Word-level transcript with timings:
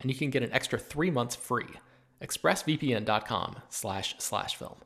and 0.00 0.10
you 0.10 0.16
can 0.16 0.30
get 0.30 0.42
an 0.42 0.52
extra 0.52 0.78
three 0.78 1.10
months 1.10 1.36
free. 1.36 1.68
expressvpn.com 2.22 3.56
slash 3.68 4.14
slash 4.18 4.56
film. 4.56 4.76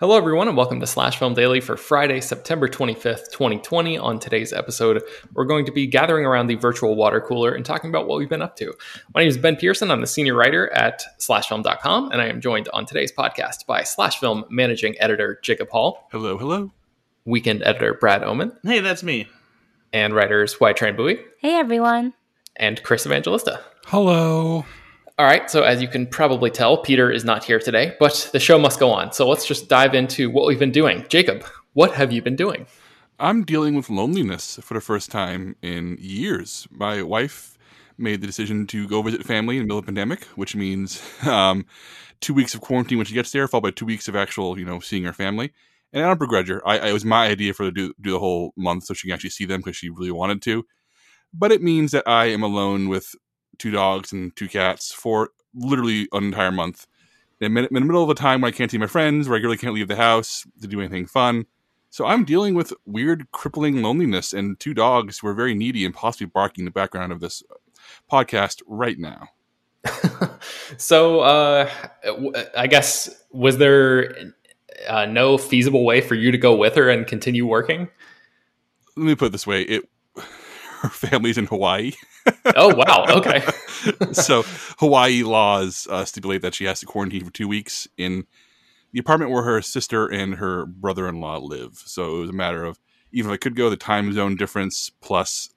Hello, 0.00 0.16
everyone, 0.16 0.48
and 0.48 0.56
welcome 0.56 0.80
to 0.80 0.86
Slash 0.86 1.18
Film 1.18 1.34
Daily 1.34 1.60
for 1.60 1.76
Friday, 1.76 2.22
September 2.22 2.68
25th, 2.68 3.30
2020. 3.32 3.98
On 3.98 4.18
today's 4.18 4.50
episode, 4.50 5.02
we're 5.34 5.44
going 5.44 5.66
to 5.66 5.72
be 5.72 5.86
gathering 5.86 6.24
around 6.24 6.46
the 6.46 6.54
virtual 6.54 6.96
water 6.96 7.20
cooler 7.20 7.52
and 7.52 7.66
talking 7.66 7.90
about 7.90 8.08
what 8.08 8.16
we've 8.16 8.26
been 8.30 8.40
up 8.40 8.56
to. 8.56 8.72
My 9.14 9.20
name 9.20 9.28
is 9.28 9.36
Ben 9.36 9.56
Pearson. 9.56 9.90
I'm 9.90 10.00
the 10.00 10.06
senior 10.06 10.34
writer 10.34 10.72
at 10.72 11.02
slashfilm.com, 11.18 12.12
and 12.12 12.22
I 12.22 12.28
am 12.28 12.40
joined 12.40 12.70
on 12.72 12.86
today's 12.86 13.12
podcast 13.12 13.66
by 13.66 13.82
Slash 13.82 14.18
Film 14.18 14.46
managing 14.48 14.98
editor 14.98 15.38
Jacob 15.42 15.68
Hall. 15.68 16.08
Hello, 16.12 16.38
hello. 16.38 16.72
Weekend 17.26 17.62
editor 17.62 17.92
Brad 17.92 18.24
Oman. 18.24 18.56
Hey, 18.64 18.80
that's 18.80 19.02
me. 19.02 19.28
And 19.92 20.14
writers 20.14 20.54
Hoai-Tran 20.54 20.96
Bui. 20.96 21.20
Hey, 21.40 21.56
everyone. 21.56 22.14
And 22.56 22.82
Chris 22.82 23.04
Evangelista. 23.04 23.60
Hello. 23.86 24.64
All 25.18 25.26
right, 25.26 25.50
so 25.50 25.64
as 25.64 25.82
you 25.82 25.88
can 25.88 26.06
probably 26.06 26.50
tell, 26.50 26.78
Peter 26.78 27.10
is 27.10 27.24
not 27.24 27.44
here 27.44 27.58
today, 27.58 27.96
but 27.98 28.30
the 28.32 28.40
show 28.40 28.58
must 28.58 28.78
go 28.78 28.90
on. 28.90 29.12
So 29.12 29.28
let's 29.28 29.46
just 29.46 29.68
dive 29.68 29.94
into 29.94 30.30
what 30.30 30.46
we've 30.46 30.58
been 30.58 30.70
doing. 30.70 31.04
Jacob, 31.08 31.44
what 31.72 31.92
have 31.92 32.12
you 32.12 32.22
been 32.22 32.36
doing? 32.36 32.66
I'm 33.18 33.44
dealing 33.44 33.74
with 33.74 33.90
loneliness 33.90 34.58
for 34.62 34.74
the 34.74 34.80
first 34.80 35.10
time 35.10 35.56
in 35.60 35.98
years. 36.00 36.66
My 36.70 37.02
wife 37.02 37.58
made 37.98 38.22
the 38.22 38.26
decision 38.26 38.66
to 38.68 38.88
go 38.88 39.02
visit 39.02 39.24
family 39.24 39.56
in 39.56 39.62
the 39.62 39.66
middle 39.66 39.78
of 39.78 39.84
the 39.84 39.88
pandemic, 39.88 40.24
which 40.36 40.56
means 40.56 41.02
um, 41.26 41.66
two 42.20 42.32
weeks 42.32 42.54
of 42.54 42.60
quarantine 42.60 42.98
when 42.98 43.06
she 43.06 43.14
gets 43.14 43.32
there, 43.32 43.46
followed 43.46 43.62
by 43.62 43.70
two 43.72 43.86
weeks 43.86 44.08
of 44.08 44.16
actual, 44.16 44.58
you 44.58 44.64
know, 44.64 44.80
seeing 44.80 45.04
her 45.04 45.12
family. 45.12 45.52
And 45.92 46.02
I 46.02 46.08
don't 46.08 46.20
begrudge 46.20 46.48
her. 46.48 46.66
I, 46.66 46.78
I, 46.78 46.88
it 46.88 46.92
was 46.92 47.04
my 47.04 47.26
idea 47.26 47.52
for 47.52 47.64
her 47.64 47.70
to 47.70 47.74
do, 47.74 47.94
do 48.00 48.12
the 48.12 48.18
whole 48.18 48.52
month 48.56 48.84
so 48.84 48.94
she 48.94 49.08
can 49.08 49.14
actually 49.14 49.30
see 49.30 49.44
them 49.44 49.60
because 49.60 49.76
she 49.76 49.90
really 49.90 50.12
wanted 50.12 50.40
to. 50.42 50.64
But 51.34 51.52
it 51.52 51.62
means 51.62 51.92
that 51.92 52.08
I 52.08 52.26
am 52.26 52.42
alone 52.42 52.88
with 52.88 53.14
two 53.60 53.70
dogs 53.70 54.12
and 54.12 54.34
two 54.34 54.48
cats 54.48 54.90
for 54.90 55.30
literally 55.54 56.08
an 56.12 56.24
entire 56.24 56.50
month. 56.50 56.86
In 57.40 57.54
the 57.54 57.68
middle 57.70 58.02
of 58.02 58.10
a 58.10 58.14
time 58.14 58.40
when 58.40 58.52
I 58.52 58.56
can't 58.56 58.70
see 58.70 58.78
my 58.78 58.86
friends, 58.86 59.28
regularly 59.28 59.56
can't 59.56 59.74
leave 59.74 59.88
the 59.88 59.96
house 59.96 60.46
to 60.60 60.66
do 60.66 60.80
anything 60.80 61.06
fun. 61.06 61.46
So 61.90 62.06
I'm 62.06 62.24
dealing 62.24 62.54
with 62.54 62.72
weird, 62.86 63.30
crippling 63.32 63.82
loneliness 63.82 64.32
and 64.32 64.58
two 64.60 64.74
dogs 64.74 65.18
who 65.18 65.28
are 65.28 65.34
very 65.34 65.54
needy 65.54 65.84
and 65.84 65.94
possibly 65.94 66.26
barking 66.26 66.62
in 66.62 66.64
the 66.64 66.70
background 66.70 67.12
of 67.12 67.20
this 67.20 67.42
podcast 68.10 68.62
right 68.66 68.98
now. 68.98 69.28
so 70.76 71.20
uh, 71.20 71.70
I 72.56 72.66
guess 72.66 73.24
was 73.30 73.58
there 73.58 74.14
uh, 74.86 75.06
no 75.06 75.38
feasible 75.38 75.84
way 75.84 76.00
for 76.00 76.14
you 76.14 76.30
to 76.30 76.38
go 76.38 76.54
with 76.54 76.74
her 76.76 76.88
and 76.88 77.06
continue 77.06 77.46
working? 77.46 77.88
Let 78.96 79.06
me 79.06 79.14
put 79.14 79.26
it 79.26 79.32
this 79.32 79.46
way: 79.46 79.62
it 79.62 79.88
her 80.80 80.88
family's 81.08 81.38
in 81.38 81.46
Hawaii. 81.46 81.92
oh 82.56 82.74
wow! 82.74 83.04
Okay. 83.08 83.42
so 84.12 84.42
Hawaii 84.78 85.22
laws 85.22 85.86
uh, 85.90 86.04
stipulate 86.04 86.42
that 86.42 86.54
she 86.54 86.64
has 86.64 86.80
to 86.80 86.86
quarantine 86.86 87.24
for 87.24 87.30
two 87.30 87.48
weeks 87.48 87.88
in 87.96 88.26
the 88.92 89.00
apartment 89.00 89.30
where 89.30 89.42
her 89.42 89.62
sister 89.62 90.06
and 90.06 90.34
her 90.34 90.66
brother-in-law 90.66 91.38
live. 91.38 91.82
So 91.84 92.16
it 92.16 92.20
was 92.20 92.30
a 92.30 92.34
matter 92.34 92.64
of 92.64 92.78
even 93.12 93.30
if 93.30 93.34
I 93.34 93.38
could 93.38 93.56
go, 93.56 93.70
the 93.70 93.76
time 93.76 94.12
zone 94.12 94.36
difference 94.36 94.90
plus 95.00 95.50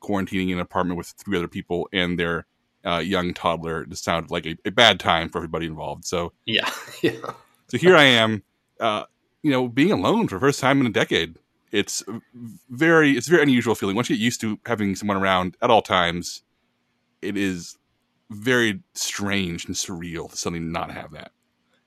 quarantining 0.00 0.48
in 0.48 0.54
an 0.54 0.60
apartment 0.60 0.98
with 0.98 1.08
three 1.08 1.36
other 1.36 1.48
people 1.48 1.88
and 1.92 2.18
their 2.18 2.46
uh, 2.84 2.98
young 2.98 3.34
toddler 3.34 3.84
just 3.86 4.04
sounded 4.04 4.30
like 4.30 4.46
a, 4.46 4.56
a, 4.64 4.70
bad 4.70 5.00
time 5.00 5.28
for 5.28 5.38
everybody 5.38 5.66
involved. 5.66 6.04
So 6.04 6.32
yeah, 6.46 6.70
yeah. 7.02 7.32
So 7.68 7.76
here 7.76 7.96
I 7.96 8.04
am, 8.04 8.42
uh, 8.80 9.04
you 9.42 9.50
know, 9.50 9.68
being 9.68 9.92
alone 9.92 10.28
for 10.28 10.36
the 10.36 10.40
first 10.40 10.60
time 10.60 10.80
in 10.80 10.86
a 10.86 10.90
decade 10.90 11.36
it's 11.72 12.02
very 12.70 13.12
it's 13.12 13.28
a 13.28 13.30
very 13.30 13.42
unusual 13.42 13.74
feeling. 13.74 13.96
Once 13.96 14.08
you 14.10 14.16
get 14.16 14.22
used 14.22 14.40
to 14.40 14.58
having 14.66 14.94
someone 14.94 15.16
around 15.16 15.56
at 15.60 15.70
all 15.70 15.82
times, 15.82 16.42
it 17.22 17.36
is 17.36 17.76
very 18.30 18.80
strange 18.94 19.66
and 19.66 19.74
surreal 19.74 20.30
to 20.30 20.36
suddenly 20.36 20.64
not 20.64 20.90
have 20.90 21.12
that. 21.12 21.32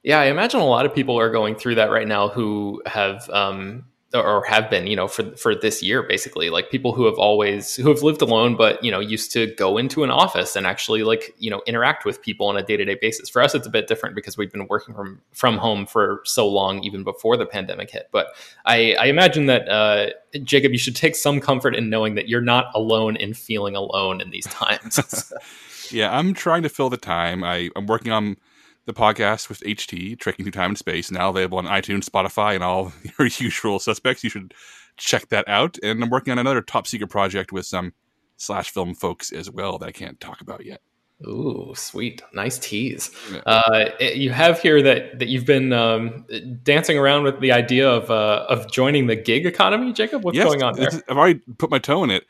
Yeah, 0.03 0.19
I 0.19 0.25
imagine 0.25 0.59
a 0.59 0.65
lot 0.65 0.85
of 0.85 0.95
people 0.95 1.19
are 1.19 1.29
going 1.29 1.55
through 1.55 1.75
that 1.75 1.91
right 1.91 2.07
now 2.07 2.27
who 2.27 2.81
have 2.87 3.29
um, 3.29 3.85
or 4.13 4.43
have 4.45 4.69
been, 4.69 4.87
you 4.87 4.95
know, 4.95 5.07
for 5.07 5.35
for 5.37 5.55
this 5.55 5.81
year 5.81 6.03
basically. 6.03 6.49
Like 6.49 6.69
people 6.69 6.93
who 6.93 7.05
have 7.05 7.15
always 7.15 7.75
who 7.75 7.89
have 7.89 8.01
lived 8.01 8.21
alone 8.21 8.55
but, 8.55 8.83
you 8.83 8.91
know, 8.91 8.99
used 8.99 9.31
to 9.33 9.47
go 9.55 9.77
into 9.77 10.03
an 10.03 10.11
office 10.11 10.55
and 10.55 10.67
actually 10.67 11.03
like, 11.03 11.33
you 11.39 11.49
know, 11.49 11.61
interact 11.65 12.05
with 12.05 12.21
people 12.21 12.47
on 12.47 12.57
a 12.57 12.63
day-to-day 12.63 12.97
basis. 13.01 13.29
For 13.29 13.41
us 13.41 13.55
it's 13.55 13.67
a 13.67 13.69
bit 13.69 13.87
different 13.87 14.15
because 14.15 14.37
we've 14.37 14.51
been 14.51 14.67
working 14.67 14.93
from 14.93 15.21
from 15.33 15.57
home 15.57 15.85
for 15.85 16.21
so 16.25 16.47
long 16.47 16.83
even 16.83 17.03
before 17.03 17.37
the 17.37 17.45
pandemic 17.45 17.91
hit. 17.91 18.09
But 18.11 18.27
I 18.65 18.95
I 18.95 19.05
imagine 19.05 19.45
that 19.45 19.69
uh, 19.69 20.09
Jacob 20.43 20.71
you 20.71 20.77
should 20.77 20.95
take 20.95 21.15
some 21.15 21.39
comfort 21.39 21.75
in 21.75 21.89
knowing 21.89 22.15
that 22.15 22.27
you're 22.27 22.41
not 22.41 22.71
alone 22.75 23.15
in 23.15 23.33
feeling 23.33 23.75
alone 23.75 24.21
in 24.21 24.29
these 24.29 24.47
times. 24.47 25.31
yeah, 25.91 26.15
I'm 26.17 26.33
trying 26.33 26.63
to 26.63 26.69
fill 26.69 26.89
the 26.89 26.97
time. 26.97 27.43
I 27.43 27.69
I'm 27.75 27.85
working 27.85 28.11
on 28.11 28.37
the 28.85 28.93
podcast 28.93 29.49
with 29.49 29.61
HT, 29.61 30.19
Trekking 30.19 30.45
Through 30.45 30.51
Time 30.51 30.71
and 30.71 30.77
Space, 30.77 31.11
now 31.11 31.29
available 31.29 31.57
on 31.57 31.65
iTunes, 31.65 32.09
Spotify, 32.09 32.55
and 32.55 32.63
all 32.63 32.91
your 33.19 33.27
usual 33.27 33.79
suspects. 33.79 34.23
You 34.23 34.29
should 34.29 34.53
check 34.97 35.29
that 35.29 35.47
out. 35.47 35.77
And 35.83 36.03
I'm 36.03 36.09
working 36.09 36.31
on 36.31 36.39
another 36.39 36.61
top 36.61 36.87
secret 36.87 37.09
project 37.09 37.51
with 37.51 37.65
some 37.65 37.93
slash 38.37 38.71
film 38.71 38.95
folks 38.95 39.31
as 39.31 39.49
well 39.49 39.77
that 39.77 39.87
I 39.87 39.91
can't 39.91 40.19
talk 40.19 40.41
about 40.41 40.65
yet. 40.65 40.81
Ooh, 41.27 41.73
sweet, 41.75 42.23
nice 42.33 42.57
tease. 42.57 43.11
Yeah. 43.31 43.41
Uh, 43.45 43.89
you 43.99 44.31
have 44.31 44.59
here 44.59 44.81
that 44.81 45.19
that 45.19 45.27
you've 45.27 45.45
been 45.45 45.71
um, 45.71 46.25
dancing 46.63 46.97
around 46.97 47.23
with 47.23 47.39
the 47.41 47.51
idea 47.51 47.87
of 47.87 48.09
uh, 48.09 48.45
of 48.49 48.71
joining 48.71 49.05
the 49.05 49.15
gig 49.15 49.45
economy, 49.45 49.93
Jacob. 49.93 50.23
What's 50.23 50.35
yes, 50.35 50.45
going 50.45 50.63
on 50.63 50.75
there? 50.75 50.89
I've 51.07 51.17
already 51.17 51.39
put 51.59 51.69
my 51.69 51.77
toe 51.77 52.03
in 52.03 52.09
it. 52.09 52.23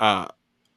Uh, 0.00 0.26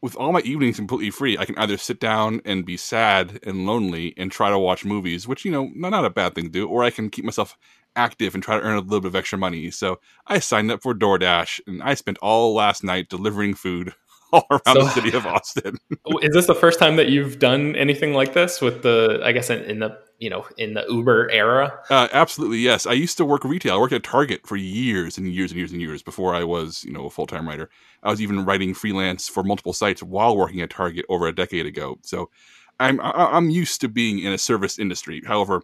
with 0.02 0.16
all 0.16 0.32
my 0.32 0.42
evenings 0.42 0.78
completely 0.78 1.10
free, 1.10 1.38
I 1.38 1.46
can 1.46 1.58
either 1.58 1.78
sit 1.78 2.00
down 2.00 2.42
and 2.46 2.66
be 2.66 2.78
sad 2.78 3.40
and 3.44 3.66
lonely 3.66 4.14
and 4.18 4.32
try 4.32 4.50
to 4.50 4.60
watch 4.60 4.86
movies, 4.86 5.28
which, 5.28 5.44
you 5.44 5.52
know, 5.52 5.72
not, 5.76 5.90
not 5.90 6.06
a 6.06 6.10
bad 6.10 6.36
thing 6.36 6.46
to 6.46 6.50
do, 6.50 6.68
or 6.68 6.84
I 6.84 6.90
can 6.90 7.10
keep 7.10 7.26
myself 7.26 7.58
active 7.96 8.36
and 8.36 8.44
try 8.44 8.58
to 8.58 8.64
earn 8.64 8.78
a 8.78 8.82
little 8.82 9.02
bit 9.02 9.08
of 9.08 9.16
extra 9.16 9.38
money. 9.38 9.72
So 9.72 10.00
I 10.28 10.40
signed 10.40 10.72
up 10.72 10.84
for 10.84 10.94
DoorDash 10.94 11.62
and 11.66 11.82
I 11.82 11.96
spent 11.96 12.20
all 12.22 12.54
last 12.54 12.84
night 12.84 13.10
delivering 13.10 13.56
food 13.56 13.94
all 14.34 14.46
around 14.52 14.62
so, 14.66 14.84
the 14.84 14.90
city 14.90 15.16
of 15.16 15.26
Austin. 15.26 15.78
is 16.22 16.34
this 16.34 16.48
the 16.48 16.56
first 16.56 16.80
time 16.80 16.96
that 16.98 17.10
you've 17.10 17.40
done 17.40 17.76
anything 17.76 18.14
like 18.14 18.34
this 18.34 18.62
with 18.62 18.84
the, 18.84 19.20
I 19.24 19.32
guess, 19.32 19.50
in, 19.50 19.62
in 19.64 19.80
the 19.80 19.98
you 20.20 20.30
know 20.30 20.46
in 20.58 20.74
the 20.74 20.86
Uber 20.90 21.30
era? 21.32 21.80
Uh, 21.90 22.08
absolutely, 22.12 22.60
yes. 22.60 22.86
I 22.86 22.94
used 22.94 23.18
to 23.18 23.26
work 23.26 23.44
retail. 23.44 23.76
I 23.76 23.78
worked 23.78 23.94
at 23.94 24.04
Target 24.04 24.46
for 24.46 24.56
years 24.56 25.18
and 25.18 25.32
years 25.32 25.52
and 25.52 25.58
years 25.58 25.72
and 25.72 25.82
years 25.82 26.02
before 26.02 26.36
I 26.36 26.44
was 26.44 26.84
you 26.84 26.92
know 26.92 27.06
a 27.06 27.10
full 27.10 27.28
time 27.28 27.48
writer. 27.48 27.70
I 28.04 28.10
was 28.10 28.22
even 28.22 28.46
writing 28.46 28.74
freelance 28.74 29.30
for 29.30 29.44
multiple 29.44 29.74
sites 29.74 30.04
while 30.04 30.36
working 30.36 30.62
at 30.62 30.70
Target 30.70 31.06
over 31.10 31.28
a 31.28 31.36
decade 31.36 31.66
ago. 31.66 32.00
So 32.02 32.30
I'm 32.80 33.00
I'm 33.02 33.50
used 33.50 33.82
to 33.82 33.88
being 33.88 34.20
in 34.20 34.34
a 34.34 34.38
service 34.38 34.80
industry. 34.80 35.22
However, 35.26 35.62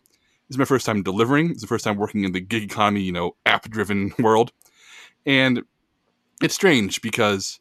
this 0.48 0.56
is 0.56 0.58
my 0.58 0.66
first 0.66 0.86
time 0.86 1.04
delivering. 1.04 1.52
It's 1.52 1.62
the 1.62 1.68
first 1.68 1.84
time 1.84 1.98
working 1.98 2.24
in 2.24 2.32
the 2.32 2.40
gig 2.40 2.64
economy, 2.64 3.02
you 3.02 3.12
know, 3.12 3.36
app 3.46 3.70
driven 3.70 4.14
world, 4.20 4.52
and 5.26 5.64
it's 6.42 6.56
strange 6.56 7.02
because 7.02 7.60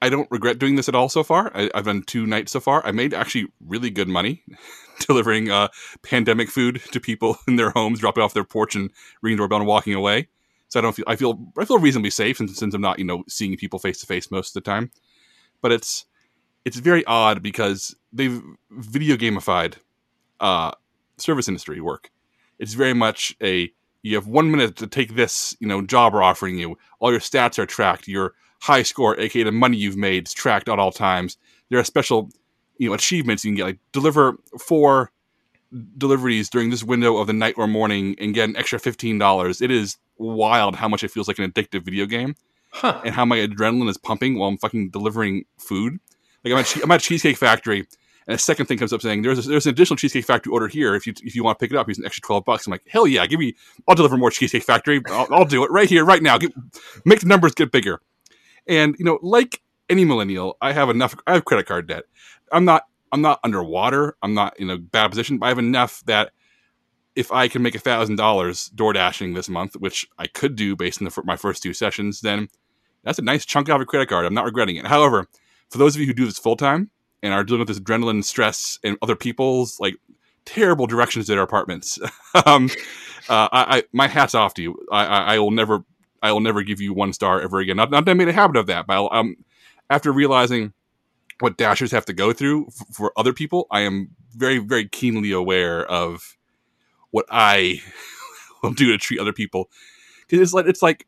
I 0.00 0.08
don't 0.08 0.30
regret 0.30 0.58
doing 0.58 0.76
this 0.76 0.88
at 0.88 0.94
all 0.94 1.08
so 1.08 1.22
far. 1.22 1.50
I, 1.54 1.70
have 1.74 1.86
done 1.86 2.02
two 2.02 2.26
nights 2.26 2.52
so 2.52 2.60
far. 2.60 2.86
I 2.86 2.92
made 2.92 3.12
actually 3.12 3.48
really 3.66 3.90
good 3.90 4.08
money 4.08 4.44
delivering 5.06 5.50
uh, 5.50 5.68
pandemic 6.02 6.50
food 6.50 6.80
to 6.92 7.00
people 7.00 7.36
in 7.48 7.56
their 7.56 7.70
homes, 7.70 8.00
dropping 8.00 8.22
off 8.22 8.34
their 8.34 8.44
porch 8.44 8.76
and 8.76 8.90
ringing 9.22 9.38
doorbell 9.38 9.58
and 9.58 9.66
walking 9.66 9.94
away. 9.94 10.28
So 10.68 10.78
I 10.78 10.82
don't 10.82 10.94
feel 10.94 11.04
I 11.08 11.16
feel 11.16 11.40
I 11.58 11.64
feel 11.64 11.78
reasonably 11.78 12.10
safe 12.10 12.36
since, 12.36 12.56
since 12.56 12.74
I'm 12.74 12.80
not 12.80 12.98
you 12.98 13.04
know 13.04 13.24
seeing 13.26 13.56
people 13.56 13.78
face 13.78 14.00
to 14.00 14.06
face 14.06 14.30
most 14.30 14.54
of 14.54 14.62
the 14.62 14.70
time. 14.70 14.90
But 15.62 15.72
it's 15.72 16.04
it's 16.64 16.76
very 16.76 17.04
odd 17.06 17.42
because 17.42 17.96
they've 18.12 18.42
video 18.70 19.16
gamified 19.16 19.76
uh, 20.40 20.72
service 21.16 21.48
industry 21.48 21.80
work. 21.80 22.10
It's 22.58 22.74
very 22.74 22.92
much 22.92 23.34
a 23.42 23.72
you 24.02 24.14
have 24.14 24.26
one 24.26 24.50
minute 24.50 24.76
to 24.76 24.86
take 24.86 25.16
this 25.16 25.56
you 25.58 25.66
know 25.66 25.80
job 25.82 26.12
we're 26.12 26.22
offering 26.22 26.58
you. 26.58 26.76
All 27.00 27.10
your 27.10 27.20
stats 27.20 27.58
are 27.58 27.66
tracked. 27.66 28.06
Your 28.06 28.34
high 28.58 28.82
score, 28.82 29.18
aka 29.18 29.42
the 29.42 29.52
money 29.52 29.76
you've 29.76 29.96
made, 29.96 30.26
is 30.26 30.34
tracked 30.34 30.68
at 30.68 30.78
all 30.78 30.92
times. 30.92 31.36
There 31.70 31.78
are 31.78 31.84
special, 31.84 32.30
you 32.78 32.88
know, 32.88 32.94
achievements 32.94 33.44
you 33.44 33.50
can 33.50 33.56
get, 33.56 33.64
like 33.64 33.78
deliver 33.92 34.36
four 34.58 35.10
deliveries 35.98 36.48
during 36.48 36.70
this 36.70 36.82
window 36.82 37.18
of 37.18 37.26
the 37.26 37.32
night 37.32 37.54
or 37.58 37.66
morning 37.66 38.16
and 38.18 38.34
get 38.34 38.48
an 38.48 38.56
extra 38.56 38.78
fifteen 38.78 39.18
dollars. 39.18 39.60
It 39.60 39.70
is 39.70 39.98
wild 40.16 40.76
how 40.76 40.88
much 40.88 41.04
it 41.04 41.10
feels 41.10 41.28
like 41.28 41.38
an 41.38 41.50
addictive 41.50 41.84
video 41.84 42.06
game, 42.06 42.34
huh. 42.72 43.00
and 43.04 43.14
how 43.14 43.24
my 43.24 43.36
adrenaline 43.38 43.88
is 43.88 43.98
pumping 43.98 44.38
while 44.38 44.48
I'm 44.48 44.58
fucking 44.58 44.90
delivering 44.90 45.44
food. 45.58 45.98
Like 46.44 46.52
I'm 46.52 46.58
at, 46.60 46.82
I'm 46.84 46.90
at 46.90 47.00
Cheesecake 47.00 47.36
Factory, 47.36 47.86
and 48.26 48.34
a 48.34 48.38
second 48.38 48.66
thing 48.66 48.78
comes 48.78 48.92
up 48.92 49.02
saying 49.02 49.22
there's 49.22 49.46
a, 49.46 49.48
there's 49.48 49.66
an 49.66 49.72
additional 49.72 49.96
Cheesecake 49.96 50.24
Factory 50.24 50.50
order 50.50 50.68
here 50.68 50.94
if 50.94 51.06
you 51.06 51.12
if 51.22 51.34
you 51.34 51.44
want 51.44 51.58
to 51.58 51.62
pick 51.62 51.70
it 51.70 51.76
up, 51.76 51.86
here's 51.86 51.98
an 51.98 52.06
extra 52.06 52.22
twelve 52.22 52.44
bucks. 52.44 52.66
I'm 52.66 52.70
like, 52.70 52.84
hell 52.88 53.06
yeah, 53.06 53.26
give 53.26 53.38
me, 53.38 53.54
I'll 53.86 53.94
deliver 53.94 54.16
more 54.16 54.30
Cheesecake 54.30 54.62
Factory. 54.62 55.02
I'll, 55.08 55.28
I'll 55.30 55.44
do 55.44 55.64
it 55.64 55.70
right 55.70 55.88
here, 55.88 56.04
right 56.04 56.22
now. 56.22 56.38
Get, 56.38 56.52
make 57.04 57.20
the 57.20 57.26
numbers 57.26 57.52
get 57.52 57.70
bigger. 57.72 58.00
And 58.68 58.94
you 58.98 59.04
know, 59.04 59.18
like 59.22 59.62
any 59.88 60.04
millennial, 60.04 60.56
I 60.60 60.72
have 60.72 60.90
enough. 60.90 61.16
I 61.26 61.34
have 61.34 61.44
credit 61.44 61.66
card 61.66 61.88
debt. 61.88 62.04
I'm 62.52 62.64
not. 62.64 62.84
I'm 63.10 63.22
not 63.22 63.40
underwater. 63.42 64.16
I'm 64.22 64.34
not 64.34 64.58
in 64.60 64.68
a 64.70 64.76
bad 64.76 65.08
position. 65.08 65.38
But 65.38 65.46
I 65.46 65.48
have 65.48 65.58
enough 65.58 66.02
that 66.06 66.32
if 67.16 67.32
I 67.32 67.48
can 67.48 67.62
make 67.62 67.74
a 67.74 67.80
thousand 67.80 68.16
dollars 68.16 68.66
door 68.68 68.92
dashing 68.92 69.34
this 69.34 69.48
month, 69.48 69.74
which 69.74 70.06
I 70.18 70.26
could 70.26 70.54
do 70.54 70.76
based 70.76 71.00
on 71.00 71.06
the, 71.08 71.22
my 71.24 71.36
first 71.36 71.62
two 71.62 71.72
sessions, 71.72 72.20
then 72.20 72.48
that's 73.02 73.18
a 73.18 73.22
nice 73.22 73.44
chunk 73.44 73.68
out 73.68 73.76
of 73.76 73.82
a 73.82 73.86
credit 73.86 74.08
card. 74.08 74.26
I'm 74.26 74.34
not 74.34 74.44
regretting 74.44 74.76
it. 74.76 74.86
However, 74.86 75.26
for 75.70 75.78
those 75.78 75.94
of 75.96 76.00
you 76.00 76.06
who 76.06 76.14
do 76.14 76.26
this 76.26 76.38
full 76.38 76.56
time 76.56 76.90
and 77.22 77.32
are 77.32 77.42
dealing 77.44 77.60
with 77.60 77.68
this 77.68 77.80
adrenaline, 77.80 78.22
stress, 78.22 78.78
and 78.84 78.96
other 79.02 79.16
people's 79.16 79.80
like 79.80 79.96
terrible 80.44 80.86
directions 80.86 81.26
to 81.26 81.32
their 81.32 81.42
apartments, 81.42 81.98
um, 82.46 82.70
uh, 83.28 83.48
I, 83.50 83.78
I, 83.78 83.82
my 83.92 84.06
hat's 84.06 84.34
off 84.34 84.54
to 84.54 84.62
you. 84.62 84.76
I, 84.92 85.04
I, 85.04 85.34
I 85.34 85.38
will 85.38 85.50
never 85.50 85.84
I 86.22 86.32
will 86.32 86.40
never 86.40 86.62
give 86.62 86.80
you 86.80 86.92
one 86.92 87.12
star 87.12 87.40
ever 87.40 87.60
again. 87.60 87.76
Not, 87.76 87.90
not 87.90 88.04
that 88.04 88.10
I 88.10 88.14
made 88.14 88.28
a 88.28 88.32
habit 88.32 88.56
of 88.56 88.66
that, 88.66 88.86
but 88.86 89.08
um, 89.12 89.36
after 89.90 90.12
realizing 90.12 90.72
what 91.40 91.56
dashers 91.56 91.92
have 91.92 92.04
to 92.06 92.12
go 92.12 92.32
through 92.32 92.66
f- 92.66 92.86
for 92.92 93.12
other 93.16 93.32
people, 93.32 93.66
I 93.70 93.80
am 93.80 94.10
very, 94.34 94.58
very 94.58 94.88
keenly 94.88 95.32
aware 95.32 95.86
of 95.86 96.36
what 97.10 97.26
I 97.30 97.80
will 98.62 98.72
do 98.72 98.90
to 98.92 98.98
treat 98.98 99.20
other 99.20 99.32
people. 99.32 99.70
Because 100.20 100.40
it's 100.40 100.52
like 100.52 100.66
it's 100.66 100.82
like, 100.82 101.06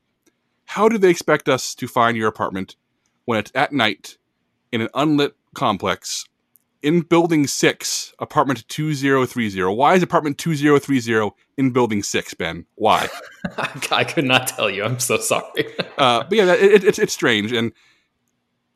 how 0.64 0.88
do 0.88 0.98
they 0.98 1.10
expect 1.10 1.48
us 1.48 1.74
to 1.74 1.88
find 1.88 2.16
your 2.16 2.28
apartment 2.28 2.76
when 3.24 3.38
it's 3.38 3.52
at 3.54 3.72
night 3.72 4.16
in 4.72 4.80
an 4.80 4.88
unlit 4.94 5.34
complex 5.54 6.26
in 6.82 7.02
building 7.02 7.46
six, 7.46 8.14
apartment 8.18 8.66
2030. 8.68 9.74
Why 9.74 9.94
is 9.94 10.02
apartment 10.02 10.38
2030 10.38 11.30
in 11.56 11.70
building 11.70 12.02
six, 12.02 12.34
Ben? 12.34 12.66
Why? 12.76 13.08
I 13.90 14.04
could 14.04 14.24
not 14.24 14.46
tell 14.48 14.70
you. 14.70 14.84
I'm 14.84 14.98
so 14.98 15.18
sorry. 15.18 15.66
uh, 15.98 16.24
but 16.24 16.32
yeah, 16.32 16.54
it, 16.54 16.72
it, 16.72 16.84
it's, 16.84 16.98
it's 16.98 17.12
strange. 17.12 17.52
And, 17.52 17.72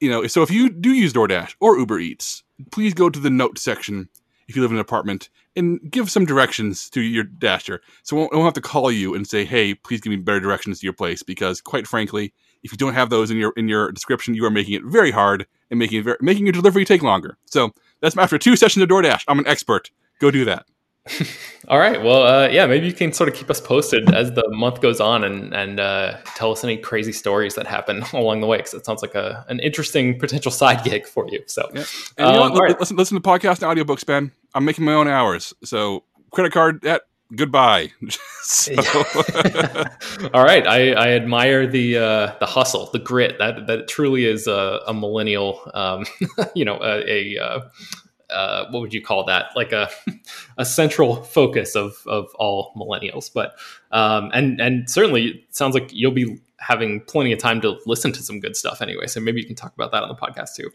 you 0.00 0.10
know, 0.10 0.26
so 0.26 0.42
if 0.42 0.50
you 0.50 0.68
do 0.68 0.90
use 0.90 1.12
DoorDash 1.12 1.54
or 1.60 1.78
Uber 1.78 1.98
Eats, 1.98 2.42
please 2.70 2.94
go 2.94 3.08
to 3.08 3.18
the 3.18 3.30
note 3.30 3.58
section 3.58 4.08
if 4.48 4.54
you 4.56 4.62
live 4.62 4.70
in 4.70 4.76
an 4.76 4.82
apartment 4.82 5.30
and 5.56 5.80
give 5.90 6.10
some 6.10 6.26
directions 6.26 6.90
to 6.90 7.00
your 7.00 7.24
dasher. 7.24 7.80
So 8.02 8.16
I 8.16 8.20
won't, 8.20 8.32
I 8.32 8.36
won't 8.36 8.46
have 8.46 8.62
to 8.62 8.68
call 8.68 8.90
you 8.90 9.14
and 9.14 9.26
say, 9.26 9.44
hey, 9.44 9.74
please 9.74 10.00
give 10.00 10.10
me 10.10 10.16
better 10.16 10.40
directions 10.40 10.80
to 10.80 10.86
your 10.86 10.92
place. 10.92 11.22
Because 11.22 11.60
quite 11.60 11.86
frankly, 11.86 12.34
if 12.62 12.72
you 12.72 12.78
don't 12.78 12.94
have 12.94 13.10
those 13.10 13.30
in 13.30 13.36
your 13.36 13.52
in 13.56 13.68
your 13.68 13.92
description, 13.92 14.34
you 14.34 14.44
are 14.44 14.50
making 14.50 14.74
it 14.74 14.82
very 14.84 15.10
hard 15.10 15.46
and 15.74 15.78
making 15.78 15.98
it 15.98 16.04
very, 16.04 16.16
making 16.20 16.46
your 16.46 16.52
delivery 16.52 16.84
take 16.84 17.02
longer. 17.02 17.36
So 17.46 17.72
that's 18.00 18.16
after 18.16 18.38
two 18.38 18.56
sessions 18.56 18.82
of 18.82 18.88
DoorDash. 18.88 19.24
I'm 19.28 19.38
an 19.38 19.46
expert. 19.46 19.90
Go 20.20 20.30
do 20.30 20.44
that. 20.44 20.66
All 21.68 21.78
right. 21.78 22.02
Well, 22.02 22.22
uh, 22.22 22.48
yeah, 22.48 22.66
maybe 22.66 22.86
you 22.86 22.92
can 22.92 23.12
sort 23.12 23.28
of 23.28 23.34
keep 23.34 23.50
us 23.50 23.60
posted 23.60 24.14
as 24.14 24.32
the 24.32 24.48
month 24.50 24.80
goes 24.80 25.00
on 25.00 25.22
and 25.22 25.52
and 25.54 25.78
uh, 25.78 26.16
tell 26.34 26.50
us 26.50 26.64
any 26.64 26.78
crazy 26.78 27.12
stories 27.12 27.56
that 27.56 27.66
happen 27.66 28.02
along 28.12 28.40
the 28.40 28.46
way 28.46 28.58
because 28.58 28.74
it 28.74 28.86
sounds 28.86 29.02
like 29.02 29.14
a 29.14 29.44
an 29.48 29.60
interesting 29.60 30.18
potential 30.18 30.50
side 30.62 30.82
gig 30.84 31.06
for 31.06 31.28
you. 31.28 31.42
So, 31.46 31.68
yeah. 31.74 31.84
and 32.16 32.28
you 32.28 32.32
know 32.32 32.42
um, 32.44 32.56
right. 32.56 32.78
listen, 32.78 32.96
listen 32.96 33.20
to 33.20 33.28
podcast 33.28 33.62
and 33.62 33.76
audiobooks, 33.76 34.06
Ben. 34.06 34.32
I'm 34.54 34.64
making 34.64 34.84
my 34.84 34.94
own 34.94 35.08
hours, 35.08 35.52
so 35.62 36.04
credit 36.30 36.52
card 36.52 36.80
debt 36.80 37.02
goodbye. 37.36 37.92
All 40.34 40.44
right, 40.44 40.66
I, 40.66 40.92
I 40.92 41.08
admire 41.10 41.66
the 41.66 41.98
uh, 41.98 42.34
the 42.40 42.46
hustle, 42.46 42.90
the 42.92 42.98
grit. 42.98 43.38
That 43.38 43.66
that 43.66 43.88
truly 43.88 44.24
is 44.26 44.46
a, 44.46 44.80
a 44.86 44.94
millennial, 44.94 45.60
um, 45.74 46.04
you 46.54 46.64
know, 46.64 46.78
a, 46.82 47.36
a 47.36 47.38
uh, 47.38 47.60
uh, 48.30 48.66
what 48.70 48.80
would 48.80 48.94
you 48.94 49.02
call 49.02 49.24
that? 49.26 49.46
Like 49.56 49.72
a 49.72 49.88
a 50.58 50.64
central 50.64 51.22
focus 51.22 51.74
of 51.74 52.02
of 52.06 52.26
all 52.36 52.72
millennials. 52.76 53.30
But 53.32 53.54
um, 53.90 54.30
and 54.34 54.60
and 54.60 54.90
certainly 54.90 55.26
it 55.26 55.54
sounds 55.54 55.74
like 55.74 55.92
you'll 55.92 56.12
be 56.12 56.38
having 56.66 57.00
plenty 57.02 57.32
of 57.32 57.38
time 57.38 57.60
to 57.60 57.78
listen 57.84 58.10
to 58.12 58.22
some 58.22 58.40
good 58.40 58.56
stuff 58.56 58.80
anyway. 58.80 59.06
So 59.06 59.20
maybe 59.20 59.40
you 59.40 59.46
can 59.46 59.54
talk 59.54 59.74
about 59.74 59.92
that 59.92 60.02
on 60.02 60.08
the 60.08 60.14
podcast 60.14 60.54
too. 60.54 60.70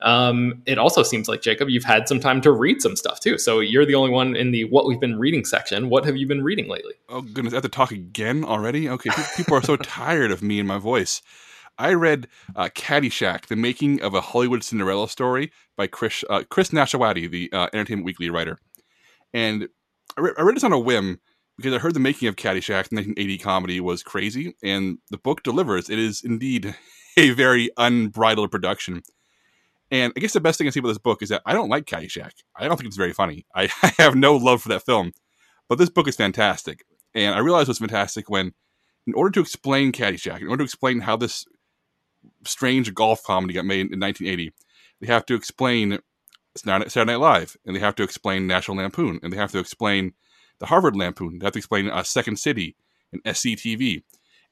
Um, 0.00 0.62
it 0.66 0.78
also 0.78 1.02
seems 1.02 1.28
like 1.28 1.42
Jacob, 1.42 1.68
you've 1.68 1.84
had 1.84 2.08
some 2.08 2.18
time 2.18 2.40
to 2.42 2.52
read 2.52 2.80
some 2.80 2.96
stuff 2.96 3.20
too. 3.20 3.36
So 3.36 3.60
you're 3.60 3.84
the 3.84 3.94
only 3.94 4.10
one 4.10 4.36
in 4.36 4.52
the 4.52 4.64
what 4.64 4.86
we've 4.86 5.00
been 5.00 5.18
reading 5.18 5.44
section. 5.44 5.90
What 5.90 6.04
have 6.06 6.16
you 6.16 6.26
been 6.26 6.42
reading 6.42 6.68
lately? 6.68 6.94
Oh 7.08 7.20
goodness, 7.20 7.52
I 7.52 7.56
have 7.56 7.62
to 7.64 7.68
talk 7.68 7.90
again 7.90 8.44
already. 8.44 8.88
Okay, 8.88 9.10
people 9.36 9.56
are 9.56 9.62
so 9.62 9.76
tired 9.82 10.30
of 10.30 10.42
me 10.42 10.58
and 10.58 10.66
my 10.66 10.78
voice. 10.78 11.20
I 11.76 11.92
read 11.92 12.28
uh, 12.56 12.68
Caddyshack: 12.74 13.46
The 13.46 13.56
Making 13.56 14.00
of 14.00 14.14
a 14.14 14.20
Hollywood 14.20 14.64
Cinderella 14.64 15.08
Story 15.08 15.52
by 15.76 15.88
Chris 15.88 16.24
uh, 16.30 16.44
Chris 16.48 16.70
Nashawaty, 16.70 17.30
the 17.30 17.50
uh, 17.52 17.68
Entertainment 17.72 18.06
Weekly 18.06 18.30
writer, 18.30 18.58
and 19.34 19.68
I, 20.16 20.20
re- 20.20 20.34
I 20.38 20.42
read 20.42 20.56
this 20.56 20.64
on 20.64 20.72
a 20.72 20.78
whim 20.78 21.20
because 21.56 21.72
I 21.72 21.78
heard 21.78 21.94
the 21.94 22.00
making 22.00 22.28
of 22.28 22.36
Caddyshack, 22.36 22.88
the 22.88 22.96
1980 22.96 23.38
comedy, 23.38 23.80
was 23.80 24.02
crazy, 24.02 24.56
and 24.62 24.98
the 25.10 25.18
book 25.18 25.42
delivers. 25.42 25.88
It 25.88 25.98
is 25.98 26.22
indeed 26.22 26.74
a 27.16 27.30
very 27.30 27.70
unbridled 27.76 28.50
production. 28.50 29.02
And 29.90 30.12
I 30.16 30.20
guess 30.20 30.32
the 30.32 30.40
best 30.40 30.58
thing 30.58 30.66
I 30.66 30.70
see 30.70 30.80
about 30.80 30.88
this 30.88 30.98
book 30.98 31.22
is 31.22 31.28
that 31.28 31.42
I 31.46 31.52
don't 31.52 31.68
like 31.68 31.84
Caddyshack. 31.84 32.32
I 32.56 32.66
don't 32.66 32.76
think 32.76 32.88
it's 32.88 32.96
very 32.96 33.12
funny. 33.12 33.46
I, 33.54 33.68
I 33.82 33.92
have 33.98 34.16
no 34.16 34.36
love 34.36 34.62
for 34.62 34.68
that 34.70 34.84
film, 34.84 35.12
but 35.68 35.78
this 35.78 35.90
book 35.90 36.08
is 36.08 36.16
fantastic. 36.16 36.84
And 37.14 37.34
I 37.34 37.38
realized 37.38 37.68
what's 37.68 37.78
fantastic 37.78 38.28
when, 38.28 38.52
in 39.06 39.14
order 39.14 39.30
to 39.30 39.40
explain 39.40 39.92
Caddyshack, 39.92 40.40
in 40.40 40.48
order 40.48 40.62
to 40.62 40.64
explain 40.64 41.00
how 41.00 41.16
this 41.16 41.44
strange 42.46 42.92
golf 42.94 43.22
comedy 43.22 43.54
got 43.54 43.66
made 43.66 43.92
in 43.92 44.00
1980, 44.00 44.52
they 45.00 45.06
have 45.06 45.26
to 45.26 45.34
explain 45.34 45.98
Saturday 46.56 47.04
Night 47.04 47.20
Live, 47.20 47.56
and 47.66 47.74
they 47.76 47.80
have 47.80 47.94
to 47.96 48.02
explain 48.02 48.46
National 48.46 48.78
Lampoon, 48.78 49.20
and 49.22 49.32
they 49.32 49.36
have 49.36 49.52
to 49.52 49.58
explain 49.58 50.14
the 50.64 50.68
Harvard 50.68 50.96
Lampoon. 50.96 51.38
They 51.38 51.44
have 51.44 51.52
to 51.52 51.58
explain 51.58 51.90
uh, 51.90 52.02
Second 52.02 52.38
City 52.38 52.74
and 53.12 53.22
SCTV. 53.24 54.02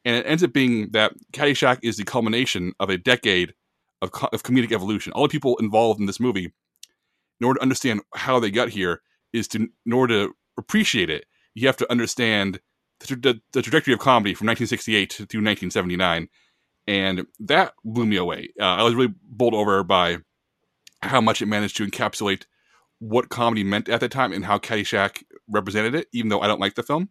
And 0.04 0.16
it 0.16 0.26
ends 0.26 0.45
up 0.45 0.52
being 0.52 0.90
that 0.90 1.12
Caddyshack 1.33 1.78
is 1.83 1.97
the 1.97 2.04
culmination 2.04 2.75
of 2.78 2.90
a 2.90 2.99
decade 2.99 3.54
of, 4.02 4.12
co- 4.12 4.28
of 4.31 4.42
comedic 4.42 4.73
evolution. 4.73 5.12
All 5.14 5.23
the 5.23 5.31
people 5.31 5.57
involved 5.57 6.00
in 6.00 6.07
this 6.07 6.21
movie, 6.21 6.52
in 7.40 7.47
order 7.47 7.59
to 7.59 7.62
understand 7.62 8.02
how 8.14 8.38
they 8.38 8.50
got 8.50 8.69
here, 8.69 9.00
is 9.33 9.49
to 9.49 9.69
in 9.87 9.92
order 9.92 10.26
to 10.26 10.35
appreciate 10.59 11.09
it, 11.09 11.25
you 11.54 11.66
have 11.66 11.78
to 11.78 11.90
understand 11.90 12.61
the, 13.00 13.40
the, 13.52 13.62
trajectory 13.62 13.95
of 13.95 14.00
comedy 14.00 14.35
from 14.35 14.47
1968 14.49 15.11
to 15.11 15.23
1979, 15.23 16.28
and 16.87 17.26
that 17.40 17.73
blew 17.85 18.04
me 18.04 18.16
away. 18.16 18.50
Uh, 18.61 18.64
I 18.64 18.83
was 18.83 18.95
really 18.95 19.14
bowled 19.23 19.54
over 19.54 19.83
by 19.83 20.19
how 21.00 21.23
much 21.23 21.40
it 21.40 21.47
managed 21.47 21.78
to 21.78 21.87
encapsulate 21.87 22.45
what 22.99 23.31
comedy 23.31 23.64
meant 23.64 23.88
at 23.88 24.00
the 24.00 24.09
time 24.09 24.33
and 24.33 24.45
how 24.45 24.59
Caddyshack 24.59 25.23
represented 25.53 25.95
it, 25.95 26.09
even 26.13 26.29
though 26.29 26.41
I 26.41 26.47
don't 26.47 26.61
like 26.61 26.75
the 26.75 26.83
film. 26.83 27.09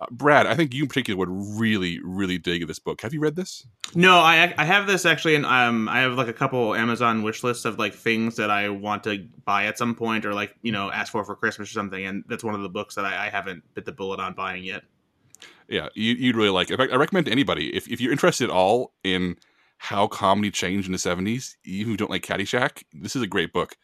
Uh, 0.00 0.06
Brad, 0.10 0.46
I 0.46 0.54
think 0.54 0.72
you 0.72 0.82
in 0.82 0.88
particular 0.88 1.18
would 1.18 1.28
really, 1.30 2.00
really 2.02 2.38
dig 2.38 2.66
this 2.66 2.78
book. 2.78 3.00
Have 3.02 3.12
you 3.12 3.20
read 3.20 3.36
this? 3.36 3.66
No, 3.94 4.18
I 4.18 4.54
I 4.56 4.64
have 4.64 4.86
this 4.86 5.04
actually, 5.04 5.34
and 5.34 5.44
um, 5.44 5.88
I 5.88 6.00
have 6.00 6.14
like 6.14 6.28
a 6.28 6.32
couple 6.32 6.74
Amazon 6.74 7.22
wish 7.22 7.44
lists 7.44 7.64
of 7.64 7.78
like 7.78 7.94
things 7.94 8.36
that 8.36 8.50
I 8.50 8.68
want 8.70 9.04
to 9.04 9.28
buy 9.44 9.66
at 9.66 9.78
some 9.78 9.94
point, 9.94 10.24
or 10.24 10.32
like 10.32 10.54
you 10.62 10.72
know 10.72 10.90
ask 10.90 11.12
for 11.12 11.24
for 11.24 11.36
Christmas 11.36 11.70
or 11.70 11.72
something, 11.72 12.04
and 12.04 12.24
that's 12.26 12.42
one 12.42 12.54
of 12.54 12.62
the 12.62 12.68
books 12.68 12.94
that 12.94 13.04
I, 13.04 13.26
I 13.26 13.30
haven't 13.30 13.62
bit 13.74 13.84
the 13.84 13.92
bullet 13.92 14.18
on 14.18 14.34
buying 14.34 14.64
yet. 14.64 14.82
Yeah, 15.68 15.88
you, 15.94 16.28
would 16.28 16.36
really 16.36 16.50
like. 16.50 16.70
It. 16.70 16.74
In 16.74 16.78
fact, 16.78 16.92
I 16.92 16.96
recommend 16.96 17.26
to 17.26 17.32
anybody 17.32 17.74
if 17.74 17.88
if 17.88 18.00
you're 18.00 18.12
interested 18.12 18.44
at 18.44 18.50
all 18.50 18.94
in 19.04 19.36
how 19.78 20.06
comedy 20.06 20.50
changed 20.50 20.86
in 20.86 20.92
the 20.92 20.98
'70s, 20.98 21.56
even 21.64 21.82
if 21.82 21.88
you 21.88 21.96
don't 21.96 22.10
like 22.10 22.24
Caddyshack, 22.24 22.84
this 22.92 23.14
is 23.14 23.22
a 23.22 23.26
great 23.26 23.52
book, 23.52 23.76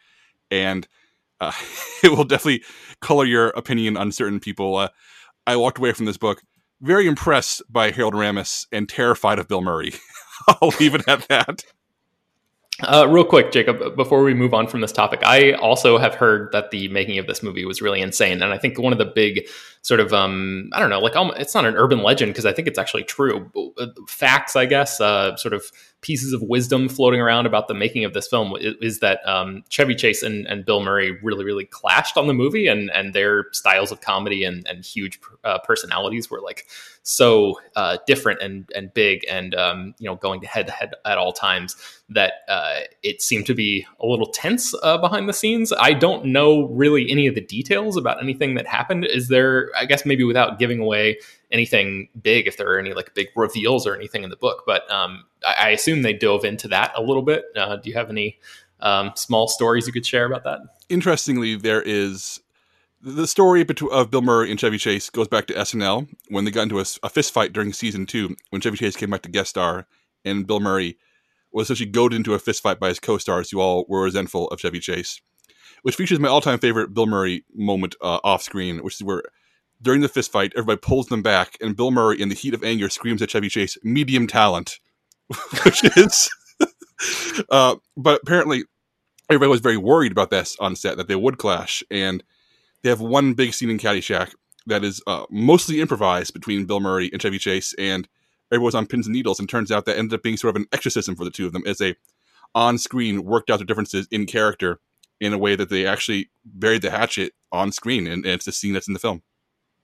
and 0.51 0.87
uh, 1.39 1.51
it 2.03 2.11
will 2.11 2.23
definitely 2.23 2.63
color 3.01 3.25
your 3.25 3.49
opinion 3.49 3.97
on 3.97 4.11
certain 4.11 4.39
people. 4.39 4.75
Uh, 4.75 4.89
I 5.47 5.55
walked 5.55 5.77
away 5.77 5.93
from 5.93 6.05
this 6.05 6.17
book 6.17 6.41
very 6.81 7.07
impressed 7.07 7.61
by 7.69 7.91
Harold 7.91 8.13
Ramis 8.13 8.65
and 8.71 8.87
terrified 8.87 9.39
of 9.39 9.47
Bill 9.47 9.61
Murray. 9.61 9.93
I'll 10.47 10.73
leave 10.79 10.95
it 10.95 11.07
at 11.07 11.27
that. 11.27 11.63
Uh, 12.81 13.05
real 13.09 13.25
quick, 13.25 13.51
Jacob, 13.51 13.97
before 13.97 14.23
we 14.23 14.33
move 14.33 14.53
on 14.53 14.65
from 14.65 14.79
this 14.79 14.93
topic, 14.93 15.19
I 15.23 15.51
also 15.53 15.97
have 15.97 16.15
heard 16.15 16.49
that 16.53 16.71
the 16.71 16.87
making 16.87 17.17
of 17.17 17.27
this 17.27 17.43
movie 17.43 17.65
was 17.65 17.81
really 17.81 17.99
insane, 17.99 18.41
and 18.41 18.53
I 18.53 18.57
think 18.57 18.79
one 18.79 18.93
of 18.93 18.99
the 18.99 19.05
big 19.05 19.47
sort 19.81 19.99
of 19.99 20.13
um, 20.13 20.69
I 20.71 20.79
don't 20.79 20.89
know, 20.89 20.99
like 20.99 21.13
it's 21.37 21.53
not 21.53 21.65
an 21.65 21.75
urban 21.75 22.01
legend 22.03 22.31
because 22.31 22.45
I 22.45 22.53
think 22.53 22.69
it's 22.69 22.79
actually 22.79 23.03
true. 23.03 23.51
Uh, 23.77 23.87
facts, 24.07 24.55
I 24.55 24.65
guess, 24.65 25.01
uh, 25.01 25.35
sort 25.35 25.53
of 25.53 25.69
pieces 26.01 26.33
of 26.33 26.41
wisdom 26.41 26.87
floating 26.87 27.19
around 27.19 27.45
about 27.45 27.67
the 27.67 27.73
making 27.73 28.05
of 28.05 28.13
this 28.13 28.27
film 28.27 28.53
is, 28.59 28.99
that 28.99 29.19
um, 29.27 29.63
Chevy 29.69 29.95
Chase 29.95 30.23
and, 30.23 30.47
and, 30.47 30.65
Bill 30.65 30.81
Murray 30.81 31.17
really, 31.21 31.45
really 31.45 31.65
clashed 31.65 32.17
on 32.17 32.27
the 32.27 32.33
movie, 32.33 32.67
and 32.67 32.89
and 32.91 33.13
their 33.13 33.45
styles 33.51 33.91
of 33.91 34.01
comedy 34.01 34.43
and 34.43 34.67
and 34.67 34.85
huge 34.85 35.19
uh, 35.43 35.59
personalities 35.59 36.29
were 36.29 36.41
like 36.41 36.67
so 37.03 37.59
uh, 37.75 37.97
different 38.05 38.41
and 38.41 38.69
and 38.75 38.93
big, 38.93 39.25
and 39.29 39.55
um, 39.55 39.95
you 39.99 40.05
know 40.05 40.15
going 40.15 40.41
head 40.43 40.67
to 40.67 40.73
head 40.73 40.93
at 41.05 41.17
all 41.17 41.33
times 41.33 41.75
that 42.09 42.33
uh, 42.47 42.81
it 43.03 43.21
seemed 43.21 43.45
to 43.47 43.53
be 43.53 43.85
a 43.99 44.05
little 44.05 44.27
tense 44.27 44.73
uh, 44.83 44.97
behind 44.97 45.27
the 45.27 45.33
scenes. 45.33 45.73
I 45.77 45.93
don't 45.93 46.25
know 46.25 46.67
really 46.67 47.09
any 47.09 47.27
of 47.27 47.35
the 47.35 47.41
details 47.41 47.97
about 47.97 48.21
anything 48.21 48.55
that 48.55 48.67
happened. 48.67 49.05
Is 49.05 49.27
there? 49.27 49.69
I 49.77 49.85
guess 49.85 50.05
maybe 50.05 50.23
without 50.23 50.59
giving 50.59 50.79
away 50.79 51.17
anything 51.51 52.09
big, 52.21 52.47
if 52.47 52.57
there 52.57 52.69
are 52.69 52.79
any 52.79 52.93
like 52.93 53.13
big 53.13 53.27
reveals 53.35 53.87
or 53.87 53.95
anything 53.95 54.23
in 54.23 54.29
the 54.29 54.37
book, 54.37 54.63
but 54.65 54.89
um, 54.91 55.25
I, 55.45 55.67
I, 55.67 55.69
assume 55.69 56.03
they 56.03 56.13
dove 56.13 56.45
into 56.45 56.67
that 56.67 56.91
a 56.95 57.01
little 57.01 57.23
bit. 57.23 57.45
Uh, 57.55 57.75
do 57.77 57.89
you 57.89 57.95
have 57.95 58.11
any 58.11 58.39
um, 58.81 59.11
small 59.15 59.47
stories 59.47 59.87
you 59.87 59.93
could 59.93 60.05
share 60.05 60.25
about 60.25 60.43
that? 60.43 60.59
Interestingly, 60.89 61.55
there 61.55 61.81
is 61.81 62.39
the 63.01 63.27
story 63.27 63.65
of 63.91 64.11
Bill 64.11 64.21
Murray 64.21 64.51
and 64.51 64.59
Chevy 64.59 64.77
Chase 64.77 65.09
goes 65.09 65.27
back 65.27 65.47
to 65.47 65.53
SNL 65.53 66.07
when 66.29 66.45
they 66.45 66.51
got 66.51 66.63
into 66.63 66.79
a, 66.79 66.85
a 67.03 67.09
fist 67.09 67.33
fight 67.33 67.53
during 67.53 67.71
season 67.71 68.05
two 68.05 68.35
when 68.49 68.61
Chevy 68.61 68.77
Chase 68.77 68.95
came 68.95 69.09
back 69.09 69.21
to 69.21 69.29
guest 69.29 69.51
star 69.51 69.87
and 70.25 70.45
Bill 70.45 70.59
Murray 70.59 70.97
was 71.51 71.67
essentially 71.67 71.89
goaded 71.89 72.17
into 72.17 72.33
a 72.33 72.39
fist 72.39 72.61
fight 72.61 72.79
by 72.79 72.89
his 72.89 72.99
co-stars 72.99 73.49
who 73.49 73.59
all 73.59 73.85
were 73.87 74.03
resentful 74.03 74.47
of 74.49 74.59
Chevy 74.59 74.79
Chase, 74.79 75.21
which 75.81 75.95
features 75.95 76.19
my 76.19 76.27
all-time 76.27 76.59
favorite 76.59 76.93
Bill 76.93 77.07
Murray 77.07 77.45
moment 77.55 77.95
uh, 78.01 78.19
off 78.23 78.43
screen, 78.43 78.79
which 78.83 78.95
is 78.95 79.03
where 79.03 79.23
during 79.81 80.01
the 80.01 80.09
fist 80.09 80.31
fight 80.31 80.51
everybody 80.55 80.79
pulls 80.79 81.07
them 81.07 81.21
back 81.21 81.57
and 81.61 81.77
Bill 81.77 81.91
Murray 81.91 82.21
in 82.21 82.29
the 82.29 82.35
heat 82.35 82.53
of 82.53 82.63
anger 82.63 82.89
screams 82.89 83.21
at 83.21 83.29
Chevy 83.29 83.49
Chase, 83.49 83.77
"Medium 83.83 84.27
talent," 84.27 84.79
which 85.63 85.83
is. 85.97 86.29
uh, 87.49 87.77
but 87.95 88.19
apparently, 88.21 88.65
everybody 89.29 89.49
was 89.49 89.61
very 89.61 89.77
worried 89.77 90.11
about 90.11 90.31
this 90.31 90.57
on 90.59 90.75
set 90.75 90.97
that 90.97 91.07
they 91.07 91.15
would 91.15 91.37
clash 91.37 91.81
and 91.89 92.23
they 92.83 92.89
have 92.89 93.01
one 93.01 93.33
big 93.33 93.53
scene 93.53 93.69
in 93.69 93.77
Caddyshack 93.77 94.33
that 94.67 94.83
is 94.83 95.01
uh, 95.07 95.25
mostly 95.29 95.81
improvised 95.81 96.33
between 96.33 96.65
Bill 96.65 96.79
Murray 96.79 97.09
and 97.11 97.21
Chevy 97.21 97.39
Chase, 97.39 97.73
and 97.77 98.07
everyone's 98.51 98.75
on 98.75 98.87
pins 98.87 99.07
and 99.07 99.15
needles. 99.15 99.39
And 99.39 99.49
turns 99.49 99.71
out 99.71 99.85
that 99.85 99.97
ended 99.97 100.13
up 100.13 100.23
being 100.23 100.37
sort 100.37 100.55
of 100.55 100.61
an 100.61 100.67
exorcism 100.71 101.15
for 101.15 101.23
the 101.23 101.31
two 101.31 101.45
of 101.45 101.53
them 101.53 101.63
as 101.65 101.77
they 101.77 101.95
on 102.55 102.77
screen 102.77 103.23
worked 103.23 103.49
out 103.49 103.57
their 103.57 103.65
differences 103.65 104.07
in 104.11 104.25
character 104.25 104.79
in 105.19 105.33
a 105.33 105.37
way 105.37 105.55
that 105.55 105.69
they 105.69 105.85
actually 105.85 106.29
buried 106.45 106.81
the 106.81 106.91
hatchet 106.91 107.33
on 107.51 107.71
screen, 107.71 108.07
and, 108.07 108.25
and 108.25 108.35
it's 108.35 108.45
the 108.45 108.51
scene 108.51 108.73
that's 108.73 108.87
in 108.87 108.93
the 108.93 108.99
film. 108.99 109.21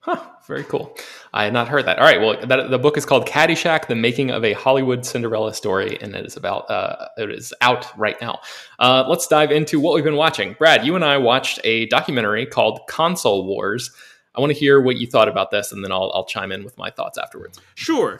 Huh, 0.06 0.24
very 0.46 0.64
cool. 0.64 0.96
I 1.34 1.46
had 1.46 1.54
not 1.54 1.68
heard 1.68 1.88
that. 1.88 1.98
All 1.98 2.06
right, 2.06 2.22
well, 2.22 2.40
that, 2.46 2.70
the 2.70 2.78
book 2.78 2.96
is 2.96 3.08
called 3.08 3.26
Caddyshack: 3.26 3.88
The 3.88 3.96
Making 3.96 4.30
of 4.30 4.46
a 4.46 4.54
Hollywood 4.54 5.04
Cinderella 5.04 5.52
Story, 5.52 5.98
and 6.00 6.16
it 6.16 6.28
is 6.28 6.38
about 6.38 6.70
uh, 6.70 7.08
it 7.18 7.32
is 7.32 7.56
out 7.62 7.88
right 7.98 8.16
now. 8.22 8.40
Uh, 8.78 9.04
let's 9.08 9.26
dive 9.26 9.52
into 9.52 9.80
what 9.80 9.96
we've 9.96 10.04
been 10.04 10.16
watching. 10.16 10.56
Brad, 10.60 10.86
you 10.86 10.94
and 10.94 11.04
I 11.04 11.18
watched 11.18 11.60
a 11.64 11.88
documentary 11.88 12.46
called 12.46 12.82
Console 12.88 13.48
Wars. 13.48 13.90
I 14.36 14.42
want 14.42 14.54
to 14.54 14.60
hear 14.60 14.80
what 14.80 14.98
you 14.98 15.08
thought 15.08 15.28
about 15.28 15.50
this, 15.50 15.72
and 15.72 15.84
then 15.84 15.92
I'll, 15.92 16.12
I'll 16.14 16.26
chime 16.26 16.52
in 16.52 16.64
with 16.64 16.78
my 16.78 16.92
thoughts 16.92 17.18
afterwards. 17.18 17.60
Sure. 17.74 18.20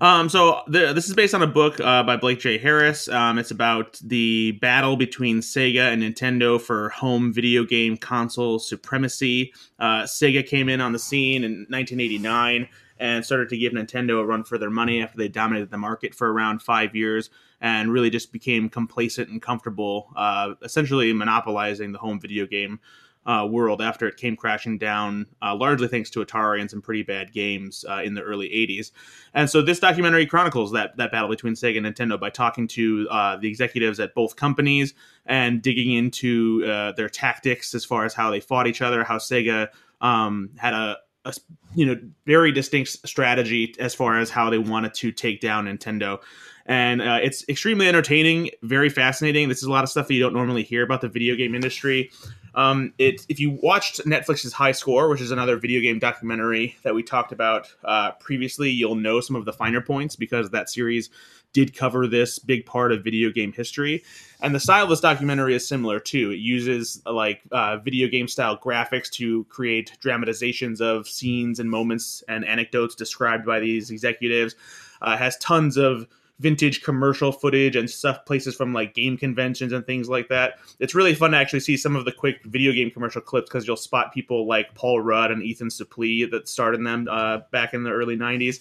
Um, 0.00 0.28
so 0.28 0.62
the, 0.66 0.92
this 0.92 1.08
is 1.08 1.14
based 1.14 1.34
on 1.34 1.42
a 1.42 1.46
book 1.46 1.80
uh, 1.80 2.02
by 2.02 2.16
Blake 2.16 2.40
J. 2.40 2.58
Harris. 2.58 3.08
Um, 3.08 3.38
it's 3.38 3.50
about 3.50 3.98
the 4.02 4.52
battle 4.52 4.96
between 4.96 5.40
Sega 5.40 5.92
and 5.92 6.02
Nintendo 6.02 6.60
for 6.60 6.90
home 6.90 7.32
video 7.32 7.64
game 7.64 7.96
console 7.96 8.58
supremacy. 8.58 9.52
Uh, 9.78 10.02
Sega 10.02 10.46
came 10.46 10.68
in 10.68 10.80
on 10.80 10.92
the 10.92 10.98
scene 10.98 11.44
in 11.44 11.66
1989 11.70 12.68
and 12.98 13.24
started 13.24 13.48
to 13.50 13.56
give 13.56 13.72
Nintendo 13.72 14.20
a 14.20 14.24
run 14.24 14.44
for 14.44 14.58
their 14.58 14.70
money 14.70 15.02
after 15.02 15.18
they 15.18 15.28
dominated 15.28 15.70
the 15.70 15.78
market 15.78 16.14
for 16.14 16.32
around 16.32 16.62
five 16.62 16.94
years 16.94 17.30
and 17.60 17.90
really 17.90 18.10
just 18.10 18.32
became 18.32 18.68
complacent 18.68 19.30
and 19.30 19.40
comfortable, 19.40 20.10
uh, 20.16 20.54
essentially 20.62 21.12
monopolizing 21.12 21.92
the 21.92 21.98
home 21.98 22.20
video 22.20 22.46
game 22.46 22.80
uh, 23.26 23.46
world 23.50 23.82
after 23.82 24.06
it 24.06 24.16
came 24.16 24.36
crashing 24.36 24.78
down, 24.78 25.26
uh, 25.42 25.54
largely 25.54 25.88
thanks 25.88 26.10
to 26.10 26.24
Atari 26.24 26.60
and 26.60 26.70
some 26.70 26.80
pretty 26.80 27.02
bad 27.02 27.32
games 27.32 27.84
uh, 27.88 28.02
in 28.04 28.14
the 28.14 28.22
early 28.22 28.48
'80s. 28.48 28.92
And 29.34 29.50
so 29.50 29.62
this 29.62 29.80
documentary 29.80 30.26
chronicles 30.26 30.72
that 30.72 30.96
that 30.96 31.10
battle 31.10 31.28
between 31.28 31.54
Sega 31.54 31.84
and 31.84 31.86
Nintendo 31.86 32.18
by 32.18 32.30
talking 32.30 32.68
to 32.68 33.08
uh, 33.10 33.36
the 33.36 33.48
executives 33.48 33.98
at 33.98 34.14
both 34.14 34.36
companies 34.36 34.94
and 35.26 35.60
digging 35.60 35.92
into 35.92 36.64
uh, 36.66 36.92
their 36.92 37.08
tactics 37.08 37.74
as 37.74 37.84
far 37.84 38.04
as 38.04 38.14
how 38.14 38.30
they 38.30 38.40
fought 38.40 38.66
each 38.66 38.80
other, 38.80 39.02
how 39.02 39.18
Sega 39.18 39.68
um, 40.00 40.50
had 40.56 40.72
a, 40.72 40.96
a 41.24 41.34
you 41.74 41.86
know 41.86 42.00
very 42.26 42.52
distinct 42.52 43.06
strategy 43.08 43.74
as 43.78 43.94
far 43.94 44.18
as 44.18 44.30
how 44.30 44.50
they 44.50 44.58
wanted 44.58 44.94
to 44.94 45.10
take 45.10 45.40
down 45.40 45.66
Nintendo 45.66 46.20
and 46.66 47.00
uh, 47.00 47.20
it's 47.22 47.48
extremely 47.48 47.88
entertaining, 47.88 48.50
very 48.62 48.88
fascinating. 48.88 49.48
This 49.48 49.58
is 49.58 49.64
a 49.64 49.70
lot 49.70 49.84
of 49.84 49.90
stuff 49.90 50.08
that 50.08 50.14
you 50.14 50.20
don't 50.20 50.34
normally 50.34 50.64
hear 50.64 50.82
about 50.82 51.00
the 51.00 51.08
video 51.08 51.36
game 51.36 51.54
industry. 51.54 52.10
Um, 52.56 52.94
it 52.98 53.24
if 53.28 53.38
you 53.38 53.50
watched 53.50 54.04
Netflix's 54.04 54.52
High 54.52 54.72
Score, 54.72 55.08
which 55.08 55.20
is 55.20 55.30
another 55.30 55.56
video 55.58 55.80
game 55.80 55.98
documentary 55.98 56.76
that 56.82 56.94
we 56.94 57.02
talked 57.02 57.30
about 57.30 57.72
uh, 57.84 58.12
previously, 58.12 58.70
you'll 58.70 58.94
know 58.94 59.20
some 59.20 59.36
of 59.36 59.44
the 59.44 59.52
finer 59.52 59.80
points 59.80 60.16
because 60.16 60.50
that 60.50 60.68
series 60.68 61.10
did 61.52 61.76
cover 61.76 62.06
this 62.06 62.38
big 62.38 62.66
part 62.66 62.92
of 62.92 63.04
video 63.04 63.30
game 63.30 63.52
history. 63.52 64.02
And 64.40 64.54
the 64.54 64.60
style 64.60 64.84
of 64.84 64.90
this 64.90 65.00
documentary 65.00 65.54
is 65.54 65.66
similar 65.66 66.00
too. 66.00 66.30
It 66.30 66.38
uses 66.38 67.00
like 67.06 67.42
uh, 67.52 67.76
video 67.78 68.08
game 68.08 68.26
style 68.26 68.58
graphics 68.58 69.10
to 69.12 69.44
create 69.44 69.96
dramatizations 70.00 70.80
of 70.80 71.08
scenes 71.08 71.60
and 71.60 71.70
moments 71.70 72.24
and 72.28 72.44
anecdotes 72.44 72.94
described 72.94 73.46
by 73.46 73.60
these 73.60 73.90
executives. 73.90 74.54
Uh, 75.00 75.16
has 75.16 75.36
tons 75.36 75.76
of 75.76 76.06
vintage 76.38 76.82
commercial 76.82 77.32
footage 77.32 77.76
and 77.76 77.88
stuff 77.88 78.24
places 78.26 78.54
from 78.54 78.72
like 78.72 78.94
game 78.94 79.16
conventions 79.16 79.72
and 79.72 79.86
things 79.86 80.08
like 80.08 80.28
that. 80.28 80.58
It's 80.78 80.94
really 80.94 81.14
fun 81.14 81.30
to 81.30 81.36
actually 81.36 81.60
see 81.60 81.76
some 81.76 81.96
of 81.96 82.04
the 82.04 82.12
quick 82.12 82.44
video 82.44 82.72
game 82.72 82.90
commercial 82.90 83.22
clips 83.22 83.48
because 83.48 83.66
you'll 83.66 83.76
spot 83.76 84.12
people 84.12 84.46
like 84.46 84.74
Paul 84.74 85.00
Rudd 85.00 85.30
and 85.30 85.42
Ethan 85.42 85.68
Suplee 85.68 86.30
that 86.30 86.48
started 86.48 86.84
them 86.84 87.08
uh, 87.10 87.38
back 87.50 87.74
in 87.74 87.84
the 87.84 87.90
early 87.90 88.16
'90s. 88.16 88.60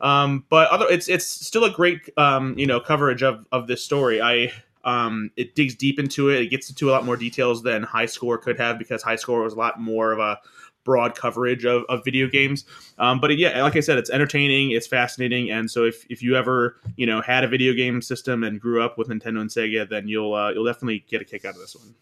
Um, 0.00 0.44
but 0.48 0.70
other, 0.70 0.86
it's 0.88 1.08
it's 1.08 1.26
still 1.26 1.64
a 1.64 1.70
great 1.70 2.08
um, 2.16 2.56
you 2.58 2.66
know 2.66 2.80
coverage 2.80 3.22
of 3.22 3.46
of 3.50 3.66
this 3.66 3.82
story. 3.82 4.20
I 4.22 4.52
um, 4.84 5.30
it 5.36 5.54
digs 5.54 5.74
deep 5.74 5.98
into 5.98 6.30
it. 6.30 6.40
It 6.40 6.46
gets 6.48 6.70
into 6.70 6.88
a 6.88 6.92
lot 6.92 7.04
more 7.04 7.16
details 7.16 7.62
than 7.62 7.82
High 7.82 8.06
Score 8.06 8.38
could 8.38 8.58
have 8.58 8.78
because 8.78 9.02
High 9.02 9.16
Score 9.16 9.42
was 9.42 9.54
a 9.54 9.58
lot 9.58 9.80
more 9.80 10.12
of 10.12 10.18
a 10.18 10.38
broad 10.84 11.14
coverage 11.14 11.64
of, 11.64 11.84
of 11.88 12.04
video 12.04 12.28
games. 12.28 12.64
Um, 12.98 13.20
but 13.20 13.36
yeah, 13.36 13.62
like 13.62 13.76
I 13.76 13.80
said, 13.80 13.98
it's 13.98 14.10
entertaining, 14.10 14.70
it's 14.70 14.86
fascinating, 14.86 15.50
and 15.50 15.70
so 15.70 15.84
if, 15.84 16.06
if 16.08 16.22
you 16.22 16.36
ever 16.36 16.76
you 16.96 17.06
know 17.06 17.20
had 17.20 17.44
a 17.44 17.48
video 17.48 17.72
game 17.72 18.00
system 18.02 18.42
and 18.44 18.60
grew 18.60 18.82
up 18.82 18.98
with 18.98 19.08
Nintendo 19.08 19.40
and 19.40 19.50
Sega, 19.50 19.88
then 19.88 20.08
you'll 20.08 20.34
uh, 20.34 20.50
you'll 20.50 20.64
definitely 20.64 21.04
get 21.08 21.20
a 21.20 21.24
kick 21.24 21.44
out 21.44 21.54
of 21.54 21.60
this 21.60 21.76
one. 21.76 21.94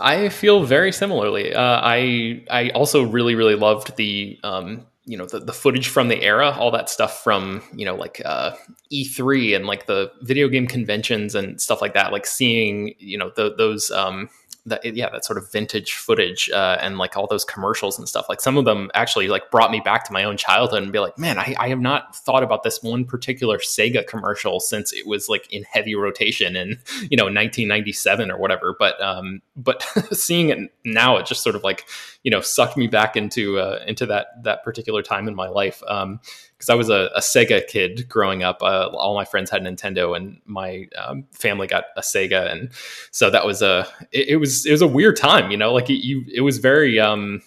I 0.00 0.28
feel 0.28 0.64
very 0.64 0.92
similarly. 0.92 1.54
Uh, 1.54 1.80
I 1.82 2.44
I 2.50 2.70
also 2.70 3.02
really 3.02 3.34
really 3.34 3.56
loved 3.56 3.96
the 3.96 4.38
um, 4.44 4.86
you 5.04 5.16
know 5.16 5.26
the, 5.26 5.40
the 5.40 5.52
footage 5.52 5.88
from 5.88 6.08
the 6.08 6.22
era 6.22 6.54
all 6.58 6.70
that 6.70 6.88
stuff 6.88 7.22
from 7.24 7.62
you 7.74 7.84
know 7.84 7.94
like 7.94 8.22
uh, 8.24 8.52
e3 8.92 9.56
and 9.56 9.66
like 9.66 9.86
the 9.86 10.12
video 10.22 10.48
game 10.48 10.66
conventions 10.66 11.34
and 11.34 11.60
stuff 11.60 11.80
like 11.80 11.94
that 11.94 12.12
like 12.12 12.24
seeing 12.24 12.94
you 12.98 13.18
know 13.18 13.32
the, 13.34 13.54
those 13.56 13.90
um, 13.90 14.28
that 14.66 14.84
yeah 14.84 15.10
that 15.10 15.24
sort 15.24 15.36
of 15.38 15.50
vintage 15.50 15.94
footage 15.94 16.48
uh, 16.50 16.78
and 16.80 16.98
like 16.98 17.16
all 17.16 17.26
those 17.26 17.44
commercials 17.44 17.98
and 17.98 18.08
stuff 18.08 18.26
like 18.28 18.40
some 18.40 18.56
of 18.56 18.64
them 18.64 18.90
actually 18.94 19.28
like 19.28 19.50
brought 19.50 19.70
me 19.70 19.80
back 19.80 20.04
to 20.04 20.12
my 20.12 20.24
own 20.24 20.36
childhood 20.36 20.82
and 20.82 20.92
be 20.92 20.98
like 20.98 21.18
man 21.18 21.38
I, 21.38 21.54
I 21.58 21.68
have 21.68 21.80
not 21.80 22.14
thought 22.14 22.42
about 22.42 22.62
this 22.62 22.82
one 22.82 23.04
particular 23.04 23.58
sega 23.58 24.06
commercial 24.06 24.60
since 24.60 24.92
it 24.92 25.06
was 25.06 25.28
like 25.28 25.52
in 25.52 25.64
heavy 25.64 25.94
rotation 25.94 26.56
in 26.56 26.78
you 27.10 27.16
know 27.16 27.24
1997 27.24 28.30
or 28.30 28.38
whatever. 28.38 28.74
But 28.78 29.00
um 29.02 29.42
but 29.56 29.82
seeing 30.12 30.48
it 30.50 30.72
now 30.84 31.16
it 31.16 31.26
just 31.26 31.42
sort 31.42 31.56
of 31.56 31.64
like 31.64 31.86
you 32.22 32.30
know 32.30 32.40
sucked 32.40 32.76
me 32.76 32.86
back 32.86 33.16
into 33.16 33.58
uh, 33.58 33.82
into 33.86 34.06
that 34.06 34.42
that 34.44 34.64
particular 34.64 35.02
time 35.02 35.28
in 35.28 35.34
my 35.34 35.48
life. 35.48 35.82
Um 35.88 36.20
because 36.62 36.70
I 36.70 36.76
was 36.76 36.90
a, 36.90 37.10
a, 37.16 37.18
Sega 37.18 37.66
kid 37.66 38.08
growing 38.08 38.44
up. 38.44 38.62
Uh, 38.62 38.88
all 38.94 39.16
my 39.16 39.24
friends 39.24 39.50
had 39.50 39.62
Nintendo, 39.62 40.16
and 40.16 40.40
my 40.46 40.86
um, 40.96 41.24
family 41.32 41.66
got 41.66 41.86
a 41.96 42.02
Sega, 42.02 42.52
and 42.52 42.70
so 43.10 43.30
that 43.30 43.44
was 43.44 43.62
a 43.62 43.84
it, 44.12 44.28
it, 44.28 44.36
was 44.36 44.64
it 44.64 44.70
was 44.70 44.80
a 44.80 44.86
weird 44.86 45.16
time, 45.16 45.50
you 45.50 45.56
know. 45.56 45.72
Like 45.72 45.90
it, 45.90 46.06
you, 46.06 46.24
it 46.32 46.42
was 46.42 46.58
very 46.58 47.00
um, 47.00 47.42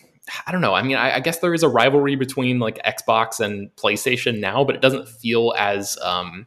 I 0.46 0.52
don't 0.52 0.60
know. 0.60 0.74
I 0.74 0.82
mean, 0.82 0.98
I, 0.98 1.16
I, 1.16 1.20
guess 1.22 1.40
there 1.40 1.54
is 1.54 1.64
a 1.64 1.70
rivalry 1.70 2.18
between 2.18 2.60
like 2.60 2.78
Xbox 2.84 3.40
and 3.40 3.74
PlayStation 3.78 4.40
now, 4.40 4.66
but 4.66 4.76
it 4.76 4.82
doesn't 4.82 5.08
feel 5.08 5.54
as 5.58 5.98
um, 6.04 6.46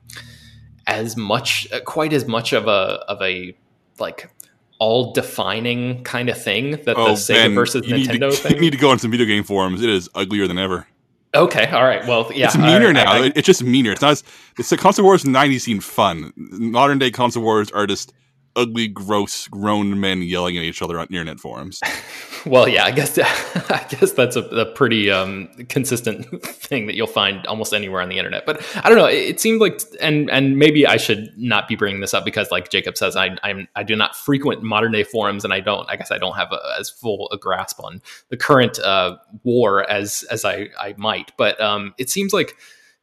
as 0.86 1.16
much, 1.16 1.72
uh, 1.72 1.80
quite 1.80 2.12
as 2.12 2.26
much 2.26 2.52
of 2.52 2.66
a 2.66 3.02
of 3.08 3.22
a 3.22 3.56
like 3.98 4.30
all 4.78 5.14
defining 5.14 6.04
kind 6.04 6.28
of 6.28 6.40
thing 6.40 6.72
that 6.82 6.98
oh, 6.98 7.06
the 7.06 7.12
Sega 7.12 7.34
man, 7.34 7.54
versus 7.54 7.86
Nintendo 7.86 8.30
to, 8.30 8.36
thing. 8.36 8.56
You 8.56 8.60
need 8.60 8.72
to 8.72 8.78
go 8.78 8.90
on 8.90 8.98
some 8.98 9.10
video 9.10 9.24
game 9.24 9.42
forums. 9.42 9.82
It 9.82 9.88
is 9.88 10.10
uglier 10.14 10.46
than 10.46 10.58
ever. 10.58 10.86
Okay, 11.34 11.66
all 11.70 11.84
right. 11.84 12.06
Well, 12.06 12.30
yeah, 12.34 12.46
it's 12.46 12.56
meaner 12.56 12.88
I- 12.88 12.92
now. 12.92 13.12
I- 13.12 13.24
It- 13.26 13.32
it's 13.36 13.46
just 13.46 13.62
meaner. 13.62 13.92
It's 13.92 14.00
not. 14.00 14.12
As, 14.12 14.24
it's 14.58 14.70
the 14.70 14.76
console 14.76 15.04
wars 15.04 15.24
in 15.24 15.32
the 15.32 15.38
'90s 15.38 15.60
seemed 15.64 15.84
fun. 15.84 16.32
Modern 16.36 16.98
day 16.98 17.10
console 17.10 17.42
wars 17.42 17.70
are 17.72 17.86
just 17.86 18.12
ugly, 18.58 18.88
gross, 18.88 19.48
grown 19.48 20.00
men 20.00 20.22
yelling 20.22 20.58
at 20.58 20.64
each 20.64 20.82
other 20.82 20.98
on 20.98 21.06
internet 21.06 21.40
forums. 21.40 21.80
Well, 22.46 22.68
yeah, 22.68 22.84
I 22.84 22.92
guess 22.92 23.18
I 23.70 23.86
guess 23.88 24.12
that's 24.12 24.36
a, 24.36 24.42
a 24.42 24.66
pretty 24.66 25.10
um, 25.10 25.48
consistent 25.68 26.24
thing 26.46 26.86
that 26.86 26.94
you'll 26.94 27.06
find 27.06 27.44
almost 27.46 27.74
anywhere 27.74 28.00
on 28.00 28.08
the 28.08 28.18
internet. 28.18 28.46
But 28.46 28.64
I 28.84 28.88
don't 28.88 28.98
know. 28.98 29.06
It, 29.06 29.28
it 29.28 29.40
seemed 29.40 29.60
like, 29.60 29.80
and 30.00 30.30
and 30.30 30.56
maybe 30.56 30.86
I 30.86 30.96
should 30.96 31.32
not 31.36 31.68
be 31.68 31.76
bringing 31.76 32.00
this 32.00 32.14
up 32.14 32.24
because, 32.24 32.50
like 32.50 32.70
Jacob 32.70 32.96
says, 32.96 33.16
I 33.16 33.36
I'm 33.42 33.68
I 33.74 33.82
do 33.82 33.96
not 33.96 34.14
frequent 34.16 34.62
modern 34.62 34.92
day 34.92 35.04
forums, 35.04 35.44
and 35.44 35.52
I 35.52 35.60
don't. 35.60 35.88
I 35.90 35.96
guess 35.96 36.10
I 36.10 36.18
don't 36.18 36.36
have 36.36 36.52
a, 36.52 36.60
as 36.78 36.88
full 36.88 37.28
a 37.32 37.36
grasp 37.36 37.82
on 37.82 38.00
the 38.28 38.36
current 38.36 38.78
uh, 38.78 39.16
war 39.42 39.88
as 39.90 40.24
as 40.30 40.44
I 40.44 40.68
I 40.78 40.94
might. 40.96 41.32
But 41.36 41.60
um, 41.60 41.94
it 41.98 42.08
seems 42.08 42.32
like 42.32 42.56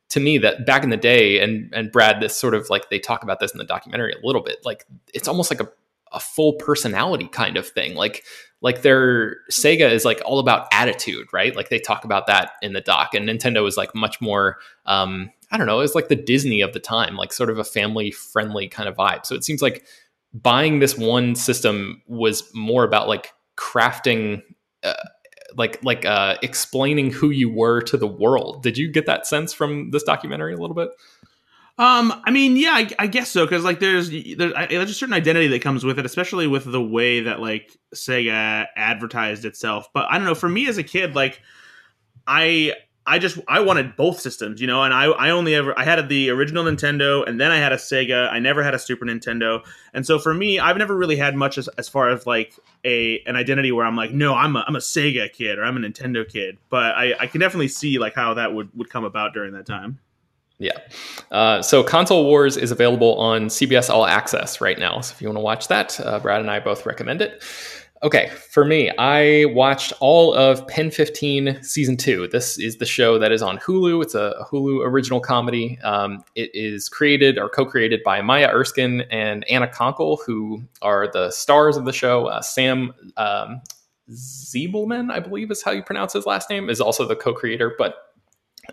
to 0.09 0.19
me 0.19 0.38
that 0.39 0.65
back 0.65 0.83
in 0.83 0.89
the 0.89 0.97
day, 0.97 1.39
and 1.39 1.74
and 1.74 1.91
Brad, 1.91 2.19
this 2.21 2.35
sort 2.35 2.53
of 2.53 2.69
like 2.69 2.89
they 2.89 3.00
talk 3.00 3.24
about 3.24 3.39
this 3.39 3.51
in 3.51 3.57
the 3.57 3.65
documentary 3.65 4.13
a 4.13 4.25
little 4.25 4.41
bit. 4.41 4.57
Like 4.63 4.85
it's 5.13 5.27
almost 5.27 5.51
like 5.51 5.62
a 5.62 5.69
a 6.12 6.19
full 6.19 6.53
personality 6.53 7.27
kind 7.27 7.57
of 7.57 7.67
thing. 7.67 7.95
Like 7.95 8.24
like 8.62 8.81
their 8.81 9.38
Sega 9.51 9.91
is 9.91 10.05
like 10.05 10.21
all 10.25 10.39
about 10.39 10.67
attitude, 10.71 11.27
right? 11.33 11.55
Like 11.55 11.69
they 11.69 11.79
talk 11.79 12.05
about 12.05 12.27
that 12.27 12.53
in 12.62 12.74
the 12.74 12.81
doc, 12.81 13.13
and 13.13 13.27
Nintendo 13.27 13.67
is 13.67 13.77
like 13.77 13.93
much 13.93 14.21
more. 14.21 14.57
Um, 14.85 15.31
I 15.51 15.57
don't 15.57 15.67
know. 15.67 15.81
It's 15.81 15.95
like 15.95 16.07
the 16.07 16.15
Disney 16.15 16.62
of 16.62 16.74
the 16.74 16.79
time, 16.79 17.15
like 17.15 17.31
sort 17.31 17.50
of 17.50 17.59
a 17.59 17.63
family 17.63 18.12
friendly 18.12 18.67
kind 18.67 18.89
of 18.89 18.95
vibe. 18.95 19.25
So 19.25 19.35
it 19.35 19.43
seems 19.43 19.62
like 19.62 19.85
buying 20.33 20.79
this 20.79 20.97
one 20.97 21.35
system 21.35 22.01
was 22.07 22.43
more 22.53 22.83
about 22.83 23.07
like 23.07 23.33
crafting. 23.57 24.41
Like 25.55 25.83
like 25.83 26.05
uh 26.05 26.37
explaining 26.41 27.11
who 27.11 27.29
you 27.29 27.49
were 27.49 27.81
to 27.81 27.97
the 27.97 28.07
world 28.07 28.63
did 28.63 28.77
you 28.77 28.91
get 28.91 29.05
that 29.05 29.27
sense 29.27 29.53
from 29.53 29.91
this 29.91 30.03
documentary 30.03 30.53
a 30.53 30.57
little 30.57 30.75
bit 30.75 30.89
Um, 31.77 32.21
I 32.23 32.31
mean, 32.31 32.55
yeah, 32.55 32.71
I, 32.71 32.89
I 32.99 33.07
guess 33.07 33.29
so. 33.29 33.45
Because 33.45 33.65
like, 33.65 33.79
there's 33.79 34.09
there's, 34.09 34.53
I, 34.53 34.67
there's 34.67 34.89
a 34.89 34.93
certain 34.93 35.13
identity 35.13 35.47
that 35.47 35.61
comes 35.61 35.83
with 35.83 35.99
it, 35.99 36.05
especially 36.05 36.47
with 36.47 36.63
the 36.63 36.81
way 36.81 37.21
that 37.21 37.41
like 37.41 37.75
Sega 37.93 38.67
advertised 38.77 39.43
itself. 39.43 39.89
But 39.93 40.05
I 40.09 40.17
don't 40.17 40.25
know. 40.25 40.35
For 40.35 40.47
me 40.47 40.67
as 40.69 40.77
a 40.77 40.83
kid, 40.83 41.15
like, 41.15 41.41
I 42.25 42.73
I 43.07 43.19
just 43.19 43.38
I 43.47 43.59
wanted 43.59 43.95
both 43.95 44.19
systems, 44.19 44.59
you 44.59 44.67
know. 44.67 44.83
And 44.83 44.93
I 44.93 45.05
I 45.05 45.29
only 45.29 45.53
ever 45.53 45.77
I 45.77 45.83
had 45.83 46.07
the 46.09 46.29
original 46.31 46.63
Nintendo, 46.63 47.27
and 47.27 47.39
then 47.39 47.51
I 47.51 47.57
had 47.57 47.71
a 47.71 47.77
Sega. 47.77 48.31
I 48.31 48.39
never 48.39 48.63
had 48.63 48.74
a 48.74 48.79
Super 48.79 49.05
Nintendo, 49.05 49.63
and 49.93 50.05
so 50.05 50.17
for 50.17 50.33
me, 50.33 50.59
I've 50.59 50.77
never 50.77 50.95
really 50.95 51.15
had 51.15 51.35
much 51.35 51.57
as, 51.57 51.67
as 51.77 51.88
far 51.88 52.09
as 52.09 52.25
like 52.25 52.55
a 52.83 53.19
an 53.27 53.35
identity 53.35 53.71
where 53.71 53.85
I'm 53.85 53.95
like, 53.95 54.12
no, 54.12 54.33
I'm 54.33 54.55
a 54.55 54.65
I'm 54.67 54.75
a 54.75 54.79
Sega 54.79 55.31
kid 55.31 55.59
or 55.59 55.65
I'm 55.65 55.77
a 55.77 55.88
Nintendo 55.88 56.27
kid. 56.27 56.57
But 56.69 56.95
I 56.95 57.13
I 57.19 57.27
can 57.27 57.41
definitely 57.41 57.67
see 57.67 58.00
like 58.00 58.15
how 58.15 58.33
that 58.33 58.53
would 58.53 58.69
would 58.75 58.89
come 58.89 59.03
about 59.03 59.33
during 59.33 59.53
that 59.53 59.67
time. 59.67 60.00
Yeah. 60.57 60.77
Uh, 61.31 61.62
so 61.62 61.83
Console 61.83 62.25
Wars 62.25 62.55
is 62.55 62.71
available 62.71 63.15
on 63.15 63.47
CBS 63.47 63.89
All 63.89 64.05
Access 64.05 64.62
right 64.62 64.79
now. 64.79 65.01
So 65.01 65.13
if 65.13 65.21
you 65.21 65.27
want 65.27 65.38
to 65.38 65.41
watch 65.41 65.67
that, 65.67 66.00
uh, 66.00 66.19
Brad 66.19 66.39
and 66.39 66.50
I 66.50 66.59
both 66.59 66.85
recommend 66.85 67.21
it. 67.21 67.43
Okay, 68.03 68.29
for 68.51 68.65
me, 68.65 68.91
I 68.97 69.45
watched 69.45 69.93
all 69.99 70.33
of 70.33 70.67
Pen 70.67 70.91
15 70.91 71.63
season 71.63 71.95
two. 71.95 72.27
This 72.27 72.59
is 72.59 72.77
the 72.77 72.85
show 72.85 73.17
that 73.17 73.31
is 73.31 73.41
on 73.41 73.57
Hulu. 73.57 74.03
It's 74.03 74.13
a 74.13 74.45
Hulu 74.51 74.85
original 74.85 75.21
comedy. 75.21 75.79
Um, 75.81 76.23
it 76.35 76.51
is 76.53 76.89
created 76.89 77.37
or 77.37 77.47
co 77.49 77.65
created 77.65 78.01
by 78.03 78.21
Maya 78.21 78.49
Erskine 78.51 79.01
and 79.11 79.47
Anna 79.49 79.67
Konkle, 79.67 80.19
who 80.25 80.61
are 80.81 81.09
the 81.11 81.31
stars 81.31 81.77
of 81.77 81.85
the 81.85 81.93
show. 81.93 82.25
Uh, 82.27 82.41
Sam 82.41 82.93
um, 83.15 83.61
I 84.07 85.19
believe 85.19 85.49
is 85.49 85.63
how 85.63 85.71
you 85.71 85.81
pronounce 85.81 86.13
his 86.13 86.25
last 86.25 86.49
name, 86.49 86.69
is 86.69 86.81
also 86.81 87.07
the 87.07 87.15
co 87.15 87.33
creator. 87.33 87.73
But 87.77 87.95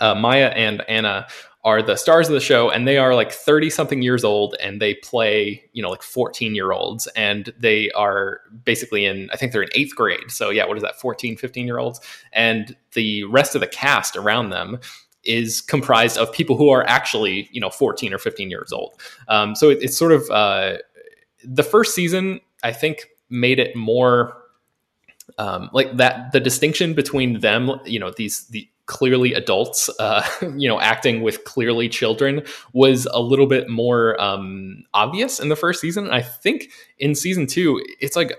uh, 0.01 0.15
Maya 0.17 0.49
and 0.49 0.83
Anna 0.89 1.27
are 1.65 1.81
the 1.81 1.97
stars 1.97 2.29
of 2.29 2.35
the 2.35 2.41
show 2.41 2.71
and 2.71 2.89
they 2.89 2.99
are 2.99 3.15
like 3.15 3.31
30 3.31 3.71
something 3.71 4.03
years 4.03 4.25
old 4.25 4.57
and 4.61 4.81
they 4.81 4.95
play 4.95 5.63
you 5.73 5.83
know 5.83 5.91
like 5.91 6.03
14 6.03 6.55
year 6.55 6.73
olds 6.73 7.07
and 7.09 7.53
they 7.59 7.91
are 7.93 8.41
basically 8.65 9.05
in 9.05 9.29
i 9.33 9.37
think 9.37 9.53
they're 9.53 9.63
in 9.63 9.71
eighth 9.75 9.95
grade. 9.95 10.31
So 10.31 10.51
yeah 10.51 10.67
what 10.67 10.77
is 10.77 10.83
that 10.83 11.01
14 11.01 11.37
15 11.37 11.67
year 11.67 11.79
olds 11.79 12.01
and 12.33 12.77
the 12.95 13.25
rest 13.25 13.55
of 13.55 13.61
the 13.61 13.67
cast 13.67 14.17
around 14.17 14.51
them 14.51 14.81
is 15.25 15.61
comprised 15.61 16.19
of 16.19 16.33
people 16.33 16.57
who 16.57 16.71
are 16.71 16.85
actually 16.89 17.49
you 17.53 17.61
know 17.61 17.71
14 17.71 18.13
or 18.13 18.19
15 18.19 18.51
years 18.51 18.73
old. 18.73 19.01
Um, 19.29 19.55
so 19.55 19.71
it, 19.71 19.79
it's 19.81 19.97
sort 19.97 20.13
of 20.13 20.29
uh, 20.31 20.79
the 21.45 21.63
first 21.63 21.95
season 21.95 22.41
i 22.63 22.73
think 22.73 23.09
made 23.31 23.59
it 23.59 23.75
more 23.77 24.37
um, 25.39 25.71
like 25.73 25.97
that 25.97 26.33
the 26.33 26.41
distinction 26.41 26.95
between 26.95 27.41
them 27.41 27.71
you 27.85 27.99
know 27.99 28.13
these 28.17 28.47
the 28.49 28.69
clearly 28.87 29.33
adults 29.35 29.89
uh, 29.99 30.27
you 30.57 30.69
know 30.69 30.81
acting 30.81 31.23
with 31.23 31.45
clearly 31.45 31.89
children 31.89 32.43
was 32.73 33.07
a 33.13 33.21
little 33.21 33.47
bit 33.47 33.69
more 33.69 34.21
um, 34.21 34.85
obvious 34.95 35.41
in 35.41 35.49
the 35.49 35.57
first 35.57 35.81
season. 35.81 36.11
I 36.11 36.23
think 36.23 36.71
in 36.99 37.15
season 37.15 37.47
two 37.47 37.83
it's 38.01 38.17
like 38.17 38.33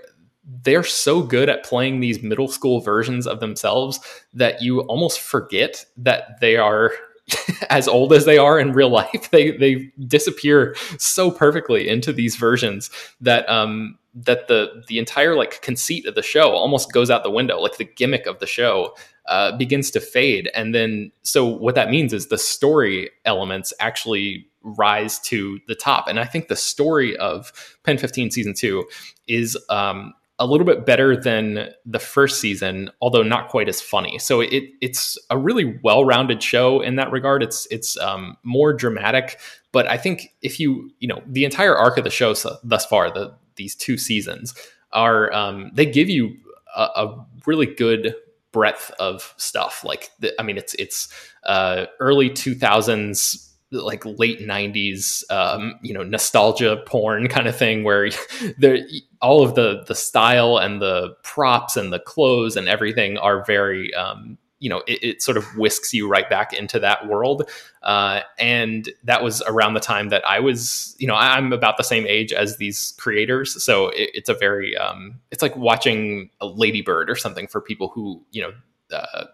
they're 0.62 0.84
so 0.84 1.22
good 1.22 1.48
at 1.48 1.64
playing 1.64 2.00
these 2.00 2.22
middle 2.22 2.48
school 2.48 2.80
versions 2.80 3.26
of 3.26 3.40
themselves 3.40 3.98
that 4.34 4.60
you 4.60 4.80
almost 4.82 5.20
forget 5.20 5.84
that 5.96 6.40
they 6.40 6.56
are 6.56 6.92
as 7.70 7.88
old 7.88 8.12
as 8.12 8.24
they 8.26 8.36
are 8.36 8.58
in 8.58 8.72
real 8.72 8.90
life 8.90 9.28
they 9.32 9.56
they 9.56 9.90
disappear 10.06 10.76
so 10.98 11.30
perfectly 11.30 11.88
into 11.88 12.12
these 12.12 12.36
versions 12.36 12.90
that 13.20 13.48
um 13.48 13.98
that 14.14 14.46
the 14.46 14.84
the 14.86 14.98
entire 14.98 15.34
like 15.34 15.60
conceit 15.60 16.06
of 16.06 16.14
the 16.14 16.22
show 16.22 16.50
almost 16.52 16.92
goes 16.92 17.10
out 17.10 17.24
the 17.24 17.30
window. 17.30 17.58
Like 17.58 17.76
the 17.76 17.84
gimmick 17.84 18.26
of 18.26 18.38
the 18.38 18.46
show 18.46 18.94
uh, 19.26 19.56
begins 19.56 19.90
to 19.92 20.00
fade. 20.00 20.50
And 20.54 20.74
then 20.74 21.10
so 21.22 21.44
what 21.44 21.74
that 21.74 21.90
means 21.90 22.12
is 22.12 22.28
the 22.28 22.38
story 22.38 23.10
elements 23.24 23.72
actually 23.80 24.46
rise 24.62 25.18
to 25.20 25.58
the 25.66 25.74
top. 25.74 26.06
And 26.08 26.20
i 26.20 26.24
think 26.24 26.48
the 26.48 26.56
story 26.56 27.16
of 27.16 27.52
pen 27.82 27.98
15 27.98 28.30
season 28.30 28.54
2 28.54 28.84
is 29.26 29.58
um 29.68 30.14
a 30.38 30.46
little 30.46 30.66
bit 30.66 30.84
better 30.84 31.16
than 31.16 31.70
the 31.86 31.98
first 31.98 32.40
season, 32.40 32.90
although 33.00 33.22
not 33.22 33.48
quite 33.48 33.68
as 33.68 33.80
funny. 33.80 34.18
So 34.18 34.40
it 34.40 34.64
it's 34.80 35.16
a 35.30 35.38
really 35.38 35.78
well-rounded 35.82 36.42
show 36.42 36.80
in 36.80 36.96
that 36.96 37.12
regard. 37.12 37.42
It's 37.42 37.66
it's 37.70 37.96
um, 37.98 38.36
more 38.42 38.72
dramatic, 38.72 39.38
but 39.70 39.86
I 39.86 39.96
think 39.96 40.34
if 40.42 40.58
you 40.58 40.90
you 40.98 41.08
know 41.08 41.22
the 41.26 41.44
entire 41.44 41.76
arc 41.76 41.98
of 41.98 42.04
the 42.04 42.10
show 42.10 42.34
so, 42.34 42.56
thus 42.64 42.84
far, 42.84 43.10
the 43.10 43.34
these 43.56 43.76
two 43.76 43.96
seasons 43.96 44.54
are 44.92 45.32
um, 45.32 45.70
they 45.72 45.86
give 45.86 46.08
you 46.08 46.36
a, 46.76 46.82
a 46.82 47.26
really 47.46 47.66
good 47.66 48.14
breadth 48.50 48.90
of 48.98 49.34
stuff. 49.36 49.84
Like 49.84 50.10
the, 50.18 50.32
I 50.40 50.42
mean, 50.42 50.56
it's 50.56 50.74
it's 50.74 51.08
uh, 51.44 51.86
early 52.00 52.30
two 52.30 52.54
thousands 52.54 53.53
like 53.82 54.04
late 54.04 54.40
90s 54.40 55.30
um, 55.30 55.74
you 55.82 55.92
know 55.92 56.02
nostalgia 56.02 56.82
porn 56.86 57.28
kind 57.28 57.46
of 57.46 57.56
thing 57.56 57.84
where 57.84 58.10
there 58.58 58.78
all 59.20 59.42
of 59.42 59.54
the 59.54 59.84
the 59.86 59.94
style 59.94 60.58
and 60.58 60.80
the 60.80 61.14
props 61.22 61.76
and 61.76 61.92
the 61.92 61.98
clothes 61.98 62.56
and 62.56 62.68
everything 62.68 63.18
are 63.18 63.44
very 63.44 63.92
um, 63.94 64.38
you 64.60 64.70
know 64.70 64.82
it, 64.86 65.02
it, 65.02 65.22
sort 65.22 65.36
of 65.36 65.44
whisks 65.56 65.92
you 65.92 66.08
right 66.08 66.30
back 66.30 66.52
into 66.52 66.78
that 66.78 67.06
world. 67.06 67.48
Uh, 67.82 68.20
and 68.38 68.88
that 69.02 69.22
was 69.22 69.42
around 69.42 69.74
the 69.74 69.80
time 69.80 70.08
that 70.08 70.26
i 70.26 70.40
was 70.40 70.96
you 70.98 71.06
know 71.06 71.14
i'm 71.14 71.52
about 71.52 71.76
the 71.76 71.82
same 71.82 72.06
age 72.06 72.32
as 72.32 72.56
these 72.56 72.94
creators 72.98 73.62
so 73.62 73.88
it, 73.88 74.08
it's 74.14 74.30
a 74.30 74.34
very 74.34 74.74
um, 74.76 75.20
it's 75.30 75.42
like 75.42 75.54
watching 75.56 76.30
a 76.40 76.46
Lady 76.46 76.80
Bird 76.80 77.10
or 77.10 77.16
something 77.16 77.46
for 77.46 77.60
people 77.60 77.88
who 77.88 78.24
you 78.30 78.40
know 78.40 78.52
uh, 78.96 79.26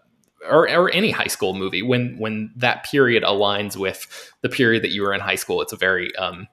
or, 0.49 0.69
or 0.69 0.89
any 0.91 1.11
high 1.11 1.27
school 1.27 1.53
movie 1.53 1.81
when 1.81 2.17
when 2.17 2.51
that 2.55 2.83
period 2.83 3.23
aligns 3.23 3.75
with 3.75 4.31
the 4.41 4.49
period 4.49 4.83
that 4.83 4.91
you 4.91 5.01
were 5.01 5.13
in 5.13 5.19
high 5.19 5.35
school 5.35 5.61
it's 5.61 5.73
a 5.73 5.77
very 5.77 6.15
um 6.15 6.47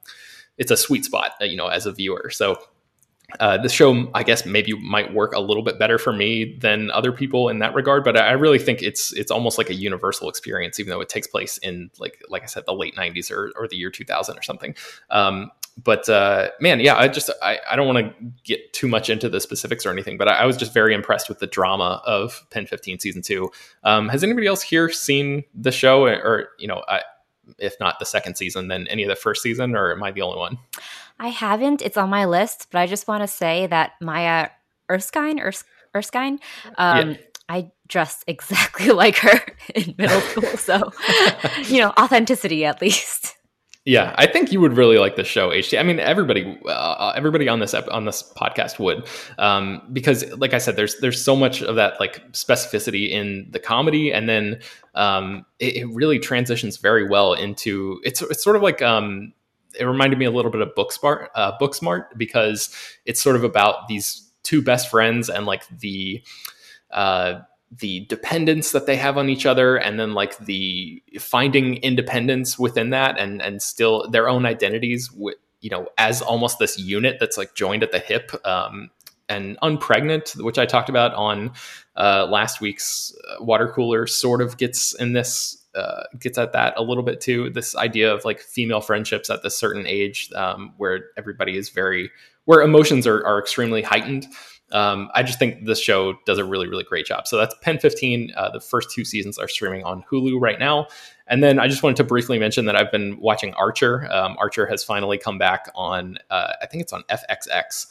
it's 0.57 0.71
a 0.71 0.77
sweet 0.77 1.05
spot 1.05 1.33
you 1.41 1.57
know 1.57 1.69
as 1.69 1.87
a 1.87 1.93
viewer 1.93 2.31
so 2.31 2.59
uh, 3.41 3.59
the 3.59 3.69
show, 3.69 4.11
I 4.15 4.23
guess, 4.23 4.47
maybe 4.47 4.73
might 4.73 5.13
work 5.13 5.35
a 5.35 5.41
little 5.41 5.63
bit 5.63 5.79
better 5.79 5.99
for 5.99 6.15
me 6.15 6.57
than 6.61 6.91
other 6.91 7.13
people 7.13 7.51
in 7.51 7.59
that 7.59 7.75
regard. 7.75 8.03
But 8.03 8.17
I 8.17 8.33
really 8.33 8.59
think 8.59 8.83
it's 8.83 9.13
it's 9.13 9.31
almost 9.31 9.59
like 9.59 9.69
a 9.69 9.75
universal 9.75 10.31
experience, 10.31 10.81
even 10.81 10.91
though 10.91 11.03
it 11.03 11.11
takes 11.11 11.27
place 11.27 11.59
in 11.59 11.91
like 11.99 12.23
like 12.31 12.43
I 12.43 12.47
said, 12.47 12.65
the 12.67 12.73
late 12.73 12.97
'90s 12.97 13.31
or, 13.31 13.53
or 13.55 13.69
the 13.69 13.77
year 13.77 13.91
2000 13.91 14.39
or 14.39 14.43
something. 14.43 14.75
Um, 15.11 15.51
but 15.83 16.09
uh, 16.09 16.51
man, 16.61 16.81
yeah, 16.81 16.97
I 16.97 17.09
just 17.09 17.31
I, 17.41 17.59
I 17.71 17.77
don't 17.77 17.87
want 17.87 17.99
to 17.99 18.15
get 18.45 18.73
too 18.73 18.89
much 18.89 19.09
into 19.09 19.29
the 19.29 19.41
specifics 19.41 19.87
or 19.87 19.91
anything, 19.91 20.19
but 20.19 20.29
I, 20.29 20.39
I, 20.39 20.45
was 20.45 20.57
just 20.57 20.75
very 20.75 20.93
impressed 20.93 21.29
with 21.29 21.39
the 21.39 21.47
drama 21.47 22.03
of 22.05 22.45
Pen 22.51 22.67
15 22.67 22.99
season 22.99 23.23
two. 23.23 23.51
Um, 23.85 24.09
has 24.09 24.25
anybody 24.25 24.49
else 24.49 24.61
here 24.61 24.91
seen 24.91 25.45
the 25.55 25.71
show, 25.71 26.05
or, 26.05 26.15
or 26.15 26.49
you 26.59 26.67
know, 26.67 26.83
I, 26.89 27.03
if 27.59 27.77
not 27.79 28.01
the 28.01 28.07
second 28.07 28.37
season, 28.37 28.69
then 28.69 28.89
any 28.89 29.05
of 29.05 29.09
the 29.09 29.17
first 29.17 29.41
season, 29.41 29.77
or 29.77 29.93
am 29.93 30.03
I 30.03 30.11
the 30.11 30.23
only 30.23 30.39
one? 30.39 30.59
I 31.21 31.29
haven't. 31.29 31.81
It's 31.81 31.97
on 31.97 32.11
my 32.11 32.25
list, 32.25 32.69
but 32.73 32.81
I 32.81 32.87
just 32.87 33.07
want 33.07 33.23
to 33.23 33.29
say 33.29 33.67
that 33.69 33.93
Maya 34.01 34.49
Erskine, 34.91 35.39
Ers- 35.39 35.65
Erskine, 35.95 36.41
um, 36.77 37.13
yeah. 37.13 37.17
I 37.49 37.71
dressed 37.87 38.25
exactly 38.27 38.91
like 38.91 39.17
her 39.19 39.41
in 39.75 39.95
middle 39.97 40.21
school. 40.33 40.57
So, 40.57 40.93
you 41.65 41.81
know, 41.81 41.93
authenticity 41.99 42.65
at 42.65 42.83
least. 42.83 43.37
Yeah, 43.89 44.15
I 44.19 44.27
think 44.27 44.53
you 44.53 44.61
would 44.61 44.77
really 44.77 44.99
like 44.99 45.17
the 45.17 45.25
show, 45.25 45.49
HT. 45.49 45.81
I 45.81 45.83
mean, 45.83 45.99
everybody, 45.99 46.61
uh, 46.67 47.15
everybody 47.17 47.49
on 47.49 47.59
this 47.59 47.73
ep- 47.73 47.91
on 47.91 48.05
this 48.05 48.23
podcast 48.37 48.79
would, 48.79 49.09
um, 49.39 49.81
because, 49.95 50.31
like 50.37 50.53
I 50.53 50.59
said, 50.59 50.77
there's 50.77 50.97
there's 50.97 51.25
so 51.25 51.35
much 51.35 51.63
of 51.63 51.77
that 51.77 51.99
like 51.99 52.31
specificity 52.33 53.09
in 53.09 53.49
the 53.51 53.59
comedy, 53.59 54.13
and 54.13 54.29
then 54.29 54.61
um, 54.95 55.47
it, 55.59 55.77
it, 55.77 55.87
really 55.87 56.19
transitions 56.19 56.77
very 56.77 57.09
well 57.09 57.33
into 57.33 57.99
it's 58.05 58.21
it's 58.21 58.45
sort 58.45 58.57
of 58.57 58.63
like 58.63 58.83
um, 58.83 59.33
it 59.81 59.87
reminded 59.87 60.19
me 60.19 60.27
a 60.27 60.31
little 60.31 60.51
bit 60.51 60.61
of 60.61 60.69
Booksmart, 60.77 61.29
uh, 61.35 61.57
Booksmart, 61.57 62.09
because 62.19 62.69
it's 63.07 63.23
sort 63.23 63.37
of 63.37 63.43
about 63.43 63.89
these 63.89 64.31
two 64.43 64.61
best 64.61 64.91
friends 64.91 65.31
and 65.31 65.47
like 65.47 65.67
the 65.79 66.23
uh, 66.91 67.41
the 67.71 68.01
dependence 68.07 68.73
that 68.73 68.87
they 68.87 68.97
have 68.97 69.19
on 69.19 69.29
each 69.29 69.45
other 69.45 69.77
and 69.77 70.01
then 70.01 70.15
like 70.15 70.39
the 70.39 71.03
finding 71.19 71.77
independence 71.77 72.59
within 72.59 72.91
that 72.91 73.19
and 73.19 73.43
and 73.43 73.61
still 73.61 74.09
their 74.11 74.29
own 74.29 74.47
identities 74.47 75.11
you 75.61 75.71
know 75.71 75.87
as 75.99 76.23
almost 76.23 76.59
this 76.59 76.79
unit 76.79 77.19
that's 77.21 77.37
like 77.37 77.55
joined 77.55 77.83
at 77.83 77.93
the 77.93 77.99
hip 77.99 78.33
um, 78.47 78.91
and 79.29 79.59
unpregnant 79.63 80.35
which 80.43 80.59
i 80.59 80.65
talked 80.65 80.89
about 80.89 81.13
on 81.15 81.53
uh, 81.97 82.27
last 82.31 82.61
week's 82.61 83.13
uh, 83.29 83.43
water 83.43 83.69
cooler 83.69 84.07
sort 84.07 84.41
of 84.41 84.57
gets 84.57 84.95
in 84.95 85.13
this 85.13 85.59
uh, 85.75 86.05
gets 86.19 86.39
at 86.39 86.53
that 86.53 86.75
a 86.77 86.83
little 86.83 87.03
bit 87.03 87.21
too. 87.21 87.51
This 87.51 87.77
idea 87.77 88.13
of 88.13 88.25
like 88.25 88.41
female 88.41 88.81
friendships 88.81 89.31
at 89.31 89.43
this 89.43 89.57
certain 89.57 89.87
age 89.87 90.31
um, 90.35 90.73
where 90.77 91.11
everybody 91.17 91.57
is 91.57 91.69
very 91.69 92.11
where 92.47 92.63
emotions 92.63 93.07
are, 93.07 93.25
are 93.27 93.39
extremely 93.39 93.83
heightened 93.83 94.27
um, 94.73 95.11
I 95.15 95.23
just 95.23 95.39
think 95.39 95.65
this 95.65 95.81
show 95.81 96.15
does 96.27 96.39
a 96.39 96.45
really, 96.45 96.69
really 96.69 96.85
great 96.85 97.07
job. 97.07 97.27
So 97.27 97.37
that's 97.37 97.55
Pen 97.63 97.79
15. 97.79 98.33
Uh, 98.37 98.51
the 98.51 98.61
first 98.61 98.91
two 98.91 99.05
seasons 99.05 99.39
are 99.39 99.49
streaming 99.49 99.85
on 99.85 100.05
Hulu 100.11 100.41
right 100.41 100.59
now. 100.59 100.89
And 101.27 101.43
then 101.43 101.59
I 101.59 101.69
just 101.69 101.83
wanted 101.83 101.97
to 101.97 102.05
briefly 102.05 102.39
mention 102.39 102.67
that 102.67 102.77
I've 102.77 102.93
been 102.93 103.19
watching 103.21 103.55
Archer. 103.55 104.11
Um, 104.11 104.37
Archer 104.39 104.67
has 104.67 104.85
finally 104.85 105.19
come 105.19 105.39
back 105.39 105.71
on, 105.75 106.19
uh, 106.31 106.53
I 106.61 106.67
think 106.67 106.83
it's 106.83 106.93
on 106.93 107.03
FXX. 107.05 107.87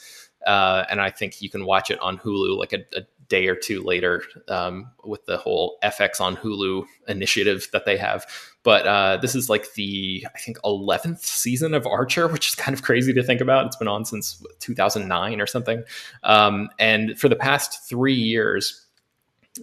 Uh, 0.46 0.86
and 0.90 1.02
I 1.02 1.10
think 1.10 1.42
you 1.42 1.50
can 1.50 1.66
watch 1.66 1.92
it 1.92 2.00
on 2.00 2.18
Hulu 2.20 2.58
like 2.58 2.74
a, 2.74 2.86
a 2.96 3.02
day 3.30 3.48
or 3.48 3.56
two 3.56 3.84
later 3.84 4.24
um, 4.48 4.90
with 5.04 5.26
the 5.26 5.38
whole 5.38 5.78
FX 5.84 6.22
on 6.22 6.38
Hulu 6.38 6.86
initiative 7.08 7.68
that 7.74 7.86
they 7.86 7.98
have. 7.98 8.26
But 8.64 8.88
uh, 8.88 9.18
this 9.18 9.36
is 9.36 9.50
like 9.50 9.74
the 9.74 10.26
I 10.34 10.40
think 10.40 10.58
eleventh 10.64 11.26
season 11.26 11.74
of 11.74 11.86
Archer, 11.86 12.28
which 12.28 12.48
is 12.48 12.56
kind 12.56 12.76
of 12.76 12.84
crazy 12.84 13.14
to 13.14 13.24
think 13.24 13.42
about. 13.42 13.66
It's 13.66 13.76
been 13.76 13.88
on 13.88 14.06
since 14.06 14.44
2009 14.60 15.40
or 15.42 15.48
something. 15.48 15.84
Um, 16.24 16.70
and 16.80 17.18
for 17.18 17.30
the 17.30 17.36
past 17.36 17.88
three 17.88 18.16
years, 18.16 18.86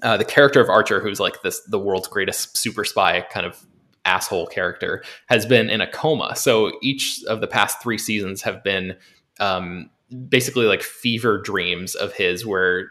uh, 0.03 0.17
the 0.17 0.25
character 0.25 0.61
of 0.61 0.69
Archer, 0.69 1.01
who's 1.01 1.21
like 1.21 1.43
this 1.43 1.61
the 1.63 1.79
world's 1.79 2.09
greatest 2.09 2.57
super 2.57 2.85
spy 2.85 3.21
kind 3.31 3.47
of 3.47 3.65
asshole 4.05 4.47
character, 4.47 5.03
has 5.27 5.47
been 5.47 5.71
in 5.71 5.81
a 5.81 5.91
coma. 5.91 6.35
So 6.37 6.73
each 6.83 7.23
of 7.25 7.41
the 7.41 7.47
past 7.47 7.83
three 7.83 7.99
seasons 7.99 8.43
have 8.43 8.63
been 8.63 8.97
um, 9.41 9.91
basically 10.29 10.67
like 10.67 10.83
fever 10.83 11.39
dreams 11.39 11.95
of 11.95 12.13
his 12.13 12.45
where 12.45 12.91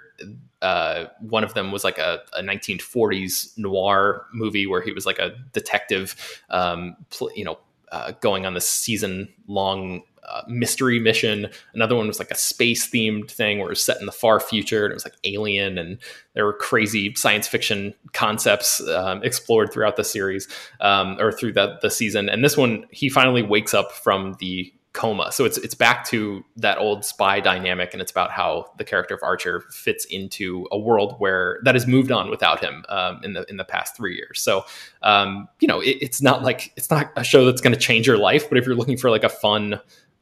uh, 0.64 1.10
one 1.20 1.44
of 1.44 1.54
them 1.54 1.72
was 1.72 1.84
like 1.84 1.98
a, 1.98 2.22
a, 2.34 2.42
1940s 2.42 3.58
noir 3.58 4.26
movie 4.34 4.66
where 4.66 4.82
he 4.82 4.94
was 4.94 5.06
like 5.06 5.20
a 5.20 5.36
detective, 5.52 6.16
um, 6.50 6.96
pl- 7.10 7.32
you 7.36 7.44
know, 7.44 7.60
uh, 7.92 8.14
going 8.22 8.46
on 8.46 8.54
this 8.54 8.68
season 8.68 9.28
long 9.48 10.02
uh, 10.28 10.42
mystery 10.48 11.00
mission. 11.00 11.50
Another 11.74 11.96
one 11.96 12.08
was 12.08 12.18
like 12.18 12.32
a 12.32 12.36
space 12.36 12.90
themed 12.90 13.30
thing 13.30 13.60
where 13.60 13.68
it 13.68 13.72
was 13.72 13.84
set 13.84 14.00
in 14.00 14.06
the 14.06 14.12
far 14.12 14.40
future 14.40 14.86
and 14.86 14.92
it 14.92 14.96
was 14.96 15.06
like 15.06 15.18
alien 15.26 15.78
and 15.78 15.98
there 16.34 16.46
were 16.46 16.54
crazy 16.54 17.14
science 17.14 17.46
fiction 17.46 17.94
concepts 18.14 18.80
um, 18.88 19.22
explored 19.22 19.72
throughout 19.74 19.98
the 19.98 20.04
series 20.04 20.48
um, 20.80 21.18
or 21.20 21.32
through 21.32 21.52
the, 21.52 21.78
the 21.82 21.90
season. 21.90 22.30
And 22.30 22.44
this 22.44 22.56
one, 22.56 22.86
he 22.90 23.10
finally 23.10 23.44
wakes 23.44 23.74
up 23.74 23.92
from 23.92 24.38
the 24.40 24.74
coma. 24.94 25.32
So 25.32 25.44
it's 25.44 25.58
it's 25.58 25.76
back 25.76 26.06
to 26.10 26.46
that 26.58 26.78
old 26.78 27.04
spy 27.04 27.40
dynamic, 27.40 27.94
and 27.94 28.02
it's 28.02 28.12
about 28.12 28.32
how 28.32 28.72
the 28.78 28.84
character 28.84 29.16
of 29.16 29.22
Archer 29.24 29.62
fits 29.72 30.06
into 30.06 30.68
a 30.72 30.78
world 30.78 31.16
where 31.18 31.60
that 31.64 31.76
has 31.76 31.88
moved 31.88 32.12
on 32.12 32.30
without 32.30 32.60
him 32.60 32.86
um, 32.90 33.20
in 33.24 33.34
the 33.34 33.44
in 33.50 33.58
the 33.58 33.66
past 33.66 33.98
three 33.98 34.16
years. 34.16 34.40
So 34.40 34.66
um, 35.02 35.50
you 35.60 35.68
know, 35.68 35.80
it, 35.82 35.98
it's 36.02 36.22
not 36.22 36.44
like 36.44 36.72
it's 36.76 36.90
not 36.90 37.12
a 37.16 37.24
show 37.24 37.46
that's 37.46 37.62
going 37.62 37.74
to 37.74 37.80
change 37.80 38.08
your 38.08 38.18
life, 38.18 38.48
but 38.48 38.58
if 38.58 38.66
you're 38.66 38.76
looking 38.76 38.98
for 38.98 39.10
like 39.10 39.24
a 39.24 39.30
fun 39.30 39.80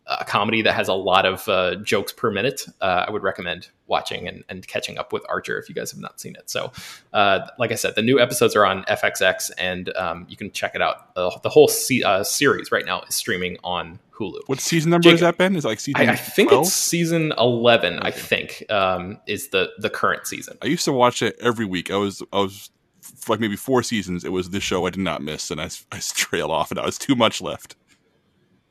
a 0.07 0.25
comedy 0.25 0.61
that 0.61 0.73
has 0.73 0.87
a 0.87 0.93
lot 0.93 1.25
of 1.25 1.47
uh, 1.47 1.75
jokes 1.75 2.11
per 2.11 2.31
minute, 2.31 2.65
uh, 2.81 3.05
I 3.07 3.11
would 3.11 3.23
recommend 3.23 3.69
watching 3.87 4.27
and, 4.27 4.43
and, 4.49 4.67
catching 4.67 4.97
up 4.97 5.13
with 5.13 5.23
Archer 5.29 5.59
if 5.59 5.69
you 5.69 5.75
guys 5.75 5.91
have 5.91 5.99
not 5.99 6.19
seen 6.19 6.35
it. 6.35 6.49
So, 6.49 6.71
uh, 7.13 7.47
like 7.59 7.71
I 7.71 7.75
said, 7.75 7.95
the 7.95 8.01
new 8.01 8.19
episodes 8.19 8.55
are 8.55 8.65
on 8.65 8.83
FXX, 8.85 9.51
and 9.57 9.95
um, 9.95 10.25
you 10.29 10.37
can 10.37 10.51
check 10.51 10.75
it 10.75 10.81
out. 10.81 11.13
the 11.15 11.49
whole 11.49 11.67
se- 11.67 12.03
uh, 12.03 12.23
series 12.23 12.71
right 12.71 12.85
now 12.85 13.01
is 13.01 13.15
streaming 13.15 13.57
on 13.63 13.99
Hulu. 14.21 14.39
What 14.47 14.59
season 14.59 14.91
number 14.91 15.03
Jake, 15.03 15.15
is 15.15 15.19
that 15.21 15.37
Ben? 15.37 15.55
Is 15.55 15.65
like 15.65 15.79
season? 15.79 16.09
I, 16.09 16.13
I 16.13 16.15
think 16.15 16.49
12? 16.49 16.67
it's 16.67 16.73
season 16.73 17.33
eleven. 17.37 17.97
Okay. 17.97 18.07
I 18.07 18.11
think 18.11 18.65
um, 18.69 19.19
is 19.27 19.49
the 19.49 19.71
the 19.77 19.89
current 19.89 20.27
season. 20.27 20.57
I 20.61 20.67
used 20.67 20.85
to 20.85 20.93
watch 20.93 21.21
it 21.21 21.37
every 21.39 21.65
week. 21.65 21.91
I 21.91 21.97
was 21.97 22.21
I 22.31 22.39
was 22.39 22.69
like 23.27 23.39
maybe 23.39 23.55
four 23.55 23.83
seasons. 23.83 24.23
It 24.23 24.31
was 24.31 24.49
this 24.49 24.63
show 24.63 24.85
I 24.85 24.89
did 24.91 24.99
not 25.01 25.21
miss, 25.21 25.51
and 25.51 25.59
I 25.59 25.69
I 25.91 25.99
trailed 26.13 26.51
off, 26.51 26.71
and 26.71 26.79
I 26.79 26.85
was 26.85 26.97
too 26.97 27.15
much 27.15 27.41
left. 27.41 27.75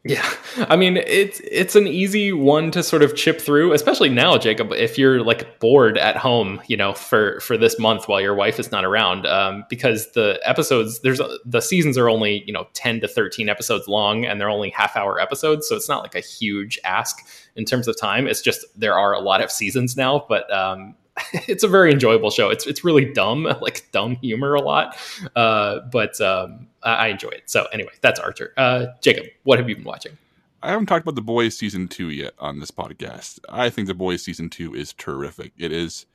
Yeah, 0.02 0.26
I 0.56 0.76
mean 0.76 0.96
it's 0.96 1.40
it's 1.40 1.76
an 1.76 1.86
easy 1.86 2.32
one 2.32 2.70
to 2.70 2.82
sort 2.82 3.02
of 3.02 3.14
chip 3.14 3.38
through, 3.38 3.74
especially 3.74 4.08
now, 4.08 4.38
Jacob. 4.38 4.72
If 4.72 4.96
you're 4.96 5.22
like 5.22 5.60
bored 5.60 5.98
at 5.98 6.16
home, 6.16 6.62
you 6.68 6.76
know, 6.78 6.94
for 6.94 7.38
for 7.40 7.58
this 7.58 7.78
month 7.78 8.08
while 8.08 8.18
your 8.18 8.34
wife 8.34 8.58
is 8.58 8.72
not 8.72 8.86
around, 8.86 9.26
um, 9.26 9.66
because 9.68 10.10
the 10.12 10.40
episodes 10.42 11.00
there's 11.00 11.20
a, 11.20 11.36
the 11.44 11.60
seasons 11.60 11.98
are 11.98 12.08
only 12.08 12.42
you 12.46 12.52
know 12.52 12.66
ten 12.72 12.98
to 13.00 13.08
thirteen 13.08 13.50
episodes 13.50 13.88
long, 13.88 14.24
and 14.24 14.40
they're 14.40 14.48
only 14.48 14.70
half 14.70 14.96
hour 14.96 15.20
episodes, 15.20 15.68
so 15.68 15.76
it's 15.76 15.88
not 15.88 16.02
like 16.02 16.14
a 16.14 16.20
huge 16.20 16.78
ask 16.82 17.18
in 17.54 17.66
terms 17.66 17.86
of 17.86 17.94
time. 18.00 18.26
It's 18.26 18.40
just 18.40 18.64
there 18.74 18.94
are 18.98 19.12
a 19.12 19.20
lot 19.20 19.42
of 19.42 19.50
seasons 19.50 19.98
now, 19.98 20.24
but 20.30 20.50
um, 20.50 20.94
it's 21.46 21.62
a 21.62 21.68
very 21.68 21.92
enjoyable 21.92 22.30
show. 22.30 22.48
It's 22.48 22.66
it's 22.66 22.84
really 22.84 23.04
dumb, 23.04 23.44
like 23.60 23.86
dumb 23.92 24.16
humor 24.16 24.54
a 24.54 24.62
lot, 24.62 24.96
uh, 25.36 25.80
but 25.92 26.18
um, 26.22 26.68
I, 26.82 26.94
I, 26.94 27.06
enjoy 27.08 27.30
it. 27.30 27.50
So 27.50 27.66
anyway, 27.72 27.92
that's 28.00 28.20
Archer. 28.20 28.52
Uh, 28.56 28.86
Jacob, 29.02 29.26
what 29.44 29.58
have 29.58 29.68
you 29.68 29.76
been 29.76 29.84
watching? 29.84 30.16
I 30.62 30.70
haven't 30.70 30.86
talked 30.86 31.04
about 31.04 31.14
The 31.14 31.22
Boys 31.22 31.56
season 31.56 31.88
two 31.88 32.10
yet 32.10 32.34
on 32.38 32.60
this 32.60 32.70
podcast. 32.70 33.40
I 33.48 33.70
think 33.70 33.88
The 33.88 33.94
Boys 33.94 34.22
season 34.22 34.50
two 34.50 34.74
is 34.74 34.92
terrific. 34.92 35.52
It 35.58 35.72
is. 35.72 36.06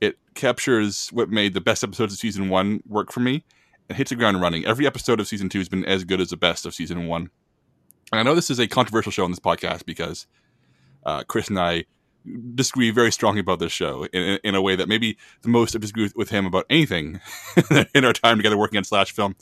It 0.00 0.18
captures 0.34 1.08
what 1.12 1.28
made 1.28 1.54
the 1.54 1.60
best 1.60 1.84
episodes 1.84 2.12
of 2.12 2.18
season 2.18 2.48
one 2.48 2.82
work 2.86 3.12
for 3.12 3.20
me 3.20 3.44
and 3.88 3.96
hits 3.96 4.10
the 4.10 4.16
ground 4.16 4.40
running. 4.40 4.64
Every 4.64 4.86
episode 4.86 5.20
of 5.20 5.28
season 5.28 5.48
two 5.48 5.58
has 5.58 5.68
been 5.68 5.84
as 5.84 6.04
good 6.04 6.20
as 6.20 6.30
the 6.30 6.36
best 6.36 6.64
of 6.64 6.74
season 6.74 7.06
one. 7.06 7.30
And 8.10 8.18
I 8.18 8.22
know 8.22 8.34
this 8.34 8.50
is 8.50 8.58
a 8.58 8.66
controversial 8.66 9.12
show 9.12 9.24
on 9.24 9.30
this 9.30 9.40
podcast 9.40 9.84
because 9.84 10.26
uh, 11.04 11.22
Chris 11.24 11.48
and 11.48 11.58
I 11.58 11.84
disagree 12.54 12.90
very 12.90 13.12
strongly 13.12 13.40
about 13.40 13.58
this 13.58 13.72
show 13.72 14.04
in, 14.06 14.38
in 14.44 14.54
a 14.54 14.62
way 14.62 14.76
that 14.76 14.88
maybe 14.88 15.16
the 15.42 15.48
most 15.48 15.74
I've 15.74 15.80
disagreed 15.80 16.04
with, 16.04 16.16
with 16.16 16.30
him 16.30 16.46
about 16.46 16.66
anything 16.70 17.20
in 17.94 18.04
our 18.04 18.12
time 18.12 18.36
together 18.36 18.56
working 18.56 18.78
on 18.78 18.84
slash 18.84 19.12
film. 19.12 19.36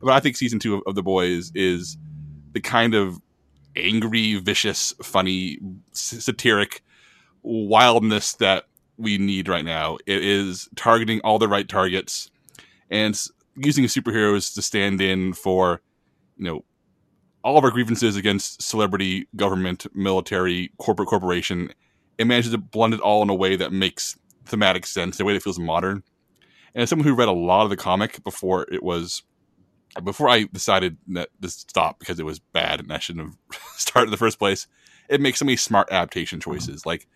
But 0.00 0.12
I 0.12 0.20
think 0.20 0.36
season 0.36 0.58
two 0.58 0.74
of, 0.76 0.82
of 0.86 0.94
The 0.94 1.02
Boys 1.02 1.52
is 1.54 1.96
the 2.52 2.60
kind 2.60 2.94
of 2.94 3.20
angry, 3.76 4.36
vicious, 4.36 4.94
funny, 5.02 5.58
satiric 5.92 6.82
wildness 7.42 8.34
that 8.34 8.64
we 8.96 9.18
need 9.18 9.48
right 9.48 9.64
now. 9.64 9.98
It 10.06 10.24
is 10.24 10.68
targeting 10.76 11.20
all 11.20 11.38
the 11.38 11.48
right 11.48 11.68
targets 11.68 12.30
and 12.90 13.18
using 13.56 13.84
superheroes 13.84 14.54
to 14.54 14.62
stand 14.62 15.00
in 15.00 15.32
for, 15.32 15.80
you 16.36 16.44
know, 16.44 16.64
all 17.42 17.56
of 17.56 17.64
our 17.64 17.70
grievances 17.70 18.16
against 18.16 18.60
celebrity, 18.60 19.28
government, 19.36 19.86
military, 19.94 20.72
corporate 20.78 21.08
corporation, 21.08 21.70
it 22.18 22.26
manages 22.26 22.50
to 22.50 22.58
blend 22.58 22.94
it 22.94 23.00
all 23.00 23.22
in 23.22 23.30
a 23.30 23.34
way 23.34 23.54
that 23.54 23.72
makes 23.72 24.18
thematic 24.46 24.84
sense, 24.84 25.18
in 25.18 25.24
a 25.24 25.26
way 25.26 25.34
that 25.34 25.42
feels 25.42 25.58
modern. 25.58 26.02
And 26.74 26.82
as 26.82 26.90
someone 26.90 27.06
who 27.06 27.14
read 27.14 27.28
a 27.28 27.32
lot 27.32 27.62
of 27.62 27.70
the 27.70 27.76
comic 27.76 28.22
before 28.24 28.66
it 28.72 28.82
was, 28.82 29.22
before 30.04 30.28
I 30.28 30.44
decided 30.44 30.96
that 31.08 31.30
to 31.42 31.48
stop 31.48 31.98
because 31.98 32.18
it 32.18 32.26
was 32.26 32.38
bad 32.38 32.80
and 32.80 32.92
I 32.92 32.98
shouldn't 32.98 33.26
have 33.26 33.62
started 33.76 34.08
in 34.08 34.10
the 34.10 34.16
first 34.16 34.38
place, 34.38 34.66
it 35.08 35.20
makes 35.20 35.38
so 35.38 35.44
many 35.44 35.56
smart 35.56 35.88
adaptation 35.90 36.40
choices. 36.40 36.84
Like, 36.86 37.06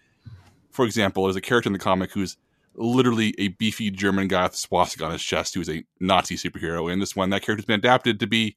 for 0.71 0.85
example, 0.85 1.25
there's 1.25 1.37
a 1.37 1.41
character 1.41 1.69
in 1.69 1.73
the 1.73 1.79
comic 1.79 2.13
who's 2.13 2.37
literally 2.75 3.35
a 3.39 3.49
beefy 3.49 3.91
German 3.91 4.29
guy 4.29 4.45
with 4.45 4.55
a 4.55 4.57
swastika 4.57 5.05
on 5.05 5.13
his 5.13 5.23
chest 5.23 5.55
who's 5.55 5.69
a 5.69 5.85
Nazi 5.99 6.37
superhero. 6.37 6.93
In 6.93 7.01
this 7.01 7.17
one, 7.17 7.31
that 7.31 7.43
character's 7.43 7.65
been 7.65 7.81
adapted 7.81 8.21
to 8.21 8.27
be 8.27 8.57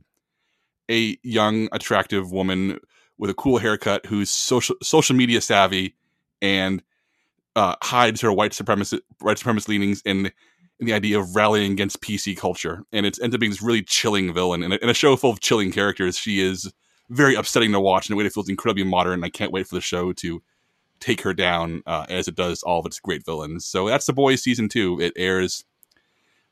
a 0.89 1.17
young, 1.23 1.69
attractive 1.71 2.31
woman 2.31 2.79
with 3.17 3.29
a 3.29 3.33
cool 3.33 3.57
haircut 3.57 4.05
who's 4.05 4.29
social 4.29 4.75
social 4.81 5.15
media 5.15 5.41
savvy 5.41 5.95
and 6.41 6.83
uh, 7.55 7.75
hides 7.81 8.21
her 8.21 8.31
white 8.31 8.51
supremacist 8.51 8.99
white 9.19 9.37
supremacist 9.37 9.67
leanings 9.67 10.01
in 10.05 10.25
in 10.25 10.31
the 10.85 10.93
idea 10.93 11.19
of 11.19 11.35
rallying 11.35 11.71
against 11.71 12.01
PC 12.01 12.37
culture. 12.37 12.83
And 12.91 13.05
it's 13.05 13.19
ended 13.19 13.35
up 13.35 13.39
being 13.39 13.51
this 13.51 13.61
really 13.61 13.81
chilling 13.83 14.33
villain. 14.33 14.63
In 14.63 14.71
a, 14.71 14.75
in 14.75 14.89
a 14.89 14.93
show 14.93 15.15
full 15.15 15.31
of 15.31 15.39
chilling 15.39 15.71
characters, 15.71 16.17
she 16.17 16.39
is 16.41 16.71
very 17.09 17.35
upsetting 17.35 17.71
to 17.71 17.79
watch 17.79 18.09
in 18.09 18.13
a 18.13 18.15
way 18.15 18.23
that 18.23 18.33
feels 18.33 18.49
incredibly 18.49 18.83
modern. 18.83 19.23
I 19.23 19.29
can't 19.29 19.51
wait 19.51 19.67
for 19.67 19.75
the 19.75 19.81
show 19.81 20.13
to 20.13 20.41
take 20.99 21.21
her 21.21 21.33
down 21.33 21.83
uh, 21.85 22.05
as 22.09 22.27
it 22.27 22.35
does 22.35 22.63
all 22.63 22.79
of 22.79 22.85
its 22.85 22.99
great 22.99 23.25
villains. 23.25 23.65
So 23.65 23.87
that's 23.87 24.05
The 24.05 24.13
Boys 24.13 24.41
season 24.41 24.69
two. 24.69 24.99
It 25.01 25.13
airs, 25.15 25.65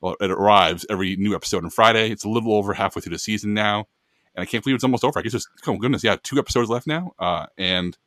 well, 0.02 0.16
it 0.20 0.30
arrives 0.30 0.86
every 0.90 1.16
new 1.16 1.36
episode 1.36 1.64
on 1.64 1.70
Friday. 1.70 2.12
It's 2.12 2.26
a 2.26 2.30
little 2.30 2.54
over 2.54 2.74
halfway 2.74 3.02
through 3.02 3.14
the 3.14 3.20
season 3.20 3.54
now. 3.54 3.88
and 4.36 4.44
I 4.44 4.46
can't 4.46 4.64
believe 4.64 4.76
it's 4.76 4.84
almost 4.84 5.04
over. 5.06 5.20
I 5.20 5.22
guess 5.22 5.32
there's 5.32 5.48
oh 5.68 5.78
goodness, 5.78 6.04
yeah, 6.04 6.18
two 6.22 6.38
episodes 6.38 6.70
left 6.70 6.86
now, 6.88 7.14
uh, 7.18 7.46
and 7.58 7.98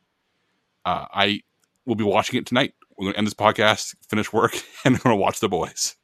uh, 0.85 1.05
I 1.11 1.41
will 1.85 1.95
be 1.95 2.03
watching 2.03 2.39
it 2.39 2.45
tonight. 2.45 2.73
We're 2.97 3.05
going 3.05 3.13
to 3.13 3.17
end 3.17 3.27
this 3.27 3.33
podcast, 3.33 3.95
finish 4.07 4.31
work, 4.31 4.53
and 4.85 4.95
I'm 4.95 5.01
going 5.01 5.15
to 5.15 5.21
watch 5.21 5.39
The 5.39 5.49
Boys. 5.49 5.95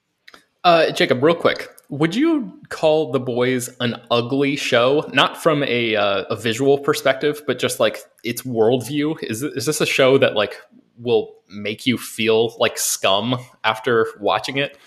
Uh, 0.63 0.91
Jacob, 0.91 1.23
real 1.23 1.35
quick, 1.35 1.69
would 1.89 2.15
you 2.15 2.59
call 2.69 3.11
The 3.11 3.19
Boys 3.19 3.69
an 3.79 3.95
ugly 4.11 4.55
show? 4.55 5.09
Not 5.13 5.41
from 5.41 5.63
a 5.63 5.95
uh, 5.95 6.23
a 6.29 6.35
visual 6.35 6.77
perspective, 6.77 7.41
but 7.47 7.59
just 7.59 7.79
like 7.79 7.99
its 8.23 8.43
worldview. 8.43 9.21
Is 9.23 9.43
is 9.43 9.65
this 9.65 9.81
a 9.81 9.85
show 9.85 10.17
that 10.17 10.35
like 10.35 10.55
will 10.97 11.35
make 11.49 11.85
you 11.85 11.97
feel 11.97 12.55
like 12.59 12.77
scum 12.77 13.37
after 13.63 14.07
watching 14.19 14.57
it? 14.57 14.77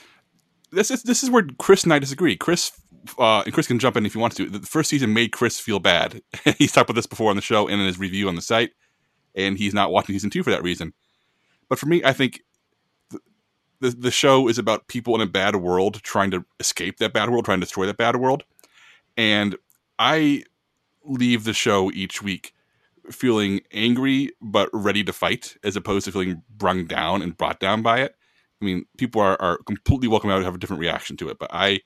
This 0.70 0.90
is 0.90 1.02
this 1.02 1.22
is 1.22 1.30
where 1.30 1.46
Chris 1.58 1.84
and 1.84 1.92
I 1.92 1.98
disagree. 1.98 2.36
Chris 2.36 2.72
uh, 3.18 3.42
and 3.42 3.52
Chris 3.52 3.66
can 3.66 3.78
jump 3.78 3.96
in 3.96 4.06
if 4.06 4.12
he 4.12 4.18
wants 4.18 4.36
to. 4.36 4.48
The 4.48 4.60
first 4.60 4.88
season 4.88 5.12
made 5.12 5.32
Chris 5.32 5.58
feel 5.60 5.80
bad. 5.80 6.22
he's 6.58 6.72
talked 6.72 6.88
about 6.88 6.96
this 6.96 7.06
before 7.06 7.30
on 7.30 7.36
the 7.36 7.42
show 7.42 7.68
and 7.68 7.80
in 7.80 7.86
his 7.86 7.98
review 7.98 8.28
on 8.28 8.36
the 8.36 8.42
site, 8.42 8.70
and 9.34 9.58
he's 9.58 9.74
not 9.74 9.90
watching 9.90 10.14
season 10.14 10.30
two 10.30 10.42
for 10.42 10.50
that 10.50 10.62
reason. 10.62 10.94
But 11.68 11.78
for 11.78 11.86
me, 11.86 12.02
I 12.04 12.12
think 12.12 12.42
the, 13.80 13.90
the 13.90 14.10
show 14.10 14.48
is 14.48 14.58
about 14.58 14.88
people 14.88 15.14
in 15.14 15.20
a 15.20 15.26
bad 15.26 15.56
world 15.56 16.02
trying 16.02 16.30
to 16.30 16.44
escape 16.60 16.98
that 16.98 17.12
bad 17.12 17.30
world, 17.30 17.44
trying 17.44 17.60
to 17.60 17.66
destroy 17.66 17.86
that 17.86 17.96
bad 17.96 18.16
world, 18.16 18.44
and 19.16 19.56
I 19.98 20.44
leave 21.04 21.44
the 21.44 21.52
show 21.52 21.90
each 21.92 22.22
week 22.22 22.52
feeling 23.10 23.60
angry 23.72 24.30
but 24.40 24.70
ready 24.72 25.04
to 25.04 25.12
fight, 25.12 25.56
as 25.62 25.76
opposed 25.76 26.06
to 26.06 26.12
feeling 26.12 26.42
brung 26.48 26.86
down 26.86 27.22
and 27.22 27.36
brought 27.36 27.60
down 27.60 27.82
by 27.82 28.00
it. 28.00 28.14
I 28.60 28.64
mean, 28.64 28.86
people 28.96 29.20
are, 29.20 29.40
are 29.40 29.58
completely 29.66 30.08
welcome 30.08 30.30
to 30.30 30.42
have 30.42 30.54
a 30.54 30.58
different 30.58 30.80
reaction 30.80 31.16
to 31.18 31.28
it, 31.28 31.38
but 31.38 31.50
I 31.52 31.80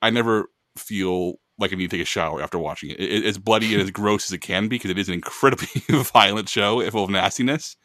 I 0.00 0.10
never 0.10 0.50
feel 0.76 1.34
like 1.58 1.72
I 1.72 1.76
need 1.76 1.90
to 1.90 1.96
take 1.96 2.02
a 2.02 2.08
shower 2.08 2.42
after 2.42 2.58
watching 2.58 2.90
it. 2.90 3.00
it 3.00 3.44
bloody 3.44 3.72
and 3.72 3.82
as 3.82 3.90
gross 3.90 4.26
as 4.26 4.32
it 4.32 4.38
can 4.38 4.64
be 4.64 4.76
because 4.76 4.90
it 4.90 4.98
is 4.98 5.08
an 5.08 5.14
incredibly 5.14 5.68
violent 6.02 6.48
show 6.48 6.88
full 6.90 7.04
of 7.04 7.10
nastiness. 7.10 7.76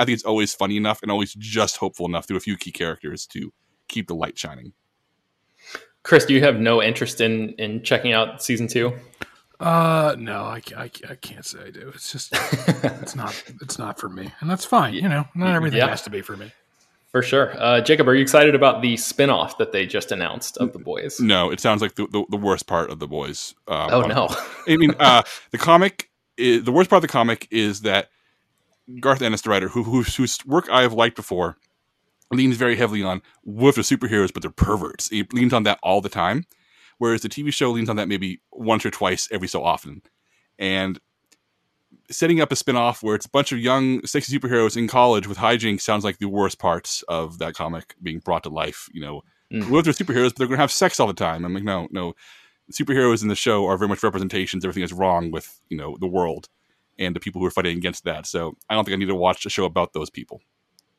I 0.00 0.04
think 0.04 0.14
it's 0.14 0.24
always 0.24 0.54
funny 0.54 0.76
enough 0.76 1.02
and 1.02 1.10
always 1.10 1.34
just 1.34 1.76
hopeful 1.76 2.06
enough 2.06 2.26
through 2.26 2.38
a 2.38 2.40
few 2.40 2.56
key 2.56 2.72
characters 2.72 3.26
to 3.28 3.52
keep 3.88 4.08
the 4.08 4.14
light 4.14 4.38
shining. 4.38 4.72
Chris, 6.02 6.24
do 6.24 6.32
you 6.34 6.40
have 6.42 6.58
no 6.58 6.82
interest 6.82 7.20
in 7.20 7.50
in 7.58 7.82
checking 7.82 8.12
out 8.12 8.42
season 8.42 8.66
two? 8.66 8.92
Uh, 9.58 10.16
no, 10.18 10.44
I, 10.44 10.62
I, 10.74 10.84
I 10.84 11.14
can't 11.16 11.44
say 11.44 11.58
I 11.66 11.70
do. 11.70 11.90
It's 11.94 12.10
just 12.10 12.32
it's 12.82 13.14
not 13.14 13.44
it's 13.60 13.78
not 13.78 14.00
for 14.00 14.08
me, 14.08 14.32
and 14.40 14.48
that's 14.50 14.64
fine. 14.64 14.94
You 14.94 15.08
know, 15.08 15.26
not 15.34 15.54
everything 15.54 15.78
Yeah. 15.78 15.88
has 15.88 16.00
to 16.02 16.10
be 16.10 16.22
for 16.22 16.36
me. 16.36 16.50
For 17.10 17.22
sure. 17.22 17.52
Uh, 17.60 17.80
Jacob, 17.80 18.08
are 18.08 18.14
you 18.14 18.22
excited 18.22 18.54
about 18.54 18.82
the 18.82 18.96
spin-off 18.96 19.58
that 19.58 19.72
they 19.72 19.84
just 19.84 20.12
announced 20.12 20.56
of 20.58 20.72
The 20.72 20.78
Boys? 20.78 21.18
No, 21.18 21.50
it 21.50 21.58
sounds 21.58 21.82
like 21.82 21.96
the, 21.96 22.06
the, 22.06 22.24
the 22.30 22.36
worst 22.36 22.68
part 22.68 22.88
of 22.88 23.00
the 23.00 23.08
boys. 23.08 23.52
Um, 23.66 23.88
Oh, 23.90 24.00
no. 24.02 24.28
I 24.68 24.76
mean, 24.76 24.94
uh, 25.00 25.22
the 25.50 25.58
comic 25.58 26.08
is 26.36 26.62
the 26.62 26.70
worst 26.70 26.88
part 26.88 26.98
of 26.98 27.02
the 27.02 27.12
comic 27.12 27.48
is 27.50 27.80
that 27.80 28.10
Garth 29.00 29.22
Ennis, 29.22 29.42
the 29.42 29.50
writer, 29.50 29.68
who, 29.68 29.82
whose, 29.84 30.16
whose 30.16 30.38
work 30.46 30.68
I 30.70 30.82
have 30.82 30.92
liked 30.92 31.16
before, 31.16 31.56
leans 32.32 32.56
very 32.56 32.76
heavily 32.76 33.02
on 33.02 33.22
if 33.46 33.74
they're 33.74 33.84
superheroes, 33.84 34.32
but 34.32 34.42
they're 34.42 34.50
perverts. 34.50 35.08
He 35.08 35.24
leans 35.32 35.52
on 35.52 35.64
that 35.64 35.78
all 35.82 36.00
the 36.00 36.08
time, 36.08 36.44
whereas 36.98 37.22
the 37.22 37.28
TV 37.28 37.52
show 37.52 37.70
leans 37.70 37.88
on 37.88 37.96
that 37.96 38.08
maybe 38.08 38.40
once 38.52 38.84
or 38.86 38.90
twice 38.90 39.28
every 39.30 39.48
so 39.48 39.64
often. 39.64 40.02
And 40.58 41.00
setting 42.10 42.40
up 42.40 42.50
a 42.52 42.56
spin-off 42.56 43.02
where 43.02 43.14
it's 43.14 43.26
a 43.26 43.30
bunch 43.30 43.52
of 43.52 43.58
young 43.58 44.04
sexy 44.06 44.36
superheroes 44.36 44.76
in 44.76 44.88
college 44.88 45.26
with 45.28 45.38
hijinks 45.38 45.82
sounds 45.82 46.04
like 46.04 46.18
the 46.18 46.28
worst 46.28 46.58
parts 46.58 47.02
of 47.08 47.38
that 47.38 47.54
comic 47.54 47.94
being 48.02 48.18
brought 48.18 48.42
to 48.44 48.48
life. 48.48 48.88
You 48.92 49.00
know, 49.02 49.22
Mm. 49.52 49.76
if 49.78 49.84
they're 49.84 49.92
superheroes, 50.06 50.28
but 50.28 50.36
they're 50.36 50.46
going 50.46 50.58
to 50.58 50.62
have 50.62 50.70
sex 50.70 51.00
all 51.00 51.08
the 51.08 51.12
time? 51.12 51.44
I'm 51.44 51.52
like, 51.52 51.64
no, 51.64 51.88
no. 51.90 52.14
Superheroes 52.72 53.22
in 53.22 53.26
the 53.28 53.34
show 53.34 53.66
are 53.66 53.76
very 53.76 53.88
much 53.88 54.04
representations. 54.04 54.64
Everything 54.64 54.82
that's 54.82 54.92
wrong 54.92 55.32
with 55.32 55.60
you 55.68 55.76
know 55.76 55.96
the 55.98 56.06
world 56.06 56.48
and 57.00 57.16
the 57.16 57.20
people 57.20 57.40
who 57.40 57.46
are 57.46 57.50
fighting 57.50 57.76
against 57.76 58.04
that. 58.04 58.26
So 58.26 58.56
I 58.68 58.74
don't 58.74 58.84
think 58.84 58.94
I 58.94 58.98
need 58.98 59.06
to 59.06 59.14
watch 59.16 59.44
a 59.46 59.50
show 59.50 59.64
about 59.64 59.92
those 59.92 60.10
people. 60.10 60.40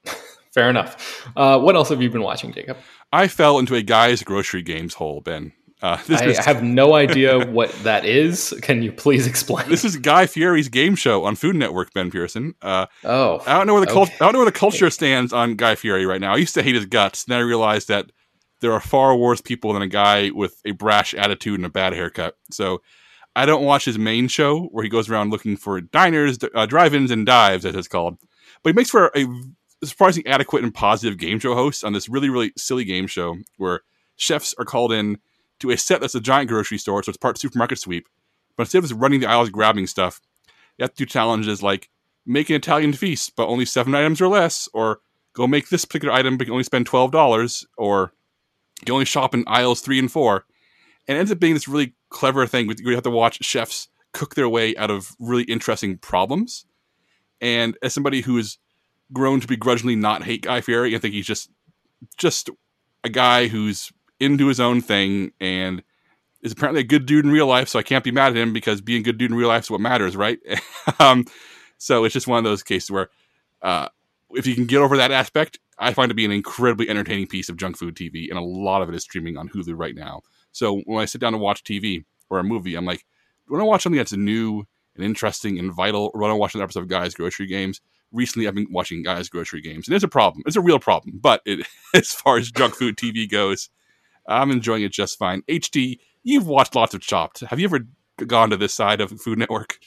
Fair 0.54 0.70
enough. 0.70 1.30
Uh, 1.38 1.58
what 1.60 1.76
else 1.76 1.88
have 1.90 2.02
you 2.02 2.10
been 2.10 2.24
watching, 2.24 2.52
Jacob? 2.52 2.78
I 3.14 3.28
fell 3.30 3.58
into 3.60 3.76
a 3.76 3.82
guy's 3.82 4.22
grocery 4.24 4.62
games 4.62 4.96
hole, 4.96 5.22
Ben. 5.22 5.54
Uh, 5.82 5.98
this 6.08 6.22
I 6.22 6.26
is 6.26 6.38
have 6.40 6.62
no 6.62 6.94
idea 6.94 7.40
what 7.48 7.72
that 7.84 8.04
is. 8.06 8.54
Can 8.62 8.84
you 8.84 8.92
please 8.92 9.26
explain? 9.28 9.70
this 9.70 9.86
is 9.86 9.96
Guy 9.98 10.26
Fieri's 10.28 10.68
game 10.70 10.96
show 10.96 11.24
on 11.24 11.36
Food 11.36 11.56
Network. 11.56 11.94
Ben 11.94 12.12
Pearson. 12.12 12.54
Uh, 12.62 12.86
oh, 13.04 13.42
I 13.48 13.58
don't 13.58 13.68
know 13.68 13.74
where 13.74 13.86
the 13.86 13.92
Okay. 13.92 13.94
cult- 13.94 14.22
I 14.22 14.26
don't 14.26 14.34
know 14.34 14.40
where 14.40 14.46
the 14.46 14.52
culture 14.52 14.90
stands 14.90 15.32
on 15.32 15.56
Guy 15.56 15.76
Fieri 15.76 16.06
right 16.06 16.22
now. 16.22 16.34
I 16.34 16.38
used 16.38 16.54
to 16.56 16.64
hate 16.64 16.76
his 16.76 16.86
guts, 16.86 17.24
then 17.24 17.38
I 17.38 17.42
realized 17.42 17.88
that 17.88 18.12
there 18.60 18.74
are 18.74 18.80
far 18.80 19.16
worse 19.16 19.42
people 19.42 19.74
than 19.74 19.82
a 19.82 19.88
guy 19.88 20.30
with 20.30 20.62
a 20.66 20.72
brash 20.72 21.14
attitude 21.16 21.56
and 21.60 21.66
a 21.66 21.70
bad 21.70 21.94
haircut. 21.94 22.36
So 22.52 22.82
I 23.36 23.46
don't 23.46 23.64
watch 23.64 23.86
his 23.86 23.98
main 23.98 24.28
show 24.28 24.64
where 24.72 24.84
he 24.84 24.90
goes 24.90 25.10
around 25.10 25.32
looking 25.32 25.56
for 25.56 25.80
diners, 25.80 26.38
uh, 26.54 26.66
drive-ins, 26.66 27.12
and 27.12 27.26
dives, 27.26 27.66
as 27.66 27.76
it's 27.76 27.88
called. 27.88 28.18
But 28.62 28.72
he 28.72 28.76
makes 28.76 28.90
for 28.90 29.12
a 29.16 29.26
surprisingly 29.84 30.30
adequate 30.30 30.64
and 30.64 30.74
positive 30.74 31.18
game 31.18 31.40
show 31.40 31.56
host 31.56 31.84
on 31.84 31.94
this 31.94 32.10
really, 32.10 32.30
really 32.30 32.52
silly 32.58 32.84
game 32.84 33.08
show 33.08 33.38
where 33.58 33.82
chefs 34.18 34.54
are 34.60 34.66
called 34.66 34.92
in 34.92 35.18
to 35.60 35.72
a 35.72 35.78
set 35.78 36.02
that's 36.02 36.16
a 36.16 36.22
giant 36.22 36.50
grocery 36.50 36.78
store, 36.78 37.02
so 37.02 37.10
it's 37.10 37.18
part 37.18 37.38
supermarket 37.38 37.80
sweep. 37.80 38.08
But 38.58 38.64
instead 38.64 38.80
of 38.80 38.90
just 38.90 39.00
running 39.00 39.22
the 39.22 39.30
aisles 39.30 39.50
grabbing 39.50 39.88
stuff, 39.88 40.20
you 40.78 40.84
have 40.84 40.94
to 40.94 40.98
do 40.98 41.06
challenges 41.06 41.64
like 41.64 41.90
make 42.26 42.50
an 42.50 42.56
Italian 42.56 42.94
feast, 42.94 43.36
but 43.36 43.48
only 43.48 43.66
seven 43.66 43.96
items 43.96 44.22
or 44.22 44.28
less, 44.28 44.68
or 44.74 45.00
go 45.34 45.48
make 45.48 45.70
this 45.70 45.86
particular 45.86 46.14
item, 46.14 46.38
but 46.38 46.48
you 46.48 46.54
only 46.54 46.64
spend 46.64 46.86
twelve 46.86 47.12
dollars, 47.12 47.66
or 47.78 48.14
you 48.86 48.94
only 48.94 49.06
shop 49.06 49.34
in 49.34 49.44
aisles 49.48 49.82
three 49.82 50.00
and 50.00 50.12
four. 50.12 50.46
And 51.08 51.18
ends 51.18 51.32
up 51.32 51.40
being 51.40 51.54
this 51.54 51.68
really 51.68 51.96
clever 52.12 52.46
thing 52.46 52.68
We 52.86 52.94
have 52.94 53.04
to 53.04 53.10
watch 53.10 53.44
chefs 53.44 53.88
cook 54.14 54.36
their 54.36 54.50
way 54.50 54.76
out 54.76 54.92
of 54.92 55.16
really 55.20 55.44
interesting 55.44 55.98
problems. 55.98 56.66
And 57.40 57.78
as 57.82 57.94
somebody 57.94 58.22
who 58.22 58.38
has 58.38 58.58
grown 59.12 59.40
to 59.40 59.48
begrudgingly 59.48 59.96
not 59.96 60.24
hate 60.24 60.44
Guy 60.44 60.62
Fieri, 60.62 60.96
I 60.96 61.00
think 61.00 61.14
he's 61.14 61.26
just 61.26 61.50
just 62.18 62.50
a 63.04 63.10
guy 63.10 63.48
who's 63.48 63.92
into 64.20 64.48
his 64.48 64.60
own 64.60 64.82
thing 64.82 65.32
and 65.40 65.82
is 66.44 66.52
apparently 66.52 66.82
a 66.82 66.86
good 66.86 67.06
dude 67.06 67.26
in 67.26 67.32
real 67.32 67.48
life, 67.48 67.70
so 67.70 67.80
I 67.80 67.84
can't 67.84 68.04
be 68.04 68.12
mad 68.12 68.32
at 68.32 68.38
him 68.38 68.54
because 68.54 68.82
being 68.82 69.02
a 69.02 69.04
good 69.04 69.18
dude 69.18 69.32
in 69.32 69.38
real 69.38 69.48
life 69.48 69.64
is 69.64 69.72
what 69.72 69.82
matters, 69.82 70.16
right? 70.16 70.40
um, 71.00 71.26
so 71.78 72.04
it's 72.04 72.14
just 72.14 72.28
one 72.28 72.38
of 72.38 72.44
those 72.44 72.64
cases 72.64 72.92
where 72.92 73.10
uh, 73.62 73.90
if 74.32 74.46
you 74.48 74.56
can 74.56 74.66
get 74.66 74.82
over 74.82 74.98
that 74.98 75.12
aspect, 75.12 75.60
I 75.78 75.94
find 75.94 76.10
it 76.10 76.14
to 76.14 76.16
be 76.16 76.26
an 76.26 76.32
incredibly 76.32 76.90
entertaining 76.90 77.28
piece 77.28 77.50
of 77.50 77.58
junk 77.58 77.78
food 77.78 77.96
TV, 77.96 78.30
and 78.30 78.38
a 78.38 78.44
lot 78.44 78.82
of 78.82 78.90
it 78.90 78.96
is 78.96 79.04
streaming 79.04 79.38
on 79.38 79.50
Hulu 79.50 79.74
right 79.76 79.96
now. 79.96 80.22
So 80.52 80.82
when 80.86 81.02
I 81.02 81.06
sit 81.06 81.22
down 81.22 81.34
to 81.34 81.38
watch 81.38 81.64
TV 81.64 82.04
or 82.30 82.40
a 82.40 82.44
movie, 82.44 82.76
I'm 82.76 82.86
like, 82.86 83.06
when 83.48 83.62
I 83.62 83.64
watch 83.64 83.84
something 83.84 83.98
that's 83.98 84.14
new 84.14 84.64
and 84.96 85.06
interesting 85.06 85.60
and 85.60 85.74
vital, 85.74 86.12
or 86.14 86.22
do 86.22 86.28
I 86.28 86.34
watch 86.34 86.56
an 86.56 86.62
episode 86.62 86.82
of 86.82 86.88
Guys 86.88 87.14
Grocery 87.14 87.48
Games? 87.48 87.82
Recently, 88.12 88.48
I've 88.48 88.56
been 88.56 88.68
watching 88.72 89.04
Guys 89.04 89.30
Grocery 89.30 89.62
Games, 89.62 89.88
and 89.88 89.96
it's 89.96 90.04
a 90.04 90.10
problem. 90.10 90.44
It's 90.46 90.58
a 90.58 90.62
real 90.62 90.80
problem, 90.80 91.20
but 91.22 91.42
it, 91.46 91.66
as 91.94 92.12
far 92.12 92.38
as 92.38 92.52
junk 92.52 92.76
food 92.76 92.98
TV 92.98 93.30
goes, 93.30 93.70
I'm 94.28 94.52
enjoying 94.52 94.84
it 94.84 94.92
just 94.92 95.18
fine. 95.18 95.42
HT, 95.44 95.98
you've 96.24 96.48
watched 96.48 96.76
lots 96.76 96.94
of 96.94 97.02
Chopped. 97.02 97.42
Have 97.42 97.60
you 97.60 97.66
ever 97.66 97.80
gone 98.26 98.50
to 98.52 98.58
this 98.58 98.74
side 98.74 99.02
of 99.02 99.12
Food 99.22 99.40
Network? 99.40 99.80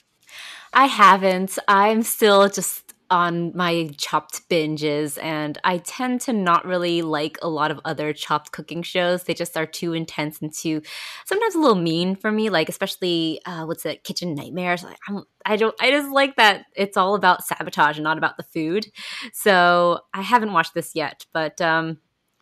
I 0.73 0.87
haven't. 0.87 1.57
I'm 1.69 2.03
still 2.03 2.49
just 2.49 2.84
on 3.15 3.57
my 3.57 3.89
chopped 3.97 4.49
binges, 4.49 5.23
and 5.23 5.57
I 5.63 5.79
tend 5.79 6.21
to 6.23 6.33
not 6.33 6.65
really 6.65 7.01
like 7.01 7.39
a 7.43 7.49
lot 7.49 7.71
of 7.71 7.81
other 7.85 8.13
chopped 8.13 8.51
cooking 8.51 8.83
shows. 8.83 9.23
They 9.23 9.35
just 9.35 9.57
are 9.57 9.67
too 9.67 9.93
intense 9.93 10.43
and 10.43 10.53
too 10.53 10.83
sometimes 11.25 11.55
a 11.55 11.61
little 11.61 11.77
mean 11.77 12.17
for 12.17 12.33
me. 12.33 12.51
Like 12.51 12.69
especially 12.69 13.41
uh, 13.47 13.67
what's 13.67 13.87
it, 13.87 14.03
Kitchen 14.03 14.35
Nightmares. 14.35 14.83
Like 14.83 14.99
I'm, 15.09 15.23
I 15.47 15.55
don't. 15.55 15.77
I 15.81 15.93
just 15.93 16.11
like 16.11 16.35
that 16.37 16.67
it's 16.75 16.97
all 16.97 17.15
about 17.15 17.45
sabotage 17.45 17.97
and 17.97 18.05
not 18.05 18.19
about 18.19 18.37
the 18.37 18.43
food. 18.43 18.91
So 19.33 20.01
I 20.13 20.23
haven't 20.23 20.53
watched 20.53 20.75
this 20.75 20.97
yet, 20.97 21.25
but 21.33 21.61
um, 21.61 21.99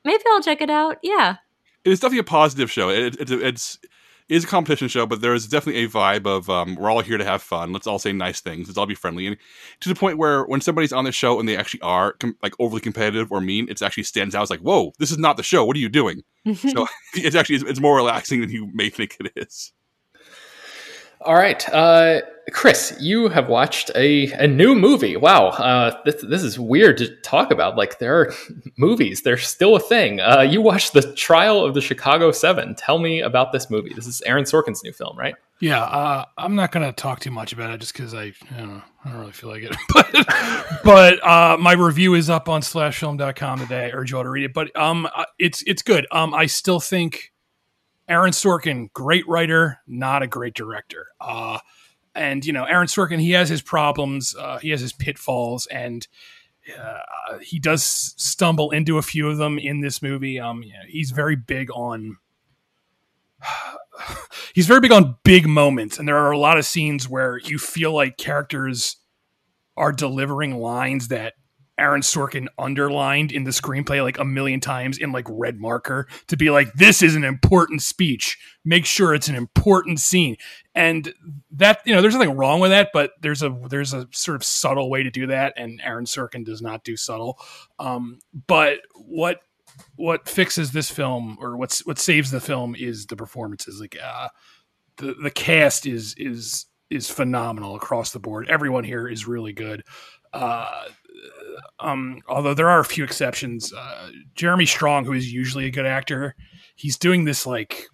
maybe 0.07 0.23
I'll 0.31 0.43
check 0.43 0.63
it 0.63 0.71
out. 0.71 0.97
Yeah. 1.03 1.37
It 1.85 1.93
is 1.93 2.01
definitely 2.01 2.21
a 2.21 2.25
positive 2.25 2.71
show. 2.71 2.89
It, 2.89 3.21
it, 3.21 3.31
it's 3.31 3.79
it 3.83 3.91
is 4.29 4.45
a 4.45 4.47
competition 4.47 4.89
show, 4.89 5.07
but 5.07 5.21
there 5.21 5.35
is 5.35 5.47
definitely 5.47 5.85
a 5.85 5.89
vibe 5.89 6.27
of 6.27 6.49
um, 6.49 6.77
we're 6.77 6.91
all 6.91 7.01
here 7.01 7.19
to 7.19 7.25
have 7.25 7.43
fun. 7.43 7.73
Let's 7.73 7.87
all 7.87 7.99
say 7.99 8.13
nice 8.13 8.41
things. 8.41 8.69
Let's 8.69 8.79
all 8.79 8.87
be 8.87 8.95
friendly, 8.95 9.27
and 9.27 9.37
to 9.81 9.89
the 9.89 9.95
point 9.95 10.19
where 10.19 10.45
when 10.45 10.61
somebody's 10.61 10.93
on 10.93 11.05
the 11.05 11.13
show 11.13 11.39
and 11.39 11.49
they 11.49 11.57
actually 11.57 11.81
are 11.83 12.13
com- 12.15 12.37
like 12.43 12.55
overly 12.59 12.81
competitive 12.81 13.31
or 13.31 13.41
mean, 13.41 13.69
it 13.69 13.83
actually 13.83 14.05
stands 14.05 14.35
out. 14.35 14.43
It's 14.43 14.51
like, 14.51 14.61
whoa, 14.61 14.93
this 14.99 15.11
is 15.11 15.19
not 15.19 15.37
the 15.37 15.43
show. 15.43 15.65
What 15.65 15.77
are 15.77 15.81
you 15.81 15.89
doing? 15.89 16.23
So 16.55 16.87
it's 17.15 17.37
actually 17.37 17.69
it's 17.69 17.81
more 17.81 17.97
relaxing 17.97 18.41
than 18.41 18.51
you 18.51 18.71
may 18.73 18.91
think 18.91 19.17
it 19.21 19.33
is. 19.37 19.73
All 21.25 21.35
right, 21.35 21.69
uh, 21.73 22.23
Chris, 22.51 22.97
you 23.01 23.29
have 23.29 23.49
watched 23.49 23.91
a, 23.95 24.33
a 24.33 24.47
new 24.47 24.75
movie. 24.75 25.17
Wow, 25.17 25.49
uh, 25.49 26.03
this, 26.05 26.23
this 26.23 26.43
is 26.43 26.59
weird 26.59 26.99
to 26.99 27.15
talk 27.17 27.51
about. 27.51 27.77
Like 27.77 27.99
there 27.99 28.21
are 28.21 28.35
movies, 28.77 29.23
they're 29.23 29.39
still 29.39 29.77
a 29.77 29.81
thing. 29.81 30.21
Uh, 30.21 30.41
you 30.41 30.61
watched 30.61 30.93
the 30.93 31.13
Trial 31.15 31.65
of 31.65 31.75
the 31.75 31.81
Chicago 31.81 32.33
Seven. 32.33 32.75
Tell 32.75 32.99
me 32.99 33.21
about 33.21 33.53
this 33.53 33.71
movie. 33.71 33.93
This 33.95 34.07
is 34.07 34.21
Aaron 34.23 34.45
Sorkin's 34.45 34.83
new 34.83 34.93
film, 34.93 35.17
right? 35.17 35.37
Yeah, 35.61 35.81
uh, 35.81 36.25
I'm 36.37 36.57
not 36.57 36.73
going 36.73 36.85
to 36.85 36.93
talk 36.93 37.21
too 37.21 37.31
much 37.31 37.53
about 37.53 37.71
it 37.71 37.79
just 37.79 37.93
because 37.93 38.15
I, 38.15 38.33
I 38.51 38.59
don't 38.59 38.83
I 39.05 39.11
don't 39.11 39.21
really 39.21 39.33
feel 39.33 39.49
like 39.49 39.63
it. 39.63 39.77
but 39.95 40.83
but 40.83 41.27
uh, 41.27 41.57
my 41.59 41.73
review 41.75 42.15
is 42.15 42.29
up 42.29 42.49
on 42.49 42.63
slashfilm.com 42.63 43.61
today. 43.61 43.87
I 43.87 43.91
urge 43.91 44.11
you 44.11 44.17
all 44.17 44.25
to 44.25 44.29
read 44.29 44.45
it. 44.45 44.55
But 44.55 44.75
um, 44.77 45.07
uh, 45.15 45.25
it's 45.39 45.63
it's 45.63 45.83
good. 45.83 46.09
Um, 46.11 46.35
I 46.35 46.47
still 46.47 46.81
think 46.81 47.32
Aaron 48.09 48.33
Sorkin, 48.33 48.93
great 48.93 49.27
writer, 49.29 49.79
not 49.87 50.23
a 50.23 50.27
great 50.27 50.55
director. 50.55 51.07
Uh, 51.21 51.59
and 52.15 52.45
you 52.45 52.53
know, 52.53 52.65
Aaron 52.65 52.89
Sorkin, 52.89 53.21
he 53.21 53.31
has 53.33 53.49
his 53.49 53.63
problems, 53.63 54.35
uh, 54.37 54.59
he 54.59 54.71
has 54.71 54.81
his 54.81 54.93
pitfalls, 54.93 55.67
and 55.67 56.07
uh, 56.79 57.39
he 57.41 57.59
does 57.59 57.85
stumble 57.85 58.71
into 58.71 58.99
a 58.99 59.03
few 59.03 59.29
of 59.29 59.39
them 59.39 59.59
in 59.59 59.81
this 59.81 60.03
movie. 60.03 60.39
Um, 60.39 60.63
he's 60.89 61.11
very 61.11 61.37
big 61.37 61.71
on. 61.71 62.19
he's 64.55 64.67
very 64.67 64.81
big 64.81 64.93
on 64.93 65.17
big 65.25 65.47
moments, 65.47 65.99
and 65.99 66.07
there 66.07 66.19
are 66.19 66.31
a 66.31 66.39
lot 66.39 66.59
of 66.59 66.67
scenes 66.67 67.09
where 67.09 67.39
you 67.39 67.59
feel 67.59 67.93
like 67.93 68.17
characters 68.17 68.97
are 69.77 69.93
delivering 69.93 70.59
lines 70.59 71.09
that 71.09 71.35
Aaron 71.83 72.03
Sorkin 72.03 72.47
underlined 72.59 73.33
in 73.33 73.43
the 73.43 73.51
screenplay 73.51 74.03
like 74.03 74.19
a 74.19 74.25
million 74.25 74.61
times 74.61 74.99
in 74.99 75.11
like 75.11 75.27
red 75.29 75.59
marker 75.61 76.07
to 76.29 76.37
be 76.37 76.49
like, 76.49 76.73
this 76.75 77.03
is 77.03 77.17
an 77.17 77.25
important 77.25 77.83
speech. 77.83 78.39
Make 78.65 78.87
sure 78.87 79.13
it's 79.13 79.29
an 79.29 79.35
important 79.35 79.99
scene. 79.99 80.37
And 80.77 81.13
that, 81.51 81.81
you 81.85 81.93
know, 81.93 82.01
there's 82.01 82.15
nothing 82.15 82.37
wrong 82.37 82.61
with 82.61 82.71
that, 82.71 82.91
but 82.95 83.11
there's 83.21 83.43
a 83.43 83.51
there's 83.69 83.93
a 83.93 84.07
sort 84.13 84.37
of 84.37 84.45
subtle 84.45 84.89
way 84.89 85.03
to 85.03 85.11
do 85.11 85.27
that, 85.27 85.53
and 85.57 85.81
Aaron 85.85 86.05
Sorkin 86.05 86.45
does 86.45 86.63
not 86.63 86.85
do 86.85 86.97
subtle. 86.97 87.39
Um, 87.79 88.21
but 88.47 88.79
what 88.95 89.41
what 89.97 90.29
fixes 90.29 90.71
this 90.71 90.91
film 90.91 91.37
or 91.41 91.57
what's 91.57 91.85
what 91.85 91.99
saves 91.99 92.31
the 92.31 92.41
film 92.41 92.77
is 92.77 93.07
the 93.07 93.17
performances. 93.17 93.81
Like 93.81 93.97
uh 94.03 94.29
the 94.99 95.15
the 95.15 95.31
cast 95.31 95.87
is 95.87 96.15
is 96.17 96.67
is 96.91 97.11
phenomenal 97.11 97.75
across 97.75 98.13
the 98.13 98.21
board. 98.21 98.49
Everyone 98.49 98.85
here 98.85 99.09
is 99.09 99.27
really 99.27 99.53
good. 99.53 99.83
Uh, 100.33 100.85
um, 101.81 102.21
although 102.29 102.55
there 102.55 102.69
are 102.69 102.81
a 102.81 102.85
few 102.85 103.05
exceptions. 103.05 103.73
Uh, 103.73 104.11
Jeremy 104.35 104.67
Strong, 104.67 105.05
who 105.05 105.13
is 105.13 105.33
usually 105.33 105.67
a 105.67 105.71
good 105.71 105.87
actor, 105.87 106.35
he's 106.77 106.97
doing 106.97 107.25
this 107.25 107.47
like 107.47 107.87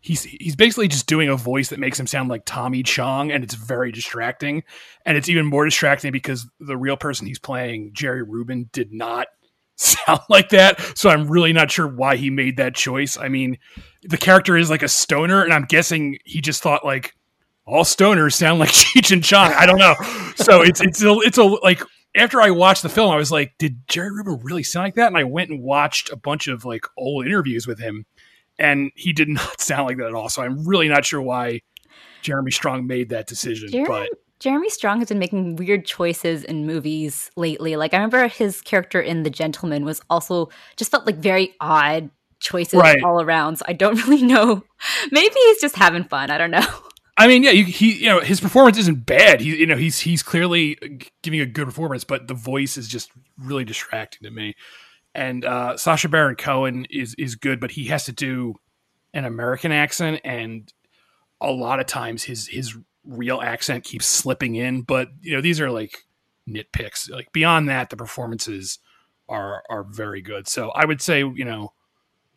he's 0.00 0.24
he's 0.24 0.56
basically 0.56 0.88
just 0.88 1.06
doing 1.06 1.28
a 1.28 1.36
voice 1.36 1.68
that 1.68 1.78
makes 1.78 2.00
him 2.00 2.06
sound 2.06 2.28
like 2.28 2.44
Tommy 2.44 2.82
Chong, 2.82 3.30
and 3.30 3.44
it's 3.44 3.54
very 3.54 3.92
distracting. 3.92 4.62
And 5.04 5.16
it's 5.16 5.28
even 5.28 5.46
more 5.46 5.64
distracting 5.64 6.12
because 6.12 6.48
the 6.58 6.76
real 6.76 6.96
person 6.96 7.26
he's 7.26 7.38
playing, 7.38 7.90
Jerry 7.92 8.22
Rubin, 8.22 8.68
did 8.72 8.92
not 8.92 9.28
sound 9.76 10.20
like 10.28 10.50
that. 10.50 10.80
So 10.96 11.10
I'm 11.10 11.30
really 11.30 11.52
not 11.52 11.70
sure 11.70 11.86
why 11.86 12.16
he 12.16 12.30
made 12.30 12.56
that 12.56 12.74
choice. 12.74 13.16
I 13.16 13.28
mean, 13.28 13.58
the 14.02 14.18
character 14.18 14.56
is 14.56 14.70
like 14.70 14.82
a 14.82 14.88
stoner, 14.88 15.44
and 15.44 15.52
I'm 15.52 15.64
guessing 15.64 16.18
he 16.24 16.40
just 16.40 16.62
thought 16.62 16.84
like 16.84 17.14
all 17.66 17.84
stoners 17.84 18.34
sound 18.34 18.58
like 18.58 18.70
Cheech 18.70 19.12
and 19.12 19.22
Chong. 19.22 19.52
I 19.52 19.66
don't 19.66 19.78
know. 19.78 19.94
So 20.36 20.62
it's 20.62 20.80
it's 20.80 21.02
a, 21.02 21.12
it's 21.20 21.38
a 21.38 21.44
like 21.44 21.82
after 22.14 22.40
I 22.40 22.50
watched 22.50 22.82
the 22.82 22.88
film, 22.88 23.10
I 23.12 23.16
was 23.16 23.30
like, 23.30 23.54
did 23.58 23.86
Jerry 23.88 24.10
Rubin 24.10 24.40
really 24.42 24.62
sound 24.62 24.84
like 24.84 24.94
that? 24.96 25.06
And 25.08 25.16
I 25.16 25.24
went 25.24 25.50
and 25.50 25.62
watched 25.62 26.10
a 26.10 26.16
bunch 26.16 26.48
of 26.48 26.64
like 26.64 26.84
old 26.96 27.26
interviews 27.26 27.66
with 27.66 27.78
him, 27.78 28.06
and 28.58 28.90
he 28.94 29.12
did 29.12 29.28
not 29.30 29.60
sound 29.60 29.86
like 29.86 29.96
that 29.98 30.06
at 30.08 30.14
all. 30.14 30.28
So 30.28 30.42
I'm 30.42 30.66
really 30.66 30.88
not 30.88 31.04
sure 31.04 31.22
why 31.22 31.60
Jeremy 32.22 32.50
Strong 32.50 32.86
made 32.86 33.08
that 33.10 33.26
decision. 33.26 33.70
Jeremy, 33.70 33.88
but 33.88 34.08
Jeremy 34.40 34.70
Strong 34.70 34.98
has 35.00 35.08
been 35.08 35.18
making 35.18 35.56
weird 35.56 35.84
choices 35.86 36.44
in 36.44 36.66
movies 36.66 37.30
lately. 37.36 37.76
Like 37.76 37.92
I 37.94 37.98
remember 37.98 38.26
his 38.28 38.60
character 38.60 39.00
in 39.00 39.22
The 39.22 39.30
Gentlemen 39.30 39.84
was 39.84 40.00
also 40.10 40.48
just 40.76 40.90
felt 40.90 41.06
like 41.06 41.16
very 41.16 41.54
odd 41.60 42.10
choices 42.40 42.80
Right. 42.80 43.02
all 43.02 43.20
around. 43.20 43.56
So 43.56 43.66
I 43.68 43.74
don't 43.74 43.96
really 44.08 44.22
know. 44.22 44.64
Maybe 45.10 45.34
he's 45.34 45.60
just 45.60 45.76
having 45.76 46.04
fun. 46.04 46.30
I 46.30 46.38
don't 46.38 46.50
know. 46.50 46.66
I 47.20 47.26
mean, 47.26 47.42
yeah, 47.42 47.50
he 47.50 47.98
you 47.98 48.06
know 48.06 48.20
his 48.20 48.40
performance 48.40 48.78
isn't 48.78 49.04
bad. 49.04 49.42
He 49.42 49.54
you 49.54 49.66
know 49.66 49.76
he's 49.76 50.00
he's 50.00 50.22
clearly 50.22 50.78
giving 51.20 51.40
a 51.40 51.44
good 51.44 51.66
performance, 51.66 52.02
but 52.02 52.28
the 52.28 52.34
voice 52.34 52.78
is 52.78 52.88
just 52.88 53.10
really 53.36 53.62
distracting 53.62 54.26
to 54.26 54.34
me. 54.34 54.54
And 55.14 55.44
uh, 55.44 55.76
Sacha 55.76 56.08
Baron 56.08 56.36
Cohen 56.36 56.86
is 56.88 57.14
is 57.18 57.34
good, 57.34 57.60
but 57.60 57.72
he 57.72 57.84
has 57.88 58.06
to 58.06 58.12
do 58.12 58.54
an 59.12 59.26
American 59.26 59.70
accent, 59.70 60.22
and 60.24 60.72
a 61.42 61.50
lot 61.50 61.78
of 61.78 61.84
times 61.84 62.24
his 62.24 62.46
his 62.46 62.74
real 63.04 63.42
accent 63.42 63.84
keeps 63.84 64.06
slipping 64.06 64.54
in. 64.54 64.80
But 64.80 65.08
you 65.20 65.34
know 65.36 65.42
these 65.42 65.60
are 65.60 65.70
like 65.70 66.06
nitpicks. 66.48 67.10
Like 67.10 67.32
beyond 67.32 67.68
that, 67.68 67.90
the 67.90 67.98
performances 67.98 68.78
are 69.28 69.62
are 69.68 69.82
very 69.82 70.22
good. 70.22 70.48
So 70.48 70.70
I 70.70 70.86
would 70.86 71.02
say 71.02 71.18
you 71.18 71.44
know 71.44 71.74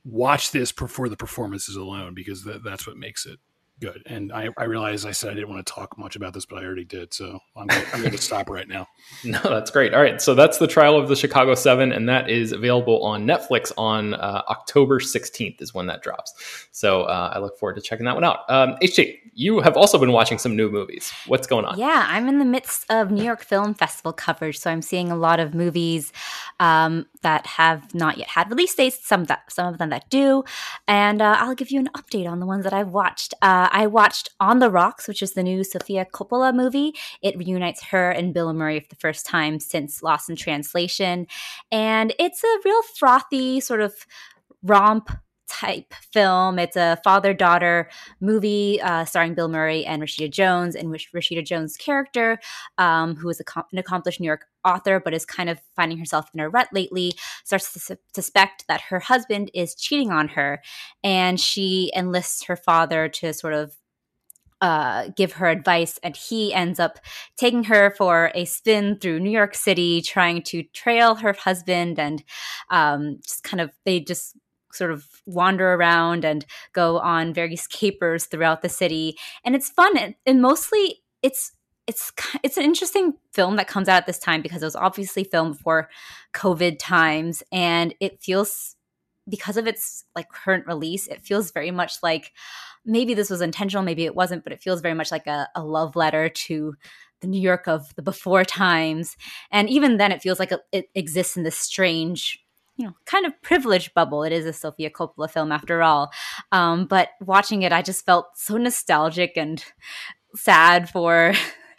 watch 0.03 0.51
this 0.51 0.71
for 0.71 1.07
the 1.07 1.15
performances 1.15 1.77
alone 1.77 2.13
because 2.13 2.43
that, 2.43 2.65
that's 2.65 2.85
what 2.85 2.97
makes 2.97 3.25
it 3.25 3.39
good. 3.83 4.03
And 4.05 4.31
I, 4.31 4.49
I 4.57 4.63
realize 4.63 5.05
I 5.05 5.11
said 5.11 5.31
I 5.31 5.33
didn't 5.33 5.49
want 5.49 5.65
to 5.65 5.73
talk 5.73 5.97
much 5.97 6.15
about 6.15 6.33
this, 6.33 6.45
but 6.45 6.57
I 6.61 6.65
already 6.65 6.85
did. 6.85 7.13
So 7.13 7.39
I'm, 7.55 7.67
gonna- 7.67 7.85
I'm 7.93 7.99
going 7.99 8.11
to 8.13 8.17
stop 8.17 8.49
right 8.49 8.67
now. 8.67 8.87
No, 9.25 9.39
that's 9.41 9.69
great. 9.71 9.93
All 9.93 10.01
right, 10.01 10.21
so 10.21 10.33
that's 10.35 10.57
the 10.57 10.67
trial 10.67 10.97
of 10.97 11.07
the 11.07 11.15
Chicago 11.15 11.55
Seven, 11.55 11.91
and 11.91 12.09
that 12.09 12.29
is 12.29 12.51
available 12.51 13.03
on 13.03 13.25
Netflix 13.25 13.71
on 13.77 14.13
uh, 14.15 14.41
October 14.49 14.99
16th 14.99 15.61
is 15.61 15.73
when 15.73 15.85
that 15.87 16.01
drops. 16.01 16.33
So 16.71 17.03
uh, 17.03 17.31
I 17.33 17.39
look 17.39 17.57
forward 17.57 17.75
to 17.75 17.81
checking 17.81 18.05
that 18.05 18.15
one 18.15 18.23
out. 18.23 18.39
Um, 18.49 18.75
HT, 18.81 19.17
you 19.33 19.59
have 19.61 19.77
also 19.77 19.97
been 19.97 20.11
watching 20.11 20.37
some 20.37 20.55
new 20.55 20.69
movies. 20.69 21.11
What's 21.27 21.47
going 21.47 21.65
on? 21.65 21.77
Yeah, 21.77 22.05
I'm 22.09 22.27
in 22.27 22.39
the 22.39 22.45
midst 22.45 22.85
of 22.89 23.11
New 23.11 23.23
York 23.23 23.43
Film 23.43 23.73
Festival 23.73 24.13
coverage, 24.13 24.57
so 24.59 24.69
I'm 24.71 24.81
seeing 24.81 25.11
a 25.11 25.15
lot 25.15 25.39
of 25.39 25.53
movies 25.53 26.11
um, 26.59 27.05
that 27.21 27.45
have 27.45 27.93
not 27.93 28.17
yet 28.17 28.27
had 28.29 28.49
release 28.49 28.73
dates. 28.75 29.05
Some 29.05 29.25
that 29.25 29.51
some 29.51 29.67
of 29.67 29.77
them 29.77 29.89
that 29.89 30.09
do, 30.09 30.43
and 30.87 31.21
uh, 31.21 31.35
I'll 31.39 31.55
give 31.55 31.71
you 31.71 31.79
an 31.79 31.89
update 31.95 32.29
on 32.29 32.39
the 32.39 32.45
ones 32.45 32.63
that 32.63 32.73
I've 32.73 32.89
watched. 32.89 33.33
I 33.73 33.87
watched 33.87 34.29
On 34.39 34.59
the 34.59 34.69
Rocks, 34.69 35.07
which 35.07 35.21
is 35.21 35.33
the 35.33 35.43
new 35.43 35.63
Sofia 35.63 36.05
Coppola 36.05 36.55
movie. 36.55 36.93
It 37.21 37.37
reunites 37.37 37.83
her 37.85 38.11
and 38.11 38.33
Bill 38.33 38.53
Murray 38.53 38.79
for 38.79 38.87
the 38.87 38.95
first 38.95 39.25
time 39.25 39.59
since 39.59 40.01
Lost 40.01 40.29
in 40.29 40.35
Translation, 40.35 41.27
and 41.71 42.13
it's 42.19 42.43
a 42.43 42.59
real 42.63 42.81
frothy 42.97 43.59
sort 43.59 43.81
of 43.81 43.93
romp 44.61 45.09
type 45.49 45.93
film. 46.11 46.57
It's 46.57 46.75
a 46.75 46.99
father 47.03 47.33
daughter 47.33 47.89
movie 48.21 48.81
uh, 48.81 49.05
starring 49.05 49.33
Bill 49.33 49.49
Murray 49.49 49.85
and 49.85 50.01
Rashida 50.01 50.31
Jones, 50.31 50.75
in 50.75 50.89
which 50.89 51.11
Rashida 51.13 51.45
Jones' 51.45 51.77
character, 51.77 52.39
um, 52.77 53.15
who 53.15 53.29
is 53.29 53.41
a 53.41 53.59
an 53.71 53.77
accomplished 53.77 54.19
New 54.19 54.27
York 54.27 54.45
author 54.65 54.99
but 54.99 55.13
is 55.13 55.25
kind 55.25 55.49
of 55.49 55.59
finding 55.75 55.97
herself 55.97 56.29
in 56.33 56.39
a 56.39 56.49
rut 56.49 56.69
lately, 56.71 57.13
starts 57.43 57.73
to 57.73 57.79
su- 57.79 57.97
suspect 58.13 58.65
that 58.67 58.81
her 58.81 58.99
husband 58.99 59.51
is 59.53 59.75
cheating 59.75 60.11
on 60.11 60.29
her, 60.29 60.61
and 61.03 61.39
she 61.39 61.91
enlists 61.95 62.45
her 62.45 62.55
father 62.55 63.07
to 63.09 63.33
sort 63.33 63.53
of. 63.53 63.75
Uh, 64.61 65.09
give 65.17 65.33
her 65.33 65.47
advice, 65.47 65.99
and 66.03 66.15
he 66.15 66.53
ends 66.53 66.79
up 66.79 66.97
taking 67.35 67.65
her 67.65 67.93
for 67.97 68.31
a 68.33 68.45
spin 68.45 68.97
through 68.97 69.19
New 69.19 69.29
York 69.29 69.55
City, 69.55 70.01
trying 70.01 70.41
to 70.41 70.63
trail 70.71 71.15
her 71.15 71.33
husband, 71.33 71.99
and 71.99 72.23
um, 72.69 73.19
just 73.21 73.43
kind 73.43 73.59
of 73.59 73.71
they 73.83 73.99
just 73.99 74.37
sort 74.73 74.91
of 74.91 75.05
wander 75.25 75.73
around 75.73 76.25
and 76.25 76.45
go 76.73 76.99
on 76.99 77.33
various 77.33 77.67
capers 77.67 78.25
throughout 78.25 78.61
the 78.61 78.69
city 78.69 79.17
and 79.45 79.55
it's 79.55 79.69
fun 79.69 79.97
and, 79.97 80.15
and 80.25 80.41
mostly 80.41 81.01
it's 81.21 81.51
it's 81.87 82.11
it's 82.43 82.57
an 82.57 82.63
interesting 82.63 83.13
film 83.31 83.55
that 83.57 83.67
comes 83.67 83.89
out 83.89 83.97
at 83.97 84.05
this 84.05 84.19
time 84.19 84.41
because 84.41 84.61
it 84.61 84.65
was 84.65 84.75
obviously 84.75 85.23
filmed 85.23 85.57
before 85.57 85.89
covid 86.33 86.77
times 86.79 87.43
and 87.51 87.93
it 87.99 88.21
feels 88.21 88.75
because 89.29 89.57
of 89.57 89.67
its 89.67 90.05
like 90.15 90.29
current 90.29 90.65
release 90.67 91.07
it 91.07 91.21
feels 91.21 91.51
very 91.51 91.71
much 91.71 91.95
like 92.01 92.31
maybe 92.85 93.13
this 93.13 93.29
was 93.29 93.41
intentional 93.41 93.83
maybe 93.83 94.05
it 94.05 94.15
wasn't 94.15 94.43
but 94.43 94.53
it 94.53 94.61
feels 94.61 94.81
very 94.81 94.93
much 94.93 95.11
like 95.11 95.27
a, 95.27 95.47
a 95.55 95.63
love 95.63 95.95
letter 95.95 96.29
to 96.29 96.73
the 97.21 97.27
new 97.27 97.39
york 97.39 97.67
of 97.67 97.93
the 97.95 98.01
before 98.01 98.43
times 98.43 99.15
and 99.51 99.69
even 99.69 99.97
then 99.97 100.11
it 100.11 100.21
feels 100.21 100.39
like 100.39 100.51
it, 100.51 100.61
it 100.71 100.89
exists 100.95 101.37
in 101.37 101.43
this 101.43 101.57
strange 101.57 102.39
you 102.75 102.87
know, 102.87 102.93
kind 103.05 103.27
of 103.27 103.39
privileged 103.43 103.93
bubble. 103.93 104.23
It 104.23 104.33
is 104.33 104.47
a 104.47 104.51
Sofia 104.51 104.89
Coppola 104.89 105.29
film 105.29 105.51
after 105.51 105.83
all. 105.83 106.11
Um, 106.51 106.87
but 106.87 107.09
watching 107.21 107.61
it, 107.61 107.71
I 107.71 107.83
just 107.83 108.03
felt 108.03 108.35
so 108.35 108.57
nostalgic 108.57 109.33
and 109.35 109.63
sad 110.35 110.89
for 110.89 111.33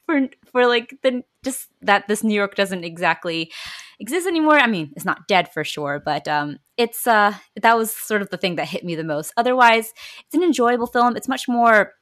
for 0.07 0.29
for 0.51 0.67
like 0.67 0.97
the 1.03 1.23
just 1.45 1.69
that 1.83 2.09
this 2.09 2.25
New 2.25 2.35
York 2.35 2.55
doesn't 2.55 2.85
exactly 2.85 3.53
exist 4.01 4.27
anymore. 4.27 4.59
I 4.59 4.67
mean, 4.67 4.93
it's 4.97 5.05
not 5.05 5.29
dead 5.29 5.53
for 5.53 5.64
sure, 5.64 6.03
but 6.05 6.27
um, 6.29 6.59
it's 6.77 7.07
uh 7.07 7.35
that 7.61 7.77
was 7.77 7.90
sort 7.90 8.23
of 8.23 8.31
the 8.31 8.37
thing 8.37 8.57
that 8.57 8.69
hit 8.69 8.85
me 8.85 8.95
the 8.95 9.05
most. 9.05 9.33
Otherwise, 9.37 9.93
it's 10.27 10.35
an 10.35 10.43
enjoyable 10.43 10.87
film. 10.87 11.17
It's 11.17 11.29
much 11.29 11.49
more 11.49 11.93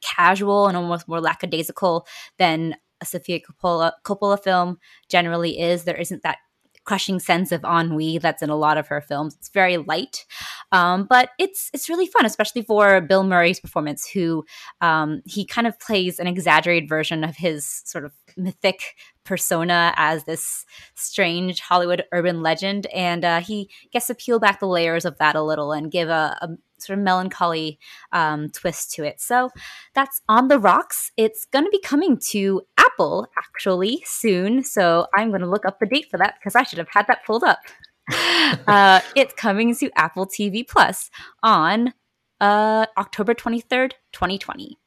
casual 0.00 0.66
and 0.66 0.76
almost 0.76 1.08
more 1.08 1.20
lackadaisical 1.20 2.06
than 2.38 2.76
a 3.00 3.06
Sofia 3.06 3.40
Coppola, 3.40 3.92
Coppola 4.04 4.42
film 4.42 4.78
generally 5.08 5.58
is. 5.58 5.84
There 5.84 5.96
isn't 5.96 6.22
that 6.22 6.38
crushing 6.84 7.18
sense 7.18 7.52
of 7.52 7.64
ennui 7.64 8.18
that's 8.18 8.42
in 8.42 8.50
a 8.50 8.56
lot 8.56 8.78
of 8.78 8.86
her 8.88 9.00
films. 9.00 9.34
It's 9.38 9.48
very 9.48 9.76
light, 9.78 10.24
um, 10.72 11.06
but 11.08 11.30
it's 11.38 11.70
it's 11.72 11.88
really 11.88 12.06
fun, 12.06 12.26
especially 12.26 12.62
for 12.62 13.00
Bill 13.00 13.24
Murray's 13.24 13.60
performance, 13.60 14.08
who 14.08 14.44
um, 14.80 15.22
he 15.24 15.44
kind 15.44 15.66
of 15.66 15.78
plays 15.80 16.18
an 16.18 16.26
exaggerated 16.26 16.88
version 16.88 17.24
of 17.24 17.36
his 17.36 17.82
sort 17.84 18.04
of 18.04 18.12
mythic 18.36 18.96
persona 19.24 19.94
as 19.96 20.24
this 20.24 20.66
strange 20.94 21.60
Hollywood 21.60 22.04
urban 22.12 22.42
legend, 22.42 22.86
and 22.86 23.24
uh, 23.24 23.40
he 23.40 23.70
gets 23.92 24.06
to 24.08 24.14
peel 24.14 24.38
back 24.38 24.60
the 24.60 24.66
layers 24.66 25.04
of 25.04 25.18
that 25.18 25.36
a 25.36 25.42
little 25.42 25.72
and 25.72 25.90
give 25.90 26.08
a, 26.08 26.36
a 26.42 26.48
sort 26.78 26.98
of 26.98 27.04
melancholy 27.04 27.78
um, 28.12 28.50
twist 28.50 28.92
to 28.92 29.04
it. 29.04 29.20
So 29.20 29.50
that's 29.94 30.20
on 30.28 30.48
the 30.48 30.58
rocks. 30.58 31.10
It's 31.16 31.44
going 31.46 31.64
to 31.64 31.70
be 31.70 31.80
coming 31.80 32.18
to 32.30 32.62
Apple 32.94 33.26
actually 33.38 34.02
soon. 34.06 34.62
So 34.62 35.06
I'm 35.14 35.30
going 35.30 35.40
to 35.40 35.48
look 35.50 35.64
up 35.64 35.80
the 35.80 35.86
date 35.86 36.10
for 36.10 36.18
that 36.18 36.34
because 36.38 36.54
I 36.54 36.62
should 36.62 36.78
have 36.78 36.88
had 36.90 37.06
that 37.06 37.24
pulled 37.24 37.44
up. 37.44 37.60
uh, 38.66 39.00
it's 39.16 39.32
coming 39.34 39.74
to 39.76 39.90
Apple 39.96 40.26
TV 40.26 40.66
Plus 40.66 41.10
on 41.42 41.94
uh, 42.40 42.86
October 42.96 43.34
23rd, 43.34 43.92
2020. 44.12 44.78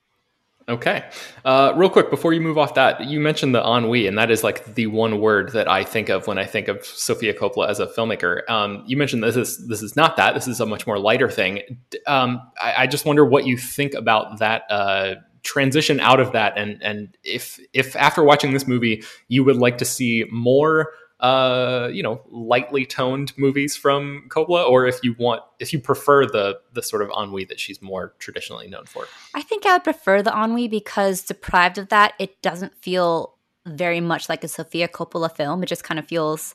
Okay. 0.70 1.10
Uh, 1.46 1.72
real 1.78 1.90
quick, 1.90 2.10
before 2.10 2.34
you 2.34 2.42
move 2.42 2.58
off 2.58 2.74
that, 2.74 3.06
you 3.06 3.22
mentioned 3.22 3.56
the 3.56 3.62
ennui, 3.62 4.06
and 4.06 4.18
that 4.18 4.30
is 4.30 4.44
like 4.44 4.76
the 4.76 4.88
one 4.88 5.22
word 5.22 5.54
that 5.54 5.70
I 5.70 5.86
think 5.86 6.10
of 6.10 6.28
when 6.28 6.38
I 6.38 6.44
think 6.44 6.68
of 6.68 6.86
Sofia 6.86 7.34
Coppola 7.34 7.70
as 7.70 7.80
a 7.80 7.88
filmmaker. 7.88 8.42
Um, 8.50 8.84
you 8.86 8.98
mentioned 8.98 9.24
this 9.24 9.38
is 9.38 9.66
this 9.70 9.82
is 9.82 9.96
not 9.96 10.18
that. 10.18 10.34
This 10.34 10.46
is 10.46 10.60
a 10.60 10.66
much 10.66 10.86
more 10.86 11.00
lighter 11.00 11.30
thing. 11.30 11.62
Um, 12.06 12.42
I, 12.62 12.84
I, 12.84 12.88
just 12.88 13.06
wonder 13.06 13.24
what 13.24 13.46
you 13.46 13.58
think 13.58 13.94
about 13.94 14.40
that 14.40 14.64
uh, 14.70 15.16
transition 15.48 16.00
out 16.02 16.20
of 16.20 16.34
that, 16.34 16.58
and 16.58 16.84
and 16.84 17.18
if 17.24 17.60
if 17.74 17.96
after 17.96 18.22
watching 18.24 18.52
this 18.54 18.68
movie 18.68 19.04
you 19.30 19.44
would 19.44 19.56
like 19.56 19.78
to 19.78 19.86
see 19.86 20.26
more 20.30 20.92
uh, 21.20 21.90
you 21.92 22.04
know, 22.04 22.22
lightly 22.30 22.86
toned 22.86 23.36
movies 23.38 23.76
from 23.76 24.26
Coppola, 24.30 24.70
or 24.70 24.86
if 24.86 25.00
you 25.02 25.16
want, 25.18 25.42
if 25.60 25.74
you 25.74 25.80
prefer 25.80 26.28
the 26.28 26.60
the 26.74 26.84
sort 26.84 27.02
of 27.02 27.10
ennui 27.18 27.46
that 27.46 27.60
she's 27.60 27.82
more 27.82 28.14
traditionally 28.20 28.68
known 28.68 28.86
for. 28.86 29.08
I 29.34 29.42
think 29.42 29.66
I 29.66 29.74
would 29.74 29.84
prefer 29.84 30.22
the 30.22 30.32
ennui 30.32 30.68
because 30.68 31.24
deprived 31.24 31.80
of 31.80 31.90
that, 31.90 32.14
it 32.20 32.40
doesn't 32.44 32.76
feel 32.76 33.36
very 33.66 34.00
much 34.00 34.30
like 34.30 34.44
a 34.44 34.48
Sofia 34.48 34.88
Coppola 34.88 35.36
film. 35.36 35.64
It 35.64 35.70
just 35.70 35.84
kind 35.84 36.00
of 36.00 36.08
feels 36.08 36.54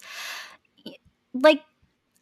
like 1.34 1.62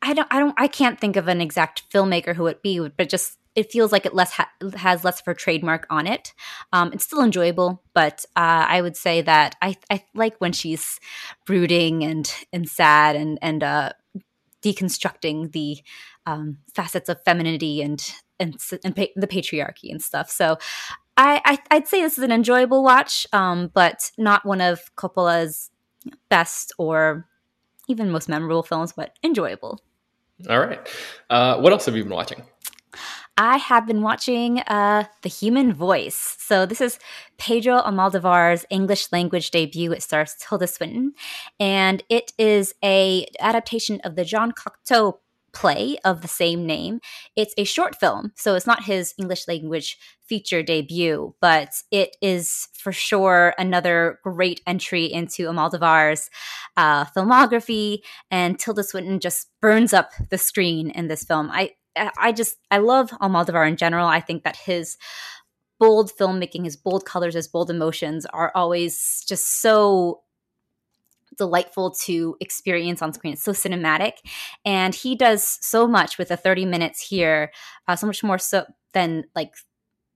I 0.02 0.14
don't, 0.14 0.28
I 0.30 0.38
don't, 0.38 0.54
I 0.56 0.66
can't 0.66 0.98
think 0.98 1.16
of 1.16 1.28
an 1.28 1.42
exact 1.42 1.90
filmmaker 1.92 2.34
who 2.34 2.46
it 2.46 2.62
be, 2.62 2.88
but 2.88 3.10
just 3.10 3.36
it 3.54 3.70
feels 3.72 3.92
like 3.92 4.06
it 4.06 4.14
less 4.14 4.32
ha- 4.32 4.50
has 4.76 5.04
less 5.04 5.20
of 5.20 5.26
her 5.26 5.34
trademark 5.34 5.86
on 5.90 6.06
it. 6.06 6.32
Um, 6.72 6.92
it's 6.92 7.04
still 7.04 7.22
enjoyable, 7.22 7.82
but 7.94 8.24
uh, 8.36 8.66
I 8.68 8.80
would 8.80 8.96
say 8.96 9.22
that 9.22 9.56
I, 9.60 9.76
I 9.90 10.04
like 10.14 10.36
when 10.38 10.52
she's 10.52 11.00
brooding 11.46 12.04
and 12.04 12.32
and 12.52 12.68
sad 12.68 13.16
and 13.16 13.38
and 13.42 13.62
uh, 13.62 13.92
deconstructing 14.62 15.52
the 15.52 15.78
um, 16.26 16.58
facets 16.74 17.08
of 17.08 17.22
femininity 17.24 17.82
and 17.82 18.12
and, 18.38 18.56
and 18.84 18.96
pa- 18.96 19.06
the 19.16 19.26
patriarchy 19.26 19.90
and 19.90 20.02
stuff. 20.02 20.30
So. 20.30 20.58
I, 21.22 21.58
I, 21.70 21.74
would 21.74 21.86
say 21.86 22.00
this 22.00 22.16
is 22.16 22.24
an 22.24 22.32
enjoyable 22.32 22.82
watch, 22.82 23.26
um, 23.34 23.70
but 23.74 24.10
not 24.16 24.46
one 24.46 24.62
of 24.62 24.80
Coppola's 24.96 25.70
best 26.30 26.72
or 26.78 27.26
even 27.88 28.10
most 28.10 28.26
memorable 28.26 28.62
films, 28.62 28.94
but 28.94 29.18
enjoyable. 29.22 29.82
All 30.48 30.60
right. 30.60 30.88
Uh, 31.28 31.58
what 31.58 31.72
else 31.72 31.84
have 31.86 31.96
you 31.96 32.04
been 32.04 32.14
watching? 32.14 32.42
I 33.40 33.56
have 33.56 33.86
been 33.86 34.02
watching 34.02 34.58
uh, 34.58 35.04
The 35.22 35.30
Human 35.30 35.72
Voice. 35.72 36.36
So 36.38 36.66
this 36.66 36.82
is 36.82 36.98
Pedro 37.38 37.80
Almodovar's 37.80 38.66
English 38.68 39.10
language 39.12 39.50
debut. 39.50 39.92
It 39.92 40.02
stars 40.02 40.36
Tilda 40.38 40.66
Swinton, 40.66 41.14
and 41.58 42.02
it 42.10 42.34
is 42.36 42.74
a 42.84 43.26
adaptation 43.40 43.98
of 44.04 44.14
the 44.14 44.26
Jean 44.26 44.52
Cocteau 44.52 45.20
play 45.54 45.96
of 46.04 46.20
the 46.20 46.28
same 46.28 46.66
name. 46.66 47.00
It's 47.34 47.54
a 47.56 47.64
short 47.64 47.96
film, 47.96 48.32
so 48.36 48.56
it's 48.56 48.66
not 48.66 48.84
his 48.84 49.14
English 49.18 49.48
language 49.48 49.96
feature 50.26 50.62
debut, 50.62 51.34
but 51.40 51.70
it 51.90 52.18
is 52.20 52.68
for 52.74 52.92
sure 52.92 53.54
another 53.56 54.20
great 54.22 54.60
entry 54.66 55.06
into 55.06 55.46
Almodovar's 55.46 56.28
uh, 56.76 57.06
filmography. 57.06 58.00
And 58.30 58.58
Tilda 58.58 58.84
Swinton 58.84 59.18
just 59.18 59.48
burns 59.62 59.94
up 59.94 60.10
the 60.28 60.38
screen 60.38 60.90
in 60.90 61.08
this 61.08 61.24
film. 61.24 61.50
I 61.50 61.70
I 61.96 62.32
just 62.32 62.56
I 62.70 62.78
love 62.78 63.10
Almodovar 63.10 63.68
in 63.68 63.76
general. 63.76 64.06
I 64.06 64.20
think 64.20 64.44
that 64.44 64.56
his 64.56 64.96
bold 65.78 66.12
filmmaking, 66.16 66.64
his 66.64 66.76
bold 66.76 67.04
colors, 67.04 67.34
his 67.34 67.48
bold 67.48 67.70
emotions 67.70 68.26
are 68.26 68.52
always 68.54 69.24
just 69.26 69.60
so 69.60 70.22
delightful 71.36 71.90
to 71.92 72.36
experience 72.40 73.02
on 73.02 73.12
screen. 73.12 73.32
It's 73.32 73.42
so 73.42 73.52
cinematic, 73.52 74.12
and 74.64 74.94
he 74.94 75.16
does 75.16 75.58
so 75.60 75.86
much 75.86 76.18
with 76.18 76.28
the 76.28 76.36
30 76.36 76.64
minutes 76.64 77.06
here, 77.08 77.50
uh, 77.88 77.96
so 77.96 78.06
much 78.06 78.22
more 78.22 78.38
so 78.38 78.66
than 78.92 79.24
like 79.34 79.54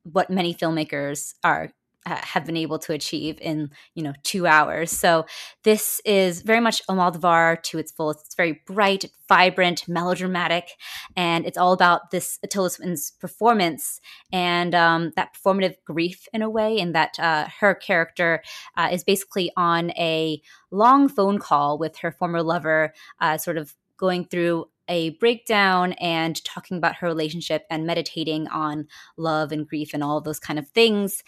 what 0.05 0.31
many 0.31 0.55
filmmakers 0.55 1.35
are 1.43 1.71
have 2.07 2.45
been 2.45 2.57
able 2.57 2.79
to 2.79 2.93
achieve 2.93 3.39
in 3.41 3.71
you 3.95 4.03
know 4.03 4.13
two 4.23 4.47
hours. 4.47 4.91
So 4.91 5.27
this 5.63 6.01
is 6.05 6.43
very 6.43 6.61
much 6.61 6.87
Almodovar 6.87 7.63
to 7.65 7.79
its 7.79 7.93
fullest. 7.93 8.27
It's 8.27 8.35
very 8.35 8.61
bright, 8.67 9.07
vibrant, 9.29 9.89
melodramatic, 9.89 10.71
and 11.17 11.47
it's 11.47 11.59
all 11.59 11.73
about 11.73 12.11
this 12.11 12.39
Swinton's 12.51 13.13
performance 13.13 14.01
and 14.33 14.75
um, 14.75 15.13
that 15.17 15.35
performative 15.35 15.77
grief 15.85 16.27
in 16.33 16.43
a 16.43 16.51
way, 16.51 16.79
and 16.79 16.95
that 16.95 17.19
uh, 17.19 17.47
her 17.61 17.75
character 17.75 18.43
uh, 18.77 18.89
is 18.93 19.05
basically 19.05 19.51
on 19.57 19.91
a 19.93 20.41
long 20.71 21.09
phone 21.09 21.39
call 21.39 21.79
with 21.79 21.99
her 21.99 22.13
former 22.13 22.43
lover, 22.43 22.93
uh, 23.21 23.39
sort 23.39 23.57
of 23.57 23.75
going 23.97 24.25
through 24.25 24.67
a 24.89 25.11
breakdown 25.11 25.93
and 25.95 26.43
talking 26.45 26.77
about 26.77 26.97
her 26.97 27.07
relationship 27.07 27.65
and 27.71 27.87
meditating 27.87 28.49
on 28.49 28.87
love 29.17 29.53
and 29.53 29.67
grief 29.67 29.91
and 29.95 30.03
all 30.03 30.21
those 30.21 30.41
kind 30.41 30.59
of 30.59 30.69
things. 30.71 31.23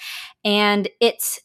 And 0.45 0.89
it 1.01 1.41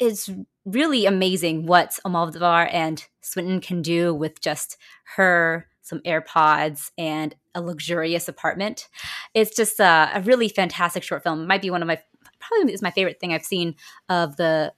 is 0.00 0.30
really 0.64 1.06
amazing 1.06 1.66
what 1.66 1.98
Almodovar 2.04 2.68
and 2.72 3.04
Swinton 3.20 3.60
can 3.60 3.82
do 3.82 4.14
with 4.14 4.40
just 4.40 4.76
her, 5.16 5.66
some 5.82 6.00
AirPods, 6.00 6.90
and 6.96 7.34
a 7.54 7.60
luxurious 7.60 8.28
apartment. 8.28 8.88
It's 9.34 9.54
just 9.54 9.80
a, 9.80 10.10
a 10.14 10.22
really 10.22 10.48
fantastic 10.48 11.02
short 11.02 11.22
film. 11.22 11.42
It 11.42 11.46
might 11.46 11.62
be 11.62 11.70
one 11.70 11.82
of 11.82 11.88
my 11.88 12.00
probably 12.40 12.72
is 12.72 12.82
my 12.82 12.90
favorite 12.90 13.20
thing 13.20 13.32
I've 13.32 13.44
seen 13.44 13.74
of 14.08 14.36
the 14.36 14.72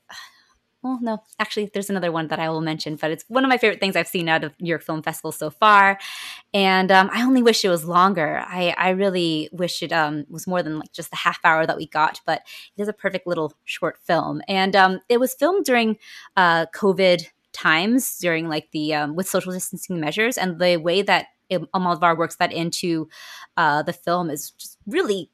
well, 0.84 0.98
no, 1.00 1.22
actually, 1.38 1.70
there's 1.72 1.88
another 1.88 2.12
one 2.12 2.28
that 2.28 2.38
I 2.38 2.50
will 2.50 2.60
mention, 2.60 2.96
but 2.96 3.10
it's 3.10 3.24
one 3.28 3.42
of 3.42 3.48
my 3.48 3.56
favorite 3.56 3.80
things 3.80 3.96
I've 3.96 4.06
seen 4.06 4.28
out 4.28 4.44
of 4.44 4.52
New 4.60 4.68
York 4.68 4.82
Film 4.82 5.02
Festival 5.02 5.32
so 5.32 5.48
far. 5.48 5.98
And 6.52 6.92
um, 6.92 7.08
I 7.10 7.22
only 7.22 7.42
wish 7.42 7.64
it 7.64 7.70
was 7.70 7.86
longer. 7.86 8.44
I, 8.46 8.74
I 8.76 8.90
really 8.90 9.48
wish 9.50 9.82
it 9.82 9.92
um, 9.92 10.26
was 10.28 10.46
more 10.46 10.62
than 10.62 10.78
like 10.78 10.92
just 10.92 11.08
the 11.08 11.16
half 11.16 11.40
hour 11.42 11.66
that 11.66 11.78
we 11.78 11.86
got, 11.86 12.20
but 12.26 12.42
it 12.76 12.82
is 12.82 12.88
a 12.88 12.92
perfect 12.92 13.26
little 13.26 13.54
short 13.64 13.96
film. 13.96 14.42
And 14.46 14.76
um, 14.76 15.00
it 15.08 15.18
was 15.18 15.32
filmed 15.32 15.64
during 15.64 15.96
uh, 16.36 16.66
COVID 16.66 17.24
times, 17.54 18.18
during 18.18 18.48
like 18.48 18.68
the 18.72 18.94
um, 18.94 19.16
with 19.16 19.26
social 19.26 19.52
distancing 19.52 19.98
measures, 19.98 20.36
and 20.36 20.60
the 20.60 20.76
way 20.76 21.00
that 21.00 21.28
Almodovar 21.50 22.16
works 22.16 22.36
that 22.36 22.52
into 22.52 23.08
uh, 23.56 23.82
the 23.82 23.92
film 23.92 24.28
is 24.28 24.50
just 24.50 24.76
really 24.86 25.30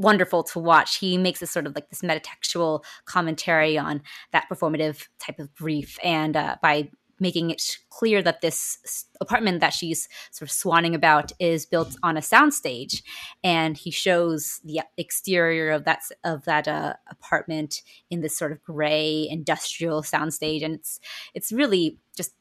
wonderful 0.00 0.42
to 0.44 0.58
watch. 0.58 0.98
He 0.98 1.18
makes 1.18 1.40
this 1.40 1.50
sort 1.50 1.66
of 1.66 1.74
like 1.74 1.88
this 1.90 2.02
metatextual 2.02 2.82
commentary 3.04 3.78
on 3.78 4.02
that 4.32 4.46
performative 4.50 5.08
type 5.18 5.38
of 5.38 5.54
grief, 5.54 5.98
and 6.02 6.36
uh, 6.36 6.56
by 6.62 6.90
making 7.22 7.50
it 7.50 7.78
clear 7.90 8.22
that 8.22 8.40
this 8.40 9.04
apartment 9.20 9.60
that 9.60 9.74
she's 9.74 10.08
sort 10.30 10.50
of 10.50 10.56
swanning 10.56 10.94
about 10.94 11.32
is 11.38 11.66
built 11.66 11.94
on 12.02 12.16
a 12.16 12.20
soundstage, 12.20 13.02
and 13.44 13.76
he 13.76 13.90
shows 13.90 14.60
the 14.64 14.80
exterior 14.96 15.70
of 15.70 15.84
that 15.84 16.00
of 16.24 16.44
that 16.46 16.66
uh, 16.66 16.94
apartment 17.10 17.82
in 18.10 18.22
this 18.22 18.36
sort 18.36 18.52
of 18.52 18.62
gray 18.62 19.28
industrial 19.30 20.02
soundstage, 20.02 20.64
and 20.64 20.74
it's 20.74 20.98
it's 21.34 21.52
really 21.52 21.98
just 22.16 22.32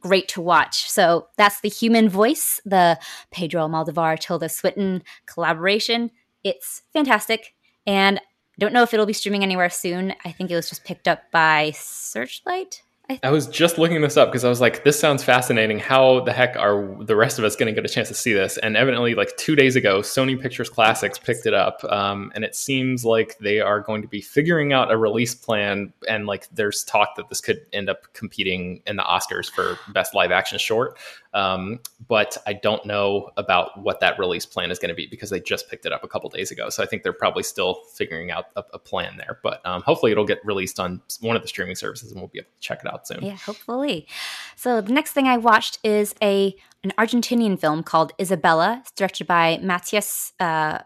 great 0.00 0.28
to 0.28 0.40
watch. 0.40 0.88
So 0.88 1.28
that's 1.36 1.60
the 1.60 1.68
Human 1.68 2.08
Voice, 2.08 2.60
the 2.64 2.98
Pedro 3.30 3.68
Almodovar 3.68 4.18
Tilda 4.18 4.48
Swinton 4.48 5.02
collaboration. 5.26 6.10
It's 6.48 6.82
fantastic. 6.94 7.54
And 7.86 8.20
don't 8.58 8.72
know 8.72 8.82
if 8.82 8.94
it'll 8.94 9.06
be 9.06 9.12
streaming 9.12 9.42
anywhere 9.42 9.70
soon. 9.70 10.14
I 10.24 10.32
think 10.32 10.50
it 10.50 10.56
was 10.56 10.68
just 10.68 10.84
picked 10.84 11.06
up 11.06 11.30
by 11.30 11.72
Searchlight. 11.74 12.82
I, 13.10 13.20
I 13.22 13.30
was 13.30 13.46
just 13.46 13.78
looking 13.78 14.02
this 14.02 14.16
up 14.16 14.28
because 14.28 14.44
I 14.44 14.48
was 14.48 14.60
like, 14.60 14.84
this 14.84 14.98
sounds 14.98 15.22
fascinating. 15.24 15.78
How 15.78 16.20
the 16.20 16.32
heck 16.32 16.56
are 16.56 16.96
the 17.04 17.16
rest 17.16 17.38
of 17.38 17.44
us 17.44 17.56
going 17.56 17.72
to 17.72 17.78
get 17.78 17.88
a 17.88 17.92
chance 17.92 18.08
to 18.08 18.14
see 18.14 18.32
this? 18.32 18.58
And 18.58 18.76
evidently, 18.76 19.14
like 19.14 19.34
two 19.36 19.56
days 19.56 19.76
ago, 19.76 20.00
Sony 20.00 20.40
Pictures 20.40 20.68
Classics 20.68 21.18
picked 21.18 21.46
it 21.46 21.54
up. 21.54 21.82
Um, 21.84 22.32
and 22.34 22.44
it 22.44 22.54
seems 22.54 23.04
like 23.04 23.38
they 23.38 23.60
are 23.60 23.80
going 23.80 24.02
to 24.02 24.08
be 24.08 24.20
figuring 24.20 24.72
out 24.72 24.90
a 24.90 24.96
release 24.96 25.34
plan. 25.34 25.92
And 26.08 26.26
like, 26.26 26.48
there's 26.50 26.84
talk 26.84 27.16
that 27.16 27.28
this 27.28 27.40
could 27.40 27.60
end 27.72 27.88
up 27.88 28.12
competing 28.12 28.82
in 28.86 28.96
the 28.96 29.04
Oscars 29.04 29.50
for 29.50 29.78
Best 29.92 30.14
Live 30.14 30.30
Action 30.30 30.58
Short. 30.58 30.98
Um, 31.38 31.78
but 32.08 32.36
I 32.48 32.52
don't 32.52 32.84
know 32.84 33.30
about 33.36 33.80
what 33.80 34.00
that 34.00 34.18
release 34.18 34.44
plan 34.44 34.72
is 34.72 34.80
going 34.80 34.88
to 34.88 34.94
be 34.94 35.06
because 35.06 35.30
they 35.30 35.38
just 35.38 35.70
picked 35.70 35.86
it 35.86 35.92
up 35.92 36.02
a 36.02 36.08
couple 36.08 36.28
days 36.30 36.50
ago. 36.50 36.68
So 36.68 36.82
I 36.82 36.86
think 36.86 37.04
they're 37.04 37.12
probably 37.12 37.44
still 37.44 37.82
figuring 37.94 38.32
out 38.32 38.46
a, 38.56 38.64
a 38.72 38.78
plan 38.80 39.16
there. 39.16 39.38
But 39.40 39.64
um, 39.64 39.82
hopefully 39.82 40.10
it'll 40.10 40.26
get 40.26 40.44
released 40.44 40.80
on 40.80 41.00
one 41.20 41.36
of 41.36 41.42
the 41.42 41.48
streaming 41.48 41.76
services 41.76 42.10
and 42.10 42.20
we'll 42.20 42.26
be 42.28 42.40
able 42.40 42.50
to 42.50 42.60
check 42.60 42.80
it 42.84 42.92
out 42.92 43.06
soon. 43.06 43.22
Yeah, 43.22 43.36
hopefully. 43.36 44.08
So 44.56 44.80
the 44.80 44.92
next 44.92 45.12
thing 45.12 45.28
I 45.28 45.36
watched 45.36 45.78
is 45.84 46.12
a 46.20 46.56
an 46.82 46.92
Argentinian 46.98 47.58
film 47.58 47.84
called 47.84 48.12
Isabella, 48.20 48.82
directed 48.96 49.26
by 49.28 49.58
Matias 49.62 50.32
uh, 50.40 50.78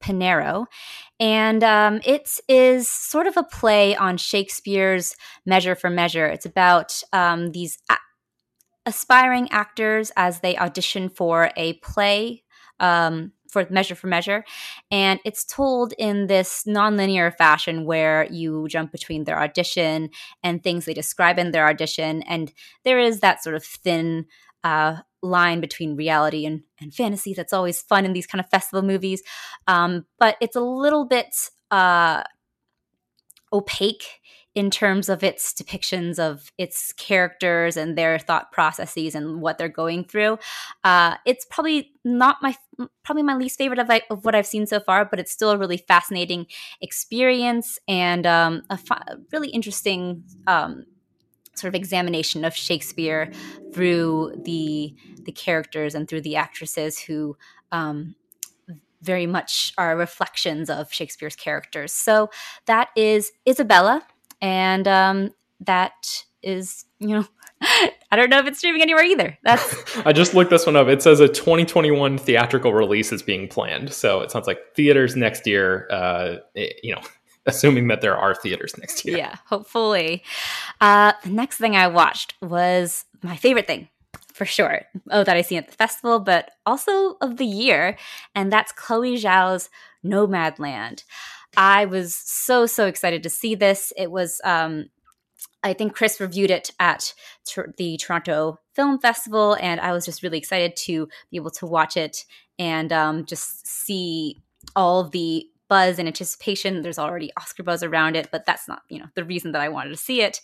Piñeiro. 0.00 0.66
And 1.18 1.64
um, 1.64 2.00
it 2.04 2.38
is 2.48 2.88
sort 2.88 3.26
of 3.26 3.36
a 3.36 3.42
play 3.42 3.96
on 3.96 4.18
Shakespeare's 4.18 5.16
Measure 5.44 5.74
for 5.74 5.90
Measure. 5.90 6.26
It's 6.26 6.46
about 6.46 7.02
um, 7.12 7.52
these 7.52 7.78
aspiring 8.86 9.50
actors 9.50 10.12
as 10.16 10.40
they 10.40 10.56
audition 10.56 11.08
for 11.08 11.50
a 11.56 11.74
play 11.74 12.44
um, 12.80 13.32
for 13.50 13.66
Measure 13.70 13.94
for 13.94 14.06
Measure. 14.06 14.44
And 14.90 15.20
it's 15.24 15.44
told 15.44 15.92
in 15.98 16.26
this 16.26 16.64
nonlinear 16.66 17.34
fashion 17.36 17.84
where 17.84 18.26
you 18.30 18.68
jump 18.68 18.92
between 18.92 19.24
their 19.24 19.40
audition 19.40 20.10
and 20.42 20.62
things 20.62 20.84
they 20.84 20.94
describe 20.94 21.38
in 21.38 21.50
their 21.50 21.66
audition. 21.66 22.22
And 22.22 22.52
there 22.84 22.98
is 22.98 23.20
that 23.20 23.42
sort 23.42 23.56
of 23.56 23.64
thin 23.64 24.26
uh, 24.64 24.98
line 25.22 25.60
between 25.60 25.96
reality 25.96 26.44
and, 26.44 26.62
and 26.80 26.94
fantasy 26.94 27.34
that's 27.34 27.52
always 27.52 27.82
fun 27.82 28.04
in 28.04 28.12
these 28.12 28.26
kind 28.26 28.40
of 28.40 28.50
festival 28.50 28.82
movies. 28.82 29.22
Um, 29.66 30.06
but 30.18 30.36
it's 30.40 30.56
a 30.56 30.60
little 30.60 31.04
bit 31.04 31.34
uh, 31.70 32.22
opaque 33.52 34.20
in 34.56 34.70
terms 34.70 35.10
of 35.10 35.22
its 35.22 35.52
depictions 35.52 36.18
of 36.18 36.50
its 36.56 36.90
characters 36.94 37.76
and 37.76 37.96
their 37.96 38.18
thought 38.18 38.50
processes 38.50 39.14
and 39.14 39.42
what 39.42 39.58
they're 39.58 39.68
going 39.68 40.02
through. 40.02 40.38
Uh, 40.82 41.14
it's 41.26 41.44
probably 41.44 41.92
not 42.04 42.38
my 42.40 42.56
probably 43.04 43.22
my 43.22 43.36
least 43.36 43.58
favorite 43.58 43.78
of, 43.78 43.90
of, 44.10 44.24
what 44.24 44.34
I've 44.34 44.46
seen 44.46 44.66
so 44.66 44.80
far, 44.80 45.04
but 45.04 45.20
it's 45.20 45.30
still 45.30 45.50
a 45.50 45.58
really 45.58 45.76
fascinating 45.76 46.46
experience 46.80 47.78
and 47.86 48.26
um, 48.26 48.62
a 48.70 48.78
really 49.30 49.48
interesting 49.48 50.24
um, 50.46 50.86
sort 51.54 51.68
of 51.68 51.74
examination 51.74 52.44
of 52.44 52.54
Shakespeare 52.54 53.30
through 53.74 54.40
the 54.42 54.94
the 55.22 55.32
characters 55.32 55.94
and 55.94 56.08
through 56.08 56.22
the 56.22 56.36
actresses 56.36 56.98
who 56.98 57.36
um, 57.72 58.14
very 59.02 59.26
much 59.26 59.74
are 59.76 59.96
reflections 59.98 60.70
of 60.70 60.90
Shakespeare's 60.90 61.36
characters. 61.36 61.92
So 61.92 62.30
that 62.64 62.88
is 62.96 63.32
Isabella, 63.46 64.02
and 64.40 64.86
um, 64.88 65.34
that 65.60 66.24
is 66.42 66.84
you 66.98 67.08
know 67.08 67.26
I 67.60 68.16
don't 68.16 68.30
know 68.30 68.38
if 68.38 68.46
it's 68.46 68.58
streaming 68.58 68.82
anywhere 68.82 69.04
either. 69.04 69.38
That's 69.42 69.96
I 70.06 70.12
just 70.12 70.34
looked 70.34 70.50
this 70.50 70.66
one 70.66 70.76
up. 70.76 70.88
It 70.88 71.02
says 71.02 71.20
a 71.20 71.28
2021 71.28 72.18
theatrical 72.18 72.72
release 72.72 73.12
is 73.12 73.22
being 73.22 73.48
planned. 73.48 73.92
So 73.92 74.20
it 74.20 74.30
sounds 74.30 74.46
like 74.46 74.58
theaters 74.74 75.16
next 75.16 75.46
year. 75.46 75.88
Uh, 75.90 76.36
it, 76.54 76.76
you 76.82 76.94
know, 76.94 77.02
assuming 77.46 77.88
that 77.88 78.00
there 78.00 78.16
are 78.16 78.34
theaters 78.34 78.76
next 78.78 79.04
year. 79.04 79.16
Yeah, 79.16 79.36
hopefully. 79.46 80.22
Uh, 80.80 81.12
the 81.24 81.30
next 81.30 81.58
thing 81.58 81.76
I 81.76 81.86
watched 81.86 82.34
was 82.42 83.04
my 83.22 83.36
favorite 83.36 83.66
thing 83.66 83.88
for 84.32 84.44
sure. 84.44 84.82
Oh, 85.10 85.24
that 85.24 85.36
I 85.36 85.42
seen 85.42 85.58
at 85.58 85.68
the 85.68 85.74
festival, 85.74 86.20
but 86.20 86.50
also 86.66 87.16
of 87.22 87.38
the 87.38 87.46
year, 87.46 87.96
and 88.34 88.52
that's 88.52 88.72
Chloe 88.72 89.16
Zhao's 89.16 89.70
Nomadland. 90.04 91.04
I 91.56 91.86
was 91.86 92.14
so 92.14 92.66
so 92.66 92.86
excited 92.86 93.22
to 93.22 93.30
see 93.30 93.54
this. 93.54 93.92
It 93.96 94.10
was 94.10 94.40
um, 94.44 94.86
I 95.62 95.72
think 95.72 95.94
Chris 95.94 96.20
reviewed 96.20 96.50
it 96.50 96.70
at 96.78 97.14
the 97.76 97.96
Toronto 97.96 98.58
Film 98.74 98.98
Festival, 98.98 99.56
and 99.60 99.80
I 99.80 99.92
was 99.92 100.04
just 100.04 100.22
really 100.22 100.38
excited 100.38 100.76
to 100.76 101.08
be 101.30 101.36
able 101.36 101.50
to 101.52 101.66
watch 101.66 101.96
it 101.96 102.24
and 102.58 102.92
um, 102.92 103.26
just 103.26 103.66
see 103.66 104.42
all 104.74 105.08
the 105.08 105.46
buzz 105.68 105.98
and 105.98 106.06
anticipation. 106.06 106.82
There's 106.82 106.98
already 106.98 107.32
Oscar 107.36 107.62
buzz 107.62 107.82
around 107.82 108.16
it, 108.16 108.28
but 108.30 108.46
that's 108.46 108.68
not 108.68 108.82
you 108.88 108.98
know 108.98 109.06
the 109.14 109.24
reason 109.24 109.52
that 109.52 109.62
I 109.62 109.68
wanted 109.68 109.90
to 109.90 109.96
see 109.96 110.22
it. 110.22 110.40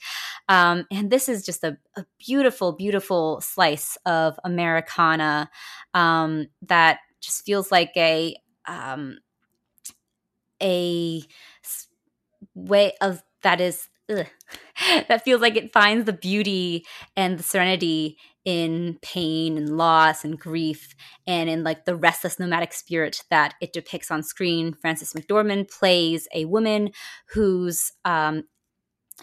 Um, 0.48 0.86
and 0.90 1.10
this 1.10 1.28
is 1.28 1.44
just 1.44 1.62
a, 1.62 1.76
a, 1.96 2.04
beautiful, 2.18 2.72
beautiful 2.72 3.40
slice 3.40 3.96
of 4.06 4.38
Americana 4.44 5.48
um, 5.94 6.46
that 6.62 6.98
just 7.20 7.44
feels 7.44 7.70
like 7.70 7.92
a 7.96 8.34
um, 8.66 9.18
a 10.62 11.22
way 12.54 12.92
of 13.00 13.22
that 13.42 13.60
is 13.60 13.88
ugh, 14.10 14.26
that 15.08 15.24
feels 15.24 15.40
like 15.40 15.56
it 15.56 15.72
finds 15.72 16.06
the 16.06 16.12
beauty 16.12 16.84
and 17.16 17.38
the 17.38 17.42
serenity 17.42 18.18
in 18.44 18.98
pain 19.02 19.56
and 19.56 19.76
loss 19.76 20.24
and 20.24 20.38
grief 20.38 20.94
and 21.26 21.48
in 21.48 21.62
like 21.62 21.84
the 21.84 21.94
restless 21.94 22.40
nomadic 22.40 22.72
spirit 22.72 23.22
that 23.30 23.54
it 23.60 23.72
depicts 23.72 24.10
on 24.10 24.22
screen. 24.22 24.74
Frances 24.74 25.12
mcdormand 25.12 25.70
plays 25.70 26.26
a 26.34 26.44
woman 26.46 26.90
whose 27.28 27.92
um, 28.04 28.42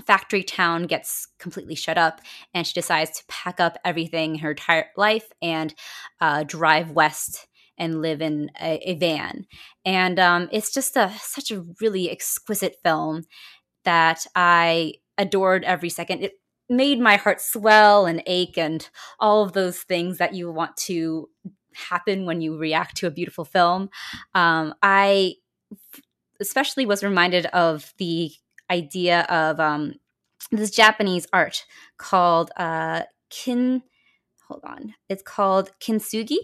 factory 0.05 0.43
town 0.43 0.83
gets 0.83 1.27
completely 1.37 1.75
shut 1.75 1.97
up 1.97 2.21
and 2.53 2.65
she 2.65 2.73
decides 2.73 3.11
to 3.17 3.23
pack 3.27 3.59
up 3.59 3.77
everything 3.83 4.35
in 4.35 4.39
her 4.39 4.51
entire 4.51 4.85
life 4.95 5.27
and 5.41 5.73
uh, 6.21 6.43
drive 6.43 6.91
west 6.91 7.47
and 7.79 8.01
live 8.01 8.21
in 8.21 8.51
a, 8.61 8.79
a 8.91 8.95
van 8.95 9.45
and 9.85 10.19
um, 10.19 10.49
it's 10.51 10.73
just 10.73 10.95
a 10.95 11.11
such 11.19 11.51
a 11.51 11.63
really 11.81 12.09
exquisite 12.09 12.75
film 12.83 13.23
that 13.85 14.25
i 14.35 14.93
adored 15.17 15.63
every 15.63 15.89
second 15.89 16.21
it 16.21 16.33
made 16.69 16.99
my 16.99 17.15
heart 17.15 17.41
swell 17.41 18.05
and 18.05 18.21
ache 18.27 18.57
and 18.57 18.89
all 19.19 19.43
of 19.43 19.53
those 19.53 19.79
things 19.79 20.19
that 20.19 20.35
you 20.35 20.51
want 20.51 20.77
to 20.77 21.27
happen 21.73 22.25
when 22.25 22.41
you 22.41 22.57
react 22.57 22.97
to 22.97 23.07
a 23.07 23.11
beautiful 23.11 23.45
film. 23.45 23.89
Um, 24.35 24.73
I 24.81 25.35
especially 26.39 26.85
was 26.85 27.03
reminded 27.03 27.45
of 27.47 27.93
the 27.97 28.31
idea 28.69 29.21
of 29.23 29.59
um, 29.59 29.95
this 30.51 30.71
Japanese 30.71 31.27
art 31.33 31.65
called 31.97 32.51
uh, 32.57 33.03
kin. 33.29 33.83
Hold 34.49 34.63
on, 34.63 34.95
it's 35.07 35.21
called 35.21 35.69
kintsugi, 35.79 36.37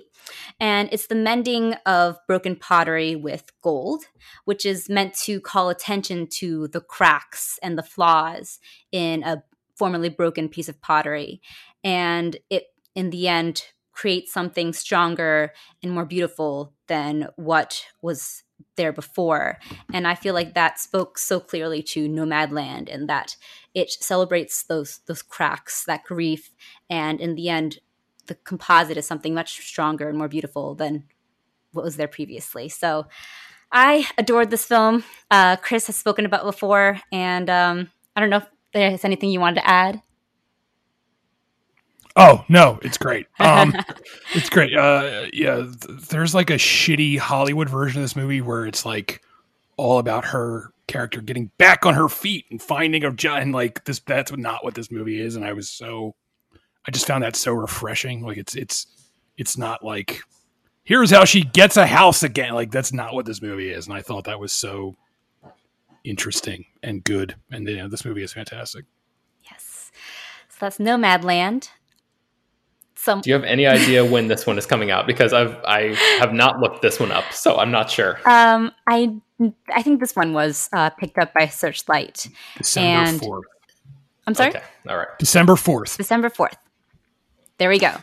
and 0.60 0.90
it's 0.92 1.08
the 1.08 1.16
mending 1.16 1.74
of 1.88 2.20
broken 2.28 2.56
pottery 2.56 3.16
with 3.16 3.52
gold, 3.64 4.04
which 4.46 4.64
is 4.64 4.88
meant 4.88 5.16
to 5.24 5.42
call 5.42 5.70
attention 5.70 6.28
to 6.34 6.68
the 6.68 6.82
cracks 6.82 7.58
and 7.64 7.76
the 7.76 7.84
flaws 7.84 8.60
in 8.92 9.24
a 9.24 9.44
formerly 9.76 10.10
broken 10.10 10.50
piece 10.50 10.70
of 10.70 10.80
pottery. 10.82 11.42
And 11.84 12.38
it, 12.52 12.66
in 12.94 13.10
the 13.10 13.28
end, 13.28 13.64
creates 13.92 14.32
something 14.32 14.72
stronger 14.72 15.52
and 15.82 15.92
more 15.92 16.06
beautiful 16.06 16.74
than 16.88 17.30
what 17.38 17.86
was 18.04 18.44
there 18.78 18.94
before. 18.94 19.58
And 19.94 20.08
I 20.08 20.16
feel 20.16 20.34
like 20.34 20.54
that 20.54 20.80
spoke 20.80 21.18
so 21.18 21.40
clearly 21.40 21.82
to 21.84 22.08
Nomadland 22.08 22.94
and 22.94 23.10
that 23.10 23.36
it 23.74 23.92
celebrates 23.92 24.64
those 24.64 25.00
those 25.08 25.22
cracks, 25.22 25.86
that 25.86 26.04
grief, 26.04 26.52
and 26.90 27.20
in 27.20 27.36
the 27.36 27.50
end, 27.50 27.80
the 28.28 28.36
composite 28.36 28.98
is 28.98 29.06
something 29.06 29.34
much 29.34 29.62
stronger 29.62 30.10
and 30.10 30.18
more 30.18 30.28
beautiful 30.28 30.76
than 30.76 31.06
what 31.72 31.86
was 31.86 31.98
there 31.98 32.08
previously. 32.08 32.70
So 32.70 33.08
I 33.72 34.08
adored 34.18 34.52
this 34.52 34.66
film. 34.66 35.04
Uh, 35.30 35.58
Chris 35.58 35.88
has 35.88 35.96
spoken 35.96 36.26
about 36.26 36.44
before, 36.44 37.00
and 37.12 37.50
um, 37.50 37.92
I 38.16 38.22
don't 38.22 38.30
know 38.30 38.38
if 38.38 38.48
there's 38.76 39.06
anything 39.06 39.32
you 39.32 39.40
wanted 39.40 39.62
to 39.62 39.68
add? 39.68 40.02
Oh 42.18 42.46
no, 42.48 42.80
it's 42.82 42.98
great. 42.98 43.28
Um, 43.40 43.74
it's 44.34 44.50
great. 44.50 44.76
Uh, 44.76 45.26
yeah, 45.34 45.56
th- 45.58 46.08
there's 46.10 46.34
like 46.34 46.50
a 46.50 46.56
shitty 46.56 47.18
Hollywood 47.18 47.70
version 47.70 48.00
of 48.00 48.04
this 48.04 48.16
movie 48.16 48.42
where 48.42 48.66
it's 48.66 48.86
like 48.86 49.22
all 49.78 50.00
about 50.00 50.26
her 50.26 50.72
character 50.88 51.22
getting 51.22 51.52
back 51.58 51.86
on 51.86 51.94
her 51.94 52.08
feet 52.08 52.46
and 52.50 52.62
finding 52.62 53.04
a 53.04 53.12
job, 53.12 53.42
and 53.42 53.54
like 53.54 53.84
this. 53.86 54.00
That's 54.00 54.32
not 54.32 54.64
what 54.64 54.76
this 54.76 54.92
movie 54.92 55.20
is. 55.20 55.36
And 55.36 55.46
I 55.46 55.54
was 55.54 55.70
so, 55.70 56.16
I 56.88 56.92
just 56.92 57.08
found 57.08 57.24
that 57.24 57.36
so 57.36 57.54
refreshing. 57.54 58.22
Like 58.24 58.38
it's 58.38 58.56
it's 58.56 58.88
it's 59.38 59.58
not 59.58 59.84
like 59.84 60.22
here's 60.84 61.12
how 61.12 61.26
she 61.26 61.44
gets 61.44 61.78
a 61.78 61.86
house 61.88 62.24
again. 62.24 62.54
Like 62.54 62.72
that's 62.72 62.94
not 62.94 63.14
what 63.14 63.26
this 63.26 63.42
movie 63.42 63.72
is. 63.72 63.88
And 63.88 63.96
I 63.96 64.02
thought 64.02 64.26
that 64.26 64.40
was 64.40 64.52
so 64.54 64.96
interesting 66.04 66.66
and 66.84 67.04
good. 67.04 67.36
And 67.52 67.68
you 67.68 67.78
know, 67.78 67.88
this 67.88 68.06
movie 68.06 68.24
is 68.24 68.34
fantastic. 68.34 68.86
Yes. 69.50 69.92
So 70.50 70.58
that's 70.62 70.78
Nomadland. 70.78 71.70
Some- 72.96 73.22
Do 73.22 73.30
you 73.30 73.34
have 73.36 73.44
any 73.44 73.68
idea 73.68 74.04
when 74.06 74.28
this 74.30 74.48
one 74.48 74.58
is 74.58 74.66
coming 74.66 74.90
out? 74.90 75.06
Because 75.06 75.34
I've 75.34 75.56
I 75.66 75.94
have 76.20 76.34
not 76.34 76.60
looked 76.60 76.82
this 76.82 77.00
one 77.00 77.12
up, 77.12 77.26
so 77.32 77.58
I'm 77.58 77.72
not 77.72 77.90
sure. 77.90 78.20
Um, 78.28 78.72
I 78.88 79.16
I 79.74 79.82
think 79.84 80.00
this 80.00 80.16
one 80.16 80.34
was 80.34 80.70
uh, 80.72 80.90
picked 80.92 81.18
up 81.18 81.34
by 81.34 81.48
Searchlight. 81.48 82.30
December 82.58 83.20
fourth. 83.20 83.46
I'm 84.28 84.34
sorry. 84.34 84.50
Okay. 84.52 84.64
All 84.88 84.98
right. 84.98 85.08
December 85.20 85.56
fourth. 85.56 85.98
December 85.98 86.30
fourth. 86.30 86.58
There 87.58 87.70
we 87.70 87.80
go. 87.80 87.94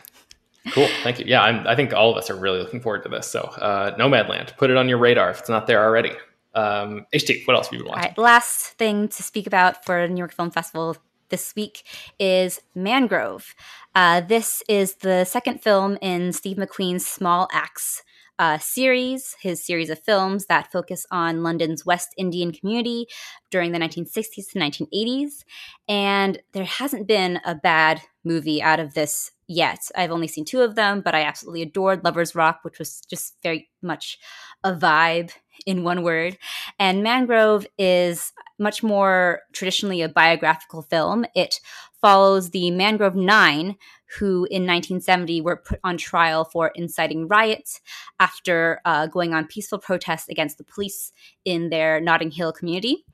Cool. 0.71 0.87
Thank 1.03 1.19
you. 1.19 1.25
Yeah, 1.27 1.41
I'm, 1.41 1.67
i 1.67 1.75
think 1.75 1.93
all 1.93 2.09
of 2.09 2.17
us 2.17 2.29
are 2.29 2.35
really 2.35 2.59
looking 2.59 2.79
forward 2.79 3.03
to 3.03 3.09
this. 3.09 3.27
So, 3.27 3.41
uh, 3.41 3.95
Nomadland, 3.97 4.55
put 4.57 4.69
it 4.69 4.77
on 4.77 4.87
your 4.87 4.97
radar 4.97 5.29
if 5.29 5.39
it's 5.39 5.49
not 5.49 5.67
there 5.67 5.83
already. 5.83 6.13
Um, 6.55 7.05
HT, 7.13 7.45
what 7.45 7.55
else 7.55 7.67
have 7.67 7.73
you 7.73 7.79
been 7.79 7.89
watching? 7.89 8.03
All 8.03 8.09
right, 8.09 8.17
last 8.17 8.77
thing 8.77 9.07
to 9.09 9.23
speak 9.23 9.47
about 9.47 9.83
for 9.83 10.07
New 10.07 10.17
York 10.17 10.33
Film 10.33 10.51
Festival 10.51 10.95
this 11.29 11.53
week 11.55 11.83
is 12.19 12.61
Mangrove. 12.75 13.55
Uh, 13.95 14.21
this 14.21 14.63
is 14.69 14.95
the 14.95 15.25
second 15.25 15.61
film 15.61 15.97
in 16.01 16.31
Steve 16.31 16.57
McQueen's 16.57 17.05
Small 17.05 17.49
Axe 17.51 18.03
uh, 18.39 18.57
series, 18.57 19.35
his 19.41 19.65
series 19.65 19.89
of 19.89 19.99
films 19.99 20.45
that 20.45 20.71
focus 20.71 21.05
on 21.11 21.43
London's 21.43 21.85
West 21.85 22.13
Indian 22.17 22.51
community 22.51 23.07
during 23.51 23.71
the 23.71 23.79
1960s 23.79 24.51
to 24.51 24.59
1980s. 24.59 25.43
And 25.87 26.39
there 26.51 26.65
hasn't 26.65 27.07
been 27.07 27.39
a 27.45 27.55
bad 27.55 28.01
movie 28.23 28.61
out 28.61 28.79
of 28.79 28.93
this 28.93 29.31
yet. 29.53 29.79
I've 29.95 30.11
only 30.11 30.27
seen 30.27 30.45
two 30.45 30.61
of 30.61 30.75
them, 30.75 31.01
but 31.01 31.15
I 31.15 31.23
absolutely 31.23 31.61
adored 31.61 32.03
Lover's 32.03 32.35
Rock, 32.35 32.59
which 32.63 32.79
was 32.79 33.01
just 33.09 33.35
very 33.43 33.69
much 33.81 34.19
a 34.63 34.73
vibe 34.73 35.31
in 35.65 35.83
one 35.83 36.03
word. 36.03 36.37
And 36.79 37.03
Mangrove 37.03 37.67
is 37.77 38.33
much 38.59 38.83
more 38.83 39.41
traditionally 39.51 40.01
a 40.01 40.09
biographical 40.09 40.81
film. 40.81 41.25
It 41.35 41.59
follows 42.01 42.49
the 42.49 42.71
Mangrove 42.71 43.15
Nine, 43.15 43.77
who 44.17 44.45
in 44.51 44.63
1970 44.63 45.41
were 45.41 45.57
put 45.57 45.79
on 45.83 45.97
trial 45.97 46.43
for 46.43 46.71
inciting 46.75 47.27
riots 47.27 47.81
after 48.19 48.81
uh, 48.85 49.07
going 49.07 49.33
on 49.33 49.47
peaceful 49.47 49.79
protests 49.79 50.29
against 50.29 50.57
the 50.57 50.63
police 50.63 51.11
in 51.45 51.69
their 51.69 51.99
Notting 51.99 52.31
Hill 52.31 52.51
community. 52.51 53.05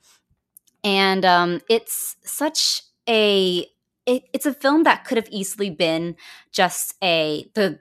And 0.84 1.26
um, 1.26 1.62
it's 1.70 2.16
such 2.24 2.84
a 3.08 3.66
it, 4.10 4.24
it's 4.34 4.46
a 4.46 4.54
film 4.54 4.84
that 4.84 5.06
could 5.06 5.18
have 5.18 5.30
easily 5.30 5.70
been 5.70 6.16
just 6.52 6.96
a 7.04 7.50
the 7.54 7.80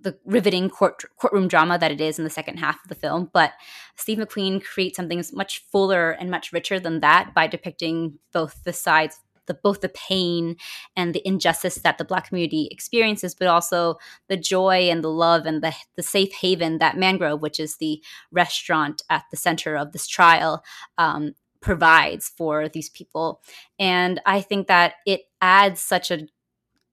the 0.00 0.18
riveting 0.24 0.68
court, 0.68 1.04
courtroom 1.16 1.46
drama 1.46 1.78
that 1.78 1.92
it 1.92 2.00
is 2.00 2.18
in 2.18 2.24
the 2.24 2.30
second 2.30 2.58
half 2.58 2.82
of 2.82 2.88
the 2.88 2.94
film. 2.96 3.30
But 3.32 3.52
Steve 3.94 4.18
McQueen 4.18 4.62
creates 4.62 4.96
something 4.96 5.22
much 5.32 5.64
fuller 5.70 6.10
and 6.10 6.28
much 6.28 6.52
richer 6.52 6.80
than 6.80 7.00
that 7.00 7.32
by 7.34 7.46
depicting 7.46 8.18
both 8.32 8.64
the 8.64 8.72
sides, 8.72 9.20
the 9.46 9.54
both 9.54 9.80
the 9.80 9.88
pain 9.88 10.56
and 10.96 11.14
the 11.14 11.26
injustice 11.26 11.76
that 11.76 11.98
the 11.98 12.04
Black 12.04 12.28
community 12.28 12.68
experiences, 12.72 13.32
but 13.32 13.46
also 13.46 13.96
the 14.28 14.36
joy 14.36 14.90
and 14.90 15.04
the 15.04 15.08
love 15.10 15.46
and 15.46 15.62
the 15.62 15.72
the 15.96 16.02
safe 16.02 16.32
haven 16.32 16.78
that 16.78 16.96
Mangrove, 16.96 17.40
which 17.40 17.60
is 17.60 17.76
the 17.76 18.02
restaurant 18.32 19.02
at 19.08 19.22
the 19.30 19.36
center 19.36 19.76
of 19.76 19.92
this 19.92 20.08
trial, 20.08 20.64
um, 20.98 21.34
provides 21.62 22.28
for 22.28 22.68
these 22.68 22.90
people. 22.90 23.40
And 23.78 24.20
I 24.26 24.40
think 24.40 24.66
that 24.66 24.94
it 25.06 25.22
adds 25.40 25.80
such 25.80 26.10
a 26.10 26.26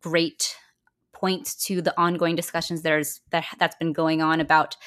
great 0.02 0.56
point 1.14 1.58
to 1.60 1.82
the 1.82 2.00
ongoing 2.00 2.36
discussions 2.36 2.82
there's 2.82 3.20
that 3.32 3.46
that's 3.60 3.76
been 3.76 3.92
going 3.92 4.22
on 4.22 4.40
about 4.40 4.78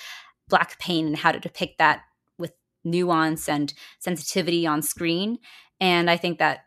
black 0.48 0.78
pain 0.78 1.06
and 1.06 1.16
how 1.16 1.30
to 1.30 1.38
depict 1.38 1.78
that 1.78 2.02
with 2.38 2.52
nuance 2.84 3.48
and 3.48 3.74
sensitivity 3.98 4.66
on 4.66 4.80
screen. 4.80 5.38
And 5.80 6.08
i 6.08 6.16
think 6.16 6.38
that 6.38 6.60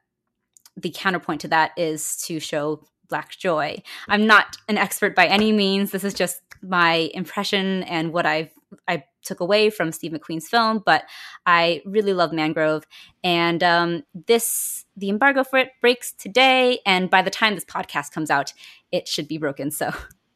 the 0.78 0.92
counterpoint 0.92 1.42
to 1.42 1.48
that 1.48 1.72
is 1.78 2.18
to 2.18 2.40
show 2.40 2.84
black 3.08 3.32
joy. 3.32 3.82
I'm 4.08 4.28
not 4.28 4.58
an 4.68 4.78
expert 4.78 5.16
by 5.16 5.28
any 5.28 5.52
means. 5.52 5.92
This 5.92 6.04
is 6.04 6.14
just 6.14 6.42
my 6.62 7.10
impression 7.14 7.84
and 7.84 8.12
what 8.12 8.26
i've 8.26 8.52
i 8.88 9.04
took 9.24 9.40
away 9.40 9.70
from 9.70 9.92
steve 9.92 10.12
mcqueen's 10.12 10.48
film 10.48 10.82
but 10.86 11.04
i 11.46 11.82
really 11.86 12.14
love 12.14 12.32
mangrove 12.32 12.86
and 13.24 13.64
um, 13.64 14.04
this 14.28 14.86
the 14.98 15.10
embargo 15.10 15.44
for 15.44 15.58
it 15.60 15.70
breaks 15.82 16.12
today 16.14 16.80
and 16.86 17.10
by 17.10 17.22
the 17.22 17.30
time 17.30 17.56
this 17.56 17.66
podcast 17.66 18.12
comes 18.12 18.30
out 18.30 18.54
it 18.96 19.08
should 19.08 19.28
be 19.28 19.38
broken. 19.38 19.72
So 19.72 19.92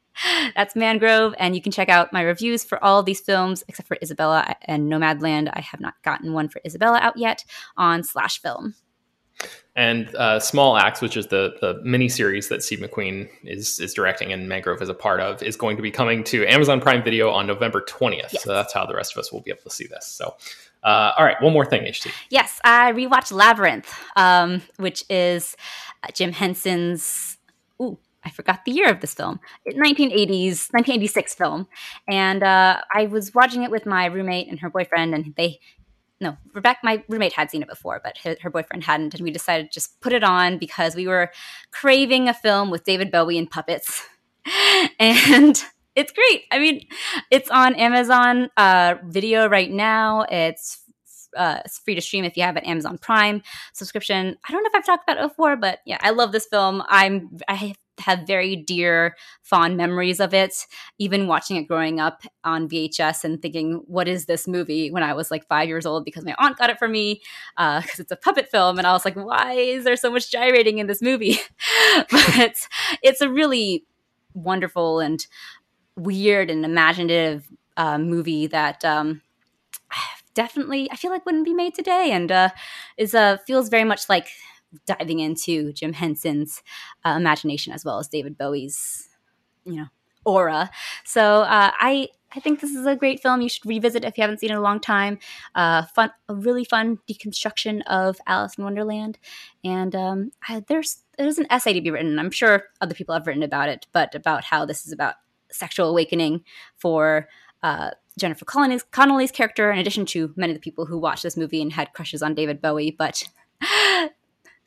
that's 0.55 0.75
Mangrove, 0.75 1.33
and 1.39 1.55
you 1.55 1.61
can 1.61 1.71
check 1.71 1.89
out 1.89 2.13
my 2.13 2.21
reviews 2.21 2.63
for 2.63 2.83
all 2.83 3.01
these 3.01 3.21
films 3.21 3.63
except 3.67 3.87
for 3.87 3.97
Isabella 4.03 4.55
and 4.63 4.91
Nomadland. 4.91 5.49
I 5.53 5.61
have 5.61 5.79
not 5.79 5.95
gotten 6.03 6.33
one 6.33 6.49
for 6.49 6.61
Isabella 6.65 6.99
out 6.99 7.17
yet 7.17 7.45
on 7.77 8.03
Slash 8.03 8.41
Film. 8.41 8.75
And 9.75 10.13
uh, 10.15 10.39
Small 10.39 10.75
Axe, 10.77 11.01
which 11.01 11.15
is 11.15 11.27
the 11.27 11.55
the 11.61 11.79
mini 11.83 12.09
series 12.09 12.49
that 12.49 12.63
Steve 12.63 12.79
McQueen 12.79 13.29
is 13.43 13.79
is 13.79 13.93
directing 13.93 14.33
and 14.33 14.49
Mangrove 14.49 14.81
is 14.81 14.89
a 14.89 14.93
part 14.93 15.21
of, 15.21 15.41
is 15.41 15.55
going 15.55 15.77
to 15.77 15.81
be 15.81 15.91
coming 15.91 16.23
to 16.25 16.45
Amazon 16.47 16.81
Prime 16.81 17.03
Video 17.03 17.29
on 17.29 17.47
November 17.47 17.81
twentieth. 17.81 18.33
Yes. 18.33 18.43
So 18.43 18.53
that's 18.53 18.73
how 18.73 18.85
the 18.85 18.95
rest 18.95 19.13
of 19.13 19.19
us 19.19 19.31
will 19.31 19.41
be 19.41 19.51
able 19.51 19.63
to 19.63 19.69
see 19.71 19.87
this. 19.87 20.05
So. 20.05 20.35
Uh, 20.81 21.11
all 21.17 21.25
right, 21.25 21.35
one 21.41 21.51
more 21.51 21.65
thing, 21.65 21.81
HT. 21.81 22.09
Yes, 22.29 22.61
I 22.63 22.93
rewatched 22.93 23.33
Labyrinth, 23.33 23.93
um, 24.15 24.61
which 24.77 25.03
is 25.09 25.57
uh, 26.03 26.07
Jim 26.13 26.31
Henson's. 26.31 27.37
Ooh, 27.81 27.97
I 28.23 28.29
forgot 28.31 28.65
the 28.65 28.71
year 28.71 28.89
of 28.89 28.99
this 28.99 29.13
film, 29.13 29.39
1980s, 29.67 30.71
1986 30.71 31.35
film. 31.35 31.67
And 32.07 32.43
uh, 32.43 32.81
I 32.93 33.05
was 33.05 33.33
watching 33.33 33.63
it 33.63 33.71
with 33.71 33.85
my 33.85 34.05
roommate 34.05 34.49
and 34.49 34.59
her 34.59 34.69
boyfriend, 34.69 35.15
and 35.15 35.33
they, 35.35 35.59
no, 36.21 36.37
Rebecca, 36.53 36.79
my 36.83 37.03
roommate 37.07 37.33
had 37.33 37.49
seen 37.49 37.61
it 37.61 37.69
before, 37.69 38.01
but 38.03 38.17
her, 38.19 38.35
her 38.41 38.49
boyfriend 38.49 38.83
hadn't. 38.83 39.13
And 39.13 39.23
we 39.23 39.31
decided 39.31 39.71
to 39.71 39.73
just 39.73 39.99
put 40.01 40.11
it 40.11 40.23
on 40.23 40.57
because 40.57 40.95
we 40.95 41.07
were 41.07 41.31
craving 41.71 42.27
a 42.27 42.33
film 42.33 42.69
with 42.69 42.83
David 42.83 43.11
Bowie 43.11 43.37
and 43.37 43.49
puppets. 43.49 44.05
and 44.99 45.63
it's 45.95 46.11
great. 46.11 46.43
I 46.51 46.59
mean, 46.59 46.87
it's 47.31 47.49
on 47.49 47.75
Amazon 47.75 48.49
uh, 48.57 48.95
Video 49.05 49.47
right 49.47 49.71
now. 49.71 50.25
It's 50.29 50.81
uh, 51.37 51.59
it's 51.63 51.77
free 51.79 51.95
to 51.95 52.01
stream 52.01 52.25
if 52.25 52.35
you 52.35 52.43
have 52.43 52.57
an 52.57 52.65
Amazon 52.65 52.97
Prime 52.97 53.43
subscription. 53.73 54.35
I 54.47 54.51
don't 54.51 54.63
know 54.63 54.69
if 54.73 54.75
I've 54.75 54.85
talked 54.85 55.07
about 55.07 55.23
it 55.23 55.29
before, 55.29 55.55
but 55.55 55.79
yeah, 55.85 55.99
I 56.01 56.09
love 56.09 56.31
this 56.31 56.47
film. 56.47 56.81
I'm 56.87 57.37
I 57.47 57.75
have 57.99 58.27
very 58.27 58.55
dear, 58.55 59.15
fond 59.41 59.77
memories 59.77 60.19
of 60.19 60.33
it. 60.33 60.65
Even 60.97 61.27
watching 61.27 61.57
it 61.57 61.67
growing 61.67 61.99
up 61.99 62.23
on 62.43 62.67
VHS 62.67 63.23
and 63.23 63.41
thinking, 63.41 63.83
"What 63.87 64.07
is 64.07 64.25
this 64.25 64.47
movie?" 64.47 64.91
When 64.91 65.03
I 65.03 65.13
was 65.13 65.31
like 65.31 65.47
five 65.47 65.67
years 65.67 65.85
old, 65.85 66.05
because 66.05 66.25
my 66.25 66.35
aunt 66.39 66.57
got 66.57 66.69
it 66.69 66.79
for 66.79 66.87
me 66.87 67.21
because 67.57 67.83
uh, 67.99 68.01
it's 68.01 68.11
a 68.11 68.15
puppet 68.15 68.49
film, 68.49 68.77
and 68.77 68.87
I 68.87 68.91
was 68.93 69.05
like, 69.05 69.15
"Why 69.15 69.53
is 69.53 69.83
there 69.83 69.95
so 69.97 70.11
much 70.11 70.31
gyrating 70.31 70.79
in 70.79 70.87
this 70.87 71.01
movie?" 71.01 71.37
but 72.11 72.67
it's 73.03 73.21
a 73.21 73.29
really 73.29 73.85
wonderful 74.33 74.99
and 74.99 75.25
weird 75.95 76.49
and 76.49 76.65
imaginative 76.65 77.47
uh, 77.77 77.97
movie 77.97 78.47
that. 78.47 78.83
Um, 78.85 79.21
definitely, 80.33 80.89
I 80.91 80.95
feel 80.95 81.11
like 81.11 81.25
wouldn't 81.25 81.45
be 81.45 81.53
made 81.53 81.73
today, 81.73 82.11
and 82.11 82.31
uh, 82.31 82.49
is 82.97 83.15
uh, 83.15 83.37
feels 83.47 83.69
very 83.69 83.83
much 83.83 84.09
like 84.09 84.29
diving 84.85 85.19
into 85.19 85.73
Jim 85.73 85.93
Henson's 85.93 86.61
uh, 87.05 87.15
imagination 87.17 87.73
as 87.73 87.83
well 87.83 87.99
as 87.99 88.07
David 88.07 88.37
Bowie's, 88.37 89.09
you 89.65 89.75
know, 89.75 89.87
aura. 90.25 90.69
So 91.05 91.41
uh, 91.41 91.71
I 91.79 92.09
I 92.35 92.39
think 92.39 92.59
this 92.59 92.71
is 92.71 92.85
a 92.85 92.95
great 92.95 93.21
film. 93.21 93.41
You 93.41 93.49
should 93.49 93.65
revisit 93.65 94.05
if 94.05 94.17
you 94.17 94.21
haven't 94.21 94.39
seen 94.39 94.51
it 94.51 94.53
in 94.53 94.59
a 94.59 94.61
long 94.61 94.79
time. 94.79 95.17
Uh, 95.55 95.83
fun, 95.85 96.11
a 96.27 96.35
really 96.35 96.63
fun 96.63 96.99
deconstruction 97.09 97.81
of 97.87 98.17
Alice 98.27 98.55
in 98.57 98.63
Wonderland, 98.63 99.17
and 99.63 99.95
um, 99.95 100.31
I, 100.47 100.63
there's 100.67 101.03
there's 101.17 101.39
an 101.39 101.47
essay 101.49 101.73
to 101.73 101.81
be 101.81 101.91
written. 101.91 102.19
I'm 102.19 102.31
sure 102.31 102.65
other 102.81 102.93
people 102.93 103.13
have 103.13 103.25
written 103.25 103.43
about 103.43 103.69
it, 103.69 103.87
but 103.93 104.13
about 104.13 104.43
how 104.43 104.65
this 104.65 104.85
is 104.85 104.91
about 104.91 105.15
sexual 105.51 105.89
awakening 105.89 106.43
for. 106.77 107.27
Uh, 107.61 107.91
Jennifer 108.17 108.43
Connelly's, 108.43 108.83
Connelly's 108.91 109.31
character, 109.31 109.71
in 109.71 109.79
addition 109.79 110.05
to 110.07 110.33
many 110.35 110.51
of 110.51 110.57
the 110.57 110.61
people 110.61 110.85
who 110.85 110.97
watched 110.97 111.23
this 111.23 111.37
movie 111.37 111.61
and 111.61 111.71
had 111.71 111.93
crushes 111.93 112.21
on 112.21 112.33
David 112.33 112.61
Bowie, 112.61 112.91
but 112.91 113.23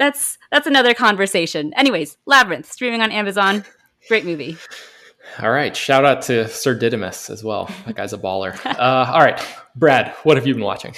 that's 0.02 0.36
that's 0.50 0.66
another 0.66 0.94
conversation. 0.94 1.72
Anyways, 1.74 2.16
Labyrinth 2.26 2.70
streaming 2.70 3.00
on 3.00 3.12
Amazon. 3.12 3.64
Great 4.08 4.24
movie. 4.24 4.56
All 5.40 5.50
right. 5.50 5.76
Shout 5.76 6.04
out 6.04 6.22
to 6.22 6.48
Sir 6.48 6.74
Didymus 6.74 7.30
as 7.30 7.44
well. 7.44 7.70
That 7.86 7.94
guy's 7.94 8.12
a 8.12 8.18
baller. 8.18 8.58
Uh, 8.66 9.12
all 9.12 9.20
right, 9.20 9.40
Brad, 9.76 10.08
what 10.24 10.36
have 10.36 10.46
you 10.46 10.54
been 10.54 10.64
watching? 10.64 10.94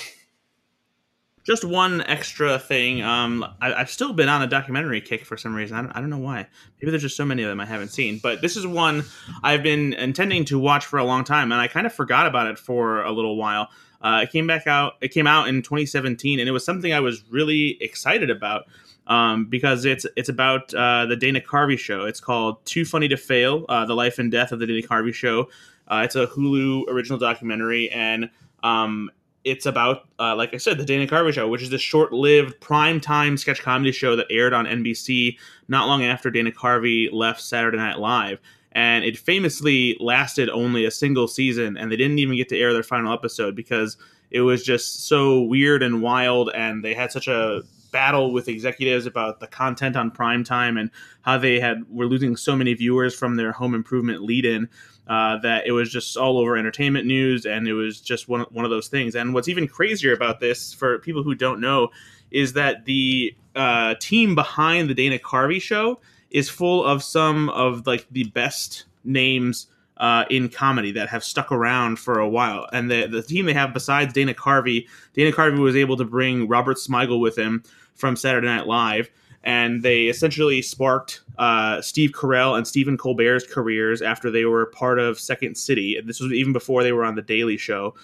Just 1.45 1.63
one 1.63 2.01
extra 2.03 2.59
thing. 2.59 3.03
Um, 3.03 3.45
I, 3.61 3.79
have 3.79 3.91
still 3.91 4.15
been 4.15 4.31
on 4.31 4.41
a 4.41 4.47
documentary 4.47 5.03
kick 5.03 5.27
for 5.27 5.37
some 5.37 5.55
reason. 5.55 5.77
I 5.77 5.83
don't, 5.83 5.93
I 5.93 6.01
don't 6.01 6.09
know 6.09 6.17
why. 6.17 6.49
Maybe 6.81 6.91
there's 6.91 7.03
just 7.03 7.19
so 7.19 7.27
many 7.27 7.43
of 7.43 7.51
them 7.51 7.61
I 7.61 7.67
haven't 7.67 7.89
seen. 7.89 8.19
But 8.23 8.41
this 8.41 8.57
is 8.57 8.67
one 8.67 9.05
I've 9.43 9.63
been 9.63 9.93
intending 9.93 10.47
to 10.47 10.59
watch 10.59 10.87
for 10.87 10.99
a 10.99 11.05
long 11.05 11.23
time, 11.23 11.53
and 11.53 11.61
I 11.61 11.69
kind 11.69 11.87
of 11.87 11.93
forgot 11.93 12.27
about 12.27 12.47
it 12.47 12.59
for 12.59 13.03
a 13.03 13.13
little 13.13 13.37
while. 13.37 13.69
Uh, 14.01 14.21
it 14.23 14.31
came 14.31 14.47
back 14.47 14.67
out. 14.67 14.95
It 15.03 15.09
came 15.09 15.27
out 15.27 15.49
in 15.49 15.61
2017, 15.61 16.41
and 16.41 16.49
it 16.49 16.53
was 16.53 16.65
something 16.65 16.95
I 16.95 17.01
was 17.01 17.25
really 17.31 17.77
excited 17.83 18.31
about 18.31 18.65
um, 19.07 19.47
because 19.47 19.85
it's 19.85 20.07
it's 20.17 20.29
about 20.29 20.73
uh, 20.75 21.07
the 21.07 21.17
Dana 21.17 21.41
Carvey 21.41 21.79
show. 21.79 22.05
It's 22.05 22.21
called 22.21 22.65
Too 22.65 22.85
Funny 22.85 23.09
to 23.09 23.17
Fail: 23.17 23.65
uh, 23.69 23.85
The 23.85 23.95
Life 23.95 24.19
and 24.19 24.31
Death 24.31 24.53
of 24.53 24.59
the 24.59 24.67
Dana 24.67 24.87
Carvey 24.87 25.13
Show. 25.13 25.49
Uh, 25.89 26.03
it's 26.05 26.17
a 26.17 26.27
Hulu 26.27 26.89
original 26.89 27.19
documentary, 27.19 27.91
and 27.91 28.31
um, 28.63 29.11
it's 29.45 29.67
about, 29.67 30.09
uh, 30.19 30.35
like 30.35 30.55
I 30.55 30.57
said, 30.57 30.79
the 30.79 30.85
Dana 30.85 31.07
Carvey 31.07 31.33
Show, 31.33 31.47
which 31.49 31.63
is 31.63 31.69
this 31.69 31.83
short-lived 31.83 32.59
prime-time 32.61 33.37
sketch 33.37 33.61
comedy 33.61 33.93
show 33.93 34.17
that 34.17 34.27
aired 34.31 34.55
on 34.55 34.65
NBC 34.65 35.37
not 35.69 35.87
long 35.87 36.03
after 36.03 36.31
Dana 36.31 36.51
Carvey 36.51 37.13
left 37.13 37.43
Saturday 37.43 37.77
Night 37.77 37.99
Live. 37.99 38.41
And 38.73 39.05
it 39.05 39.19
famously 39.19 39.97
lasted 40.01 40.49
only 40.49 40.87
a 40.87 40.91
single 40.91 41.29
season, 41.29 41.77
and 41.77 41.93
they 41.93 41.97
didn't 41.97 42.19
even 42.19 42.37
get 42.37 42.49
to 42.49 42.59
air 42.59 42.73
their 42.73 42.83
final 42.83 43.13
episode 43.13 43.55
because 43.55 43.99
it 44.31 44.41
was 44.41 44.65
just 44.65 45.07
so 45.07 45.43
weird 45.43 45.83
and 45.83 46.03
wild, 46.03 46.51
and 46.55 46.83
they 46.83 46.95
had 46.95 47.13
such 47.13 47.29
a 47.29 47.63
battle 47.95 48.33
with 48.33 48.49
executives 48.49 49.07
about 49.07 49.39
the 49.39 49.47
content 49.47 49.95
on 49.95 50.11
prime 50.11 50.43
time 50.43 50.77
and 50.77 50.91
how 51.23 51.39
they 51.39 51.61
had 51.61 51.85
were 51.89 52.07
losing 52.07 52.35
so 52.37 52.57
many 52.57 52.75
viewers 52.75 53.15
from 53.15 53.37
their 53.37 53.53
home 53.53 53.73
improvement 53.73 54.21
lead-in 54.21 54.69
uh, 55.07 55.39
that 55.39 55.65
it 55.65 55.71
was 55.71 55.93
just 55.93 56.17
all 56.17 56.37
over 56.37 56.57
entertainment 56.57 57.07
news 57.07 57.47
and 57.47 57.69
it 57.69 57.73
was 57.73 58.01
just 58.01 58.29
one, 58.29 58.41
one 58.51 58.65
of 58.65 58.71
those 58.73 58.89
things 58.89 59.15
and 59.15 59.33
what's 59.33 59.47
even 59.47 59.69
crazier 59.69 60.13
about 60.13 60.41
this 60.41 60.75
for 60.75 60.99
people 60.99 61.23
who 61.23 61.37
don't 61.37 61.61
know 61.61 61.89
is 62.33 62.53
that 62.55 62.85
the 62.85 63.33
uh, 63.55 63.95
team 64.01 64.35
behind 64.35 64.91
the 64.91 64.95
dana 64.95 65.17
carvey 65.17 65.63
show 65.63 66.01
is 66.33 66.51
full 66.51 66.85
of 66.85 67.01
some 67.01 67.49
of 67.51 67.87
like 67.87 68.09
the 68.11 68.25
best 68.25 68.87
names 69.05 69.69
uh, 69.99 70.25
in 70.31 70.49
comedy 70.49 70.93
that 70.93 71.09
have 71.09 71.23
stuck 71.23 71.53
around 71.53 71.99
for 71.99 72.19
a 72.19 72.29
while. 72.29 72.67
And 72.73 72.91
the 72.91 73.07
the 73.07 73.23
team 73.23 73.47
they 73.47 73.53
have 73.53 73.73
besides 73.73 74.13
Dana 74.13 74.35
Carvey, 74.35 74.87
Dana 75.15 75.33
Carvey 75.33 75.59
was 75.59 75.77
able 75.77 75.97
to 75.97 76.05
bring 76.05 76.49
Robert 76.49 76.77
Smigel 76.79 77.21
with 77.21 77.39
him, 77.39 77.63
from 77.95 78.17
Saturday 78.17 78.47
Night 78.47 78.67
Live, 78.67 79.11
and 79.43 79.83
they 79.83 80.05
essentially 80.05 80.63
sparked 80.63 81.21
uh, 81.39 81.81
Steve 81.83 82.13
Carell 82.13 82.57
and 82.57 82.67
Stephen 82.67 82.97
Colbert's 82.97 83.47
careers 83.47 84.03
after 84.03 84.31
they 84.31 84.45
were 84.45 84.67
part 84.67 84.99
of 84.99 85.21
Second 85.21 85.57
City. 85.57 86.01
This 86.05 86.21
was 86.21 86.33
even 86.33 86.53
before 86.53 86.83
they 86.83 86.93
were 86.93 87.05
on 87.05 87.15
the 87.15 87.23
Daily 87.23 87.57
Show. 87.57 87.95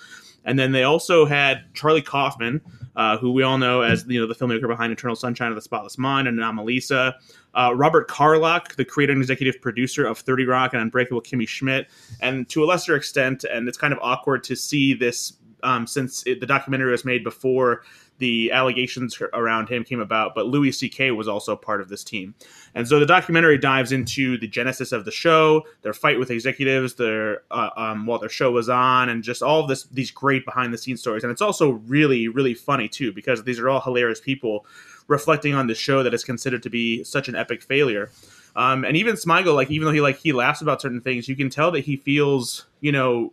And 0.44 0.58
then 0.58 0.72
they 0.72 0.84
also 0.84 1.26
had 1.26 1.64
Charlie 1.74 2.02
Kaufman, 2.02 2.60
uh, 2.96 3.18
who 3.18 3.32
we 3.32 3.42
all 3.42 3.58
know 3.58 3.82
as 3.82 4.04
you 4.06 4.20
know 4.20 4.26
the 4.26 4.34
filmmaker 4.34 4.66
behind 4.66 4.92
Eternal 4.92 5.16
Sunshine 5.16 5.50
of 5.50 5.54
the 5.54 5.60
Spotless 5.60 5.98
Mind 5.98 6.28
and 6.28 6.38
Anomalisa. 6.38 7.14
Uh, 7.54 7.72
Robert 7.74 8.08
Carlock, 8.08 8.74
the 8.76 8.84
creator 8.84 9.12
and 9.12 9.20
executive 9.20 9.60
producer 9.60 10.06
of 10.06 10.18
30 10.18 10.46
Rock 10.46 10.72
and 10.72 10.82
Unbreakable 10.82 11.20
Kimmy 11.20 11.46
Schmidt, 11.46 11.88
and 12.20 12.48
to 12.48 12.64
a 12.64 12.66
lesser 12.66 12.96
extent, 12.96 13.44
and 13.44 13.68
it's 13.68 13.78
kind 13.78 13.92
of 13.92 13.98
awkward 14.02 14.42
to 14.44 14.56
see 14.56 14.94
this 14.94 15.34
um, 15.62 15.86
since 15.86 16.26
it, 16.26 16.40
the 16.40 16.46
documentary 16.46 16.90
was 16.90 17.04
made 17.04 17.22
before 17.22 17.82
the 18.20 18.52
allegations 18.52 19.20
around 19.32 19.68
him 19.68 19.82
came 19.82 19.98
about, 19.98 20.34
but 20.34 20.46
Louis 20.46 20.70
C.K. 20.70 21.10
was 21.10 21.26
also 21.26 21.56
part 21.56 21.80
of 21.80 21.88
this 21.88 22.04
team. 22.04 22.34
And 22.74 22.86
so 22.86 23.00
the 23.00 23.06
documentary 23.06 23.58
dives 23.58 23.90
into 23.90 24.38
the 24.38 24.46
genesis 24.46 24.92
of 24.92 25.04
the 25.04 25.10
show, 25.10 25.64
their 25.82 25.92
fight 25.92 26.18
with 26.18 26.30
executives, 26.30 26.94
their 26.94 27.42
uh, 27.50 27.70
um, 27.76 28.06
while 28.06 28.20
their 28.20 28.28
show 28.28 28.52
was 28.52 28.68
on, 28.68 29.08
and 29.08 29.24
just 29.24 29.42
all 29.42 29.60
of 29.60 29.68
this 29.68 29.84
these 29.84 30.10
great 30.10 30.44
behind 30.44 30.72
the 30.72 30.78
scenes 30.78 31.00
stories. 31.00 31.24
And 31.24 31.32
it's 31.32 31.42
also 31.42 31.70
really 31.70 32.28
really 32.28 32.54
funny 32.54 32.88
too 32.88 33.12
because 33.12 33.42
these 33.42 33.58
are 33.58 33.68
all 33.68 33.80
hilarious 33.80 34.20
people 34.20 34.64
reflecting 35.08 35.54
on 35.54 35.66
the 35.66 35.74
show 35.74 36.02
that 36.04 36.14
is 36.14 36.22
considered 36.22 36.62
to 36.62 36.70
be 36.70 37.02
such 37.02 37.28
an 37.28 37.34
epic 37.34 37.62
failure. 37.62 38.10
Um, 38.54 38.84
and 38.84 38.96
even 38.96 39.16
Smigel, 39.16 39.54
like 39.54 39.70
even 39.70 39.86
though 39.86 39.92
he 39.92 40.00
like 40.00 40.18
he 40.18 40.32
laughs 40.32 40.60
about 40.60 40.82
certain 40.82 41.00
things, 41.00 41.28
you 41.28 41.36
can 41.36 41.50
tell 41.50 41.70
that 41.72 41.80
he 41.80 41.96
feels 41.96 42.66
you 42.80 42.92
know 42.92 43.32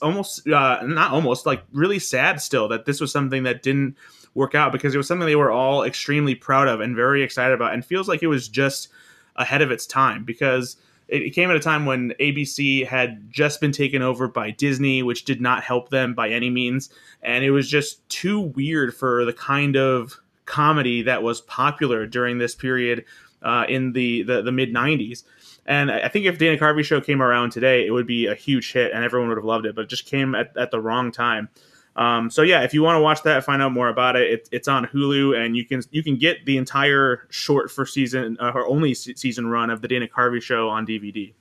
almost 0.00 0.46
uh, 0.48 0.80
not 0.84 1.12
almost 1.12 1.46
like 1.46 1.62
really 1.72 1.98
sad 1.98 2.40
still 2.40 2.68
that 2.68 2.86
this 2.86 3.00
was 3.00 3.12
something 3.12 3.42
that 3.42 3.62
didn't 3.62 3.96
work 4.34 4.54
out 4.54 4.72
because 4.72 4.94
it 4.94 4.98
was 4.98 5.06
something 5.06 5.26
they 5.26 5.36
were 5.36 5.50
all 5.50 5.84
extremely 5.84 6.34
proud 6.34 6.66
of 6.66 6.80
and 6.80 6.96
very 6.96 7.22
excited 7.22 7.54
about 7.54 7.72
and 7.72 7.84
feels 7.84 8.08
like 8.08 8.22
it 8.22 8.26
was 8.26 8.48
just 8.48 8.88
ahead 9.36 9.62
of 9.62 9.70
its 9.70 9.86
time 9.86 10.24
because 10.24 10.76
it 11.08 11.34
came 11.34 11.50
at 11.50 11.56
a 11.56 11.60
time 11.60 11.84
when 11.84 12.14
ABC 12.18 12.86
had 12.86 13.30
just 13.30 13.60
been 13.60 13.72
taken 13.72 14.00
over 14.00 14.26
by 14.26 14.50
Disney, 14.50 15.02
which 15.02 15.24
did 15.24 15.40
not 15.40 15.62
help 15.62 15.90
them 15.90 16.14
by 16.14 16.30
any 16.30 16.48
means. 16.48 16.88
And 17.22 17.44
it 17.44 17.50
was 17.50 17.68
just 17.68 18.06
too 18.08 18.40
weird 18.40 18.94
for 18.94 19.24
the 19.24 19.32
kind 19.32 19.76
of 19.76 20.18
comedy 20.46 21.02
that 21.02 21.22
was 21.22 21.42
popular 21.42 22.06
during 22.06 22.38
this 22.38 22.54
period 22.54 23.04
uh, 23.42 23.66
in 23.68 23.92
the, 23.92 24.22
the, 24.22 24.42
the 24.42 24.52
mid 24.52 24.72
90s. 24.72 25.24
And 25.66 25.90
I 25.90 26.08
think 26.08 26.26
if 26.26 26.38
Dana 26.38 26.58
Carvey 26.58 26.84
show 26.84 27.00
came 27.00 27.22
around 27.22 27.50
today, 27.50 27.86
it 27.86 27.90
would 27.90 28.06
be 28.06 28.26
a 28.26 28.34
huge 28.34 28.72
hit 28.72 28.92
and 28.92 29.02
everyone 29.02 29.28
would 29.28 29.38
have 29.38 29.44
loved 29.44 29.66
it, 29.66 29.74
but 29.74 29.82
it 29.82 29.88
just 29.88 30.06
came 30.06 30.34
at, 30.34 30.54
at 30.56 30.70
the 30.70 30.80
wrong 30.80 31.10
time. 31.10 31.48
Um, 31.96 32.28
so 32.28 32.42
yeah, 32.42 32.62
if 32.62 32.74
you 32.74 32.82
want 32.82 32.96
to 32.96 33.00
watch 33.00 33.22
that, 33.22 33.44
find 33.44 33.62
out 33.62 33.72
more 33.72 33.88
about 33.88 34.16
it, 34.16 34.30
it, 34.30 34.48
it's 34.50 34.68
on 34.68 34.86
Hulu, 34.86 35.36
and 35.38 35.56
you 35.56 35.64
can 35.64 35.80
you 35.90 36.02
can 36.02 36.16
get 36.16 36.44
the 36.44 36.56
entire 36.56 37.26
short 37.30 37.70
first 37.70 37.94
season 37.94 38.36
uh, 38.40 38.50
or 38.54 38.66
only 38.66 38.94
season 38.94 39.46
run 39.46 39.70
of 39.70 39.80
the 39.80 39.88
Dana 39.88 40.08
Carvey 40.08 40.42
show 40.42 40.68
on 40.68 40.86
DVD. 40.86 41.32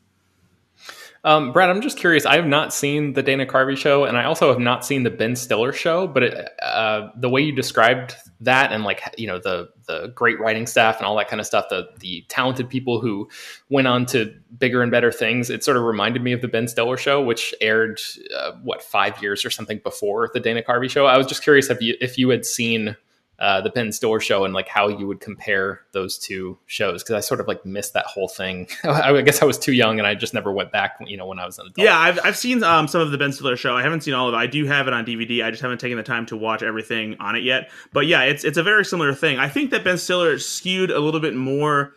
Um, 1.26 1.54
Brad, 1.54 1.70
I'm 1.70 1.82
just 1.82 1.98
curious. 1.98 2.26
I 2.26 2.36
have 2.36 2.48
not 2.48 2.74
seen 2.74 3.14
the 3.14 3.24
Dana 3.24 3.46
Carvey 3.46 3.78
show, 3.78 4.04
and 4.04 4.18
I 4.18 4.26
also 4.26 4.50
have 4.50 4.60
not 4.60 4.86
seen 4.86 5.04
the 5.04 5.10
Ben 5.10 5.38
Stiller 5.38 5.72
show. 5.72 6.06
But 6.06 6.24
it, 6.24 6.50
uh, 6.62 7.10
the 7.16 7.30
way 7.30 7.42
you 7.42 7.56
described 7.56 8.16
that, 8.42 8.74
and 8.74 8.84
like 8.84 9.02
you 9.18 9.28
know 9.28 9.40
the 9.40 9.70
the 9.88 10.12
great 10.14 10.38
writing 10.40 10.68
staff 10.68 10.98
and 10.98 11.06
all 11.06 11.16
that 11.16 11.30
kind 11.30 11.40
of 11.40 11.46
stuff, 11.46 11.70
the 11.70 11.88
the 12.00 12.26
talented 12.28 12.70
people 12.70 13.00
who 13.00 13.30
went 13.70 13.88
on 13.88 14.06
to 14.08 14.34
bigger 14.58 14.82
and 14.82 14.92
better 14.92 15.14
things, 15.14 15.50
it 15.50 15.64
sort 15.64 15.78
of 15.78 15.84
reminded 15.84 16.22
me 16.22 16.34
of 16.34 16.42
the 16.42 16.50
Ben 16.50 16.68
Stiller 16.68 16.98
show, 16.98 17.22
which 17.22 17.56
aired 17.62 18.02
uh, 18.38 18.52
what 18.62 18.84
five 18.84 19.22
years 19.22 19.46
or 19.46 19.50
something 19.50 19.80
before 19.82 20.30
the 20.34 20.42
Dana 20.42 20.62
Carvey 20.62 20.90
show. 20.90 21.06
I 21.06 21.18
was 21.18 21.28
just 21.28 21.42
curious 21.42 21.70
if 21.70 21.82
you 21.82 21.96
if 22.02 22.18
you 22.18 22.30
had 22.30 22.46
seen 22.46 22.98
uh, 23.44 23.60
the 23.60 23.70
Ben 23.70 23.92
Stiller 23.92 24.22
show 24.22 24.46
and 24.46 24.54
like 24.54 24.70
how 24.70 24.88
you 24.88 25.06
would 25.06 25.20
compare 25.20 25.82
those 25.92 26.18
two 26.18 26.58
shows 26.66 27.04
because 27.04 27.16
I 27.16 27.20
sort 27.20 27.42
of 27.42 27.48
like 27.50 27.66
missed 27.66 27.92
that 27.92 28.06
whole 28.06 28.30
thing. 28.30 28.70
I 28.86 29.22
guess 29.22 29.42
I 29.42 29.46
was 29.46 29.60
too 29.60 29.74
young 29.74 30.00
and 30.00 30.08
I 30.08 30.16
just 30.16 30.34
never 30.34 30.50
went 30.50 30.72
back. 30.72 30.96
You 31.06 31.18
know, 31.18 31.28
when 31.28 31.40
I 31.40 31.46
was 31.46 31.60
an 31.60 31.66
adult. 31.66 31.86
Yeah, 31.86 32.00
I've 32.00 32.20
I've 32.24 32.38
seen 32.38 32.64
um, 32.64 32.88
some 32.88 33.02
of 33.02 33.12
the 33.12 33.18
Ben 33.18 33.34
Stiller 33.34 33.58
show. 33.58 33.76
I 33.76 33.82
haven't 33.82 34.00
seen 34.00 34.14
all 34.14 34.30
of 34.30 34.34
it. 34.34 34.38
I 34.38 34.48
do 34.48 34.66
have 34.68 34.88
it 34.88 34.94
on 34.94 35.06
DVD. 35.06 35.44
I 35.44 35.52
just 35.52 35.62
haven't 35.62 35.80
taken 35.80 35.98
the 35.98 36.04
time 36.04 36.26
to 36.28 36.38
watch 36.38 36.64
everything 36.64 37.18
on 37.20 37.36
it 37.36 37.44
yet. 37.44 37.70
But 37.92 38.08
yeah, 38.08 38.24
it's 38.24 38.46
it's 38.46 38.58
a 38.58 38.64
very 38.64 38.86
similar 38.86 39.14
thing. 39.14 39.40
I 39.40 39.50
think 39.50 39.72
that 39.72 39.84
Ben 39.84 39.98
Stiller 39.98 40.40
skewed 40.40 40.90
a 40.90 41.02
little 41.02 41.20
bit 41.20 41.36
more 41.36 41.96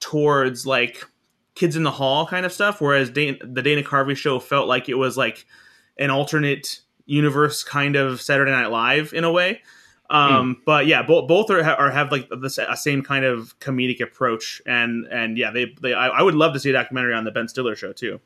towards 0.00 0.66
like 0.66 1.04
Kids 1.54 1.76
in 1.76 1.84
the 1.84 1.92
Hall 1.92 2.26
kind 2.26 2.44
of 2.44 2.52
stuff, 2.52 2.80
whereas 2.80 3.12
the 3.12 3.34
Dana 3.34 3.84
Carvey 3.84 4.16
show 4.16 4.40
felt 4.40 4.66
like 4.66 4.88
it 4.88 4.94
was 4.94 5.16
like 5.16 5.46
an 5.96 6.10
alternate 6.10 6.80
universe 7.06 7.62
kind 7.62 7.94
of 7.94 8.20
Saturday 8.20 8.50
Night 8.50 8.72
Live 8.72 9.12
in 9.12 9.22
a 9.22 9.30
way. 9.30 9.62
Um, 10.10 10.56
mm. 10.56 10.64
But 10.64 10.86
yeah, 10.86 11.02
both 11.02 11.28
both 11.28 11.50
are, 11.50 11.62
are 11.62 11.90
have 11.90 12.10
like 12.10 12.28
the 12.30 12.48
same 12.48 13.02
kind 13.02 13.24
of 13.24 13.58
comedic 13.60 14.00
approach, 14.00 14.62
and 14.66 15.06
and 15.06 15.36
yeah, 15.36 15.50
they 15.50 15.74
they 15.80 15.94
I, 15.94 16.08
I 16.08 16.22
would 16.22 16.34
love 16.34 16.54
to 16.54 16.60
see 16.60 16.70
a 16.70 16.72
documentary 16.72 17.14
on 17.14 17.24
the 17.24 17.30
Ben 17.30 17.48
Stiller 17.48 17.76
show 17.76 17.92
too. 17.92 18.20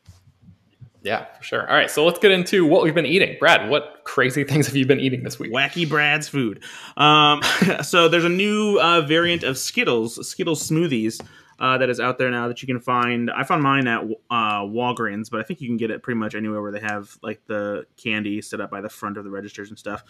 Yeah, 1.03 1.25
for 1.35 1.43
sure. 1.43 1.69
All 1.69 1.75
right, 1.75 1.91
so 1.91 2.05
let's 2.05 2.19
get 2.19 2.31
into 2.31 2.65
what 2.65 2.83
we've 2.83 2.95
been 2.95 3.05
eating. 3.05 3.35
Brad, 3.37 3.69
what 3.69 4.03
crazy 4.05 4.43
things 4.45 4.65
have 4.67 4.75
you 4.75 4.85
been 4.85 5.01
eating 5.01 5.23
this 5.23 5.37
week? 5.37 5.51
Wacky 5.51 5.87
Brad's 5.87 6.29
food. 6.29 6.63
Um, 6.95 7.41
so 7.83 8.07
there's 8.07 8.23
a 8.23 8.29
new 8.29 8.79
uh, 8.79 9.01
variant 9.01 9.43
of 9.43 9.57
Skittles, 9.57 10.25
Skittles 10.25 10.67
smoothies 10.67 11.21
uh, 11.63 11.77
that 11.77 11.89
is 11.89 11.97
out 11.97 12.17
there 12.17 12.29
now 12.29 12.49
that 12.49 12.61
you 12.61 12.67
can 12.67 12.81
find. 12.81 13.31
I 13.31 13.43
found 13.43 13.63
mine 13.63 13.87
at 13.87 14.03
uh, 14.29 14.63
Walgreens, 14.63 15.31
but 15.31 15.39
I 15.39 15.43
think 15.43 15.61
you 15.61 15.69
can 15.69 15.77
get 15.77 15.91
it 15.91 16.03
pretty 16.03 16.19
much 16.19 16.35
anywhere 16.35 16.61
where 16.61 16.73
they 16.73 16.81
have 16.81 17.17
like 17.23 17.41
the 17.47 17.85
candy 17.95 18.41
set 18.41 18.59
up 18.59 18.69
by 18.69 18.81
the 18.81 18.89
front 18.89 19.17
of 19.17 19.23
the 19.23 19.29
registers 19.29 19.69
and 19.69 19.79
stuff. 19.79 20.03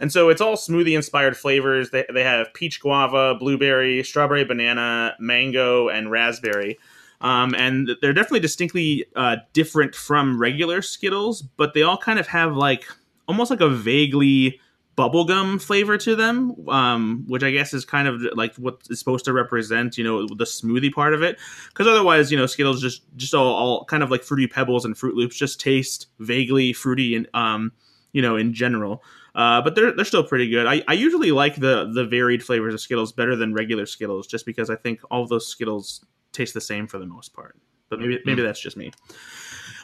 And 0.00 0.10
so 0.10 0.30
it's 0.30 0.40
all 0.40 0.56
smoothie 0.56 0.96
inspired 0.96 1.36
flavors. 1.36 1.90
They, 1.90 2.04
they 2.12 2.24
have 2.24 2.52
peach 2.54 2.80
guava, 2.80 3.36
blueberry, 3.36 4.02
strawberry 4.02 4.44
banana, 4.44 5.14
mango, 5.20 5.88
and 5.88 6.10
raspberry. 6.10 6.76
Um, 7.20 7.54
and 7.56 7.90
they're 8.02 8.12
definitely 8.12 8.40
distinctly 8.40 9.04
uh, 9.14 9.36
different 9.52 9.94
from 9.94 10.40
regular 10.40 10.82
Skittles, 10.82 11.40
but 11.40 11.72
they 11.72 11.82
all 11.82 11.98
kind 11.98 12.18
of 12.18 12.26
have 12.26 12.56
like 12.56 12.84
almost 13.28 13.52
like 13.52 13.60
a 13.60 13.68
vaguely 13.68 14.60
bubblegum 14.96 15.60
flavor 15.60 15.98
to 15.98 16.16
them, 16.16 16.68
um, 16.68 17.24
which 17.28 17.42
I 17.42 17.50
guess 17.50 17.74
is 17.74 17.84
kind 17.84 18.08
of 18.08 18.22
like 18.34 18.54
what 18.56 18.80
is 18.88 18.98
supposed 18.98 19.24
to 19.26 19.32
represent, 19.32 19.98
you 19.98 20.04
know, 20.04 20.26
the 20.26 20.44
smoothie 20.44 20.92
part 20.92 21.14
of 21.14 21.22
it. 21.22 21.38
Because 21.68 21.86
otherwise, 21.86 22.32
you 22.32 22.38
know, 22.38 22.46
Skittles 22.46 22.80
just 22.80 23.02
just 23.16 23.34
all, 23.34 23.54
all 23.54 23.84
kind 23.84 24.02
of 24.02 24.10
like 24.10 24.22
fruity 24.22 24.46
pebbles 24.46 24.84
and 24.84 24.96
Fruit 24.96 25.14
Loops 25.14 25.36
just 25.36 25.60
taste 25.60 26.06
vaguely 26.18 26.72
fruity 26.72 27.14
and 27.14 27.28
um, 27.34 27.72
you 28.12 28.22
know, 28.22 28.36
in 28.36 28.54
general. 28.54 29.02
Uh, 29.34 29.60
but 29.60 29.74
they're 29.74 29.92
they're 29.92 30.06
still 30.06 30.24
pretty 30.24 30.48
good. 30.48 30.66
I, 30.66 30.82
I 30.88 30.94
usually 30.94 31.30
like 31.30 31.56
the 31.56 31.90
the 31.92 32.06
varied 32.06 32.42
flavors 32.42 32.72
of 32.72 32.80
Skittles 32.80 33.12
better 33.12 33.36
than 33.36 33.52
regular 33.52 33.84
Skittles, 33.84 34.26
just 34.26 34.46
because 34.46 34.70
I 34.70 34.76
think 34.76 35.00
all 35.10 35.26
those 35.26 35.46
Skittles 35.46 36.04
taste 36.32 36.54
the 36.54 36.60
same 36.60 36.86
for 36.86 36.98
the 36.98 37.06
most 37.06 37.34
part. 37.34 37.54
But 37.90 38.00
maybe 38.00 38.18
maybe 38.24 38.40
mm. 38.40 38.46
that's 38.46 38.60
just 38.60 38.78
me. 38.78 38.92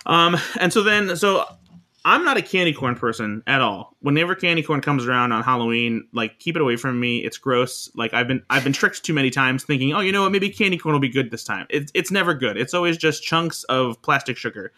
Um, 0.06 0.38
and 0.58 0.72
so 0.72 0.82
then 0.82 1.16
so 1.16 1.44
I'm 2.05 2.24
not 2.24 2.36
a 2.36 2.42
candy 2.42 2.72
corn 2.72 2.96
person 2.96 3.42
at 3.46 3.61
all. 3.61 3.96
Whenever 4.00 4.34
candy 4.34 4.62
corn 4.62 4.80
comes 4.80 5.07
around 5.07 5.30
on 5.32 5.42
Halloween, 5.42 6.07
like 6.12 6.38
keep 6.38 6.57
it 6.57 6.62
away 6.62 6.76
from 6.76 6.98
me. 6.98 7.18
It's 7.18 7.38
gross. 7.38 7.90
Like 7.94 8.12
I've 8.12 8.26
been 8.26 8.42
I've 8.50 8.64
been 8.64 8.72
tricked 8.72 9.05
too 9.05 9.14
many 9.14 9.30
times 9.30 9.62
thinking, 9.64 9.92
oh, 9.92 10.00
you 10.00 10.11
know 10.11 10.22
what, 10.22 10.32
maybe 10.32 10.50
candy 10.50 10.76
corn 10.76 10.94
will 10.94 11.00
be 11.00 11.09
good 11.09 11.30
this 11.30 11.44
time. 11.44 11.66
It's 11.70 11.92
it's 11.94 12.11
never 12.11 12.34
good. 12.34 12.57
It's 12.57 12.74
always 12.74 12.96
just 12.96 13.22
chunks 13.22 13.62
of 13.64 14.00
plastic 14.03 14.36
sugar. 14.36 14.72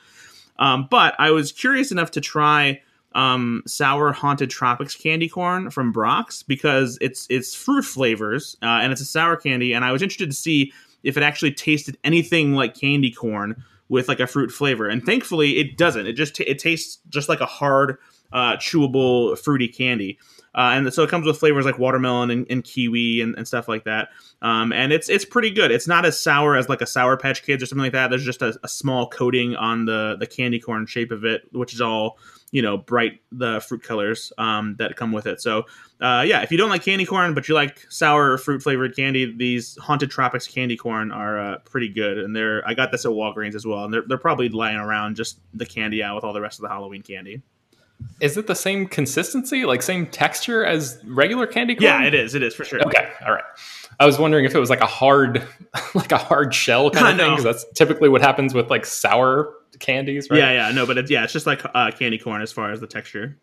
Um, 0.58 0.86
but 0.90 1.14
I 1.18 1.30
was 1.30 1.50
curious 1.50 1.90
enough 1.90 2.10
to 2.12 2.20
try 2.20 2.80
um, 3.14 3.62
sour 3.66 4.12
haunted 4.12 4.50
tropics 4.50 4.94
candy 4.94 5.28
corn 5.28 5.70
from 5.70 5.92
Brach's 5.92 6.42
because 6.42 6.98
it's 7.00 7.26
it's 7.30 7.54
fruit 7.54 7.84
flavors 7.84 8.56
uh, 8.62 8.66
and 8.66 8.92
it's 8.92 9.00
a 9.00 9.06
sour 9.06 9.36
candy, 9.36 9.72
and 9.72 9.84
I 9.84 9.92
was 9.92 10.02
interested 10.02 10.30
to 10.30 10.36
see 10.36 10.72
if 11.02 11.16
it 11.16 11.22
actually 11.22 11.52
tasted 11.52 11.96
anything 12.04 12.54
like 12.54 12.74
candy 12.74 13.10
corn 13.10 13.62
with 13.94 14.08
like 14.08 14.18
a 14.18 14.26
fruit 14.26 14.50
flavor. 14.50 14.88
And 14.88 15.06
thankfully, 15.06 15.52
it 15.52 15.78
doesn't. 15.78 16.06
It 16.08 16.14
just 16.14 16.34
t- 16.34 16.44
it 16.44 16.58
tastes 16.58 16.98
just 17.08 17.28
like 17.28 17.40
a 17.40 17.46
hard, 17.46 17.96
uh, 18.32 18.56
chewable, 18.56 19.38
fruity 19.38 19.68
candy. 19.68 20.18
Uh, 20.54 20.70
and 20.74 20.94
so 20.94 21.02
it 21.02 21.10
comes 21.10 21.26
with 21.26 21.36
flavors 21.36 21.64
like 21.64 21.78
watermelon 21.78 22.30
and, 22.30 22.46
and 22.48 22.62
kiwi 22.62 23.20
and, 23.20 23.34
and, 23.36 23.46
stuff 23.46 23.66
like 23.66 23.84
that. 23.84 24.10
Um, 24.40 24.72
and 24.72 24.92
it's 24.92 25.08
it's 25.08 25.24
pretty 25.24 25.50
good. 25.50 25.72
It's 25.72 25.88
not 25.88 26.04
as 26.04 26.18
sour 26.20 26.56
as 26.56 26.68
like 26.68 26.80
a 26.80 26.86
Sour 26.86 27.16
Patch 27.16 27.42
Kids 27.42 27.62
or 27.62 27.66
something 27.66 27.82
like 27.82 27.92
that. 27.92 28.08
There's 28.08 28.24
just 28.24 28.40
a, 28.40 28.56
a 28.62 28.68
small 28.68 29.08
coating 29.08 29.56
on 29.56 29.84
the 29.84 30.16
the 30.18 30.26
candy 30.26 30.60
corn 30.60 30.86
shape 30.86 31.10
of 31.10 31.24
it, 31.24 31.42
which 31.52 31.74
is 31.74 31.80
all 31.80 32.18
you 32.52 32.62
know 32.62 32.76
bright 32.76 33.20
the 33.32 33.60
fruit 33.66 33.82
colors 33.82 34.32
um, 34.38 34.76
that 34.78 34.96
come 34.96 35.10
with 35.10 35.26
it. 35.26 35.40
So 35.40 35.64
uh, 36.00 36.24
yeah, 36.26 36.42
if 36.42 36.52
you 36.52 36.58
don't 36.58 36.70
like 36.70 36.84
candy 36.84 37.04
corn 37.04 37.34
but 37.34 37.48
you 37.48 37.54
like 37.54 37.84
sour 37.90 38.38
fruit 38.38 38.62
flavored 38.62 38.94
candy, 38.94 39.34
these 39.36 39.76
Haunted 39.78 40.10
Tropics 40.10 40.46
candy 40.46 40.76
corn 40.76 41.10
are 41.10 41.40
uh, 41.40 41.58
pretty 41.64 41.88
good. 41.88 42.18
And 42.18 42.34
they're 42.34 42.66
I 42.66 42.74
got 42.74 42.92
this 42.92 43.04
at 43.04 43.10
Walgreens 43.10 43.56
as 43.56 43.66
well, 43.66 43.84
and 43.84 43.92
they're 43.92 44.04
they're 44.06 44.18
probably 44.18 44.48
lying 44.48 44.76
around 44.76 45.16
just 45.16 45.40
the 45.52 45.66
candy 45.66 46.02
out 46.02 46.14
with 46.14 46.22
all 46.22 46.32
the 46.32 46.40
rest 46.40 46.60
of 46.60 46.62
the 46.62 46.68
Halloween 46.68 47.02
candy. 47.02 47.42
Is 48.20 48.36
it 48.36 48.46
the 48.46 48.54
same 48.54 48.86
consistency, 48.86 49.64
like 49.64 49.82
same 49.82 50.06
texture 50.06 50.64
as 50.64 51.00
regular 51.04 51.46
candy 51.46 51.74
corn? 51.74 51.84
Yeah, 51.84 52.04
it 52.04 52.14
is. 52.14 52.34
It 52.34 52.42
is 52.42 52.54
for 52.54 52.64
sure. 52.64 52.80
Okay, 52.86 53.10
all 53.24 53.32
right. 53.32 53.44
I 53.98 54.06
was 54.06 54.18
wondering 54.18 54.44
if 54.44 54.54
it 54.54 54.58
was 54.58 54.70
like 54.70 54.80
a 54.80 54.86
hard, 54.86 55.42
like 55.94 56.12
a 56.12 56.18
hard 56.18 56.54
shell 56.54 56.90
kind 56.90 57.08
of 57.08 57.16
thing, 57.18 57.30
because 57.30 57.44
that's 57.44 57.64
typically 57.74 58.08
what 58.08 58.22
happens 58.22 58.54
with 58.54 58.70
like 58.70 58.86
sour 58.86 59.54
candies, 59.78 60.28
right? 60.30 60.38
Yeah, 60.38 60.68
yeah, 60.68 60.72
no, 60.72 60.86
but 60.86 60.98
it's 60.98 61.10
yeah, 61.10 61.24
it's 61.24 61.32
just 61.32 61.46
like 61.46 61.62
uh, 61.74 61.90
candy 61.90 62.18
corn 62.18 62.42
as 62.42 62.52
far 62.52 62.72
as 62.72 62.80
the 62.80 62.86
texture. 62.86 63.38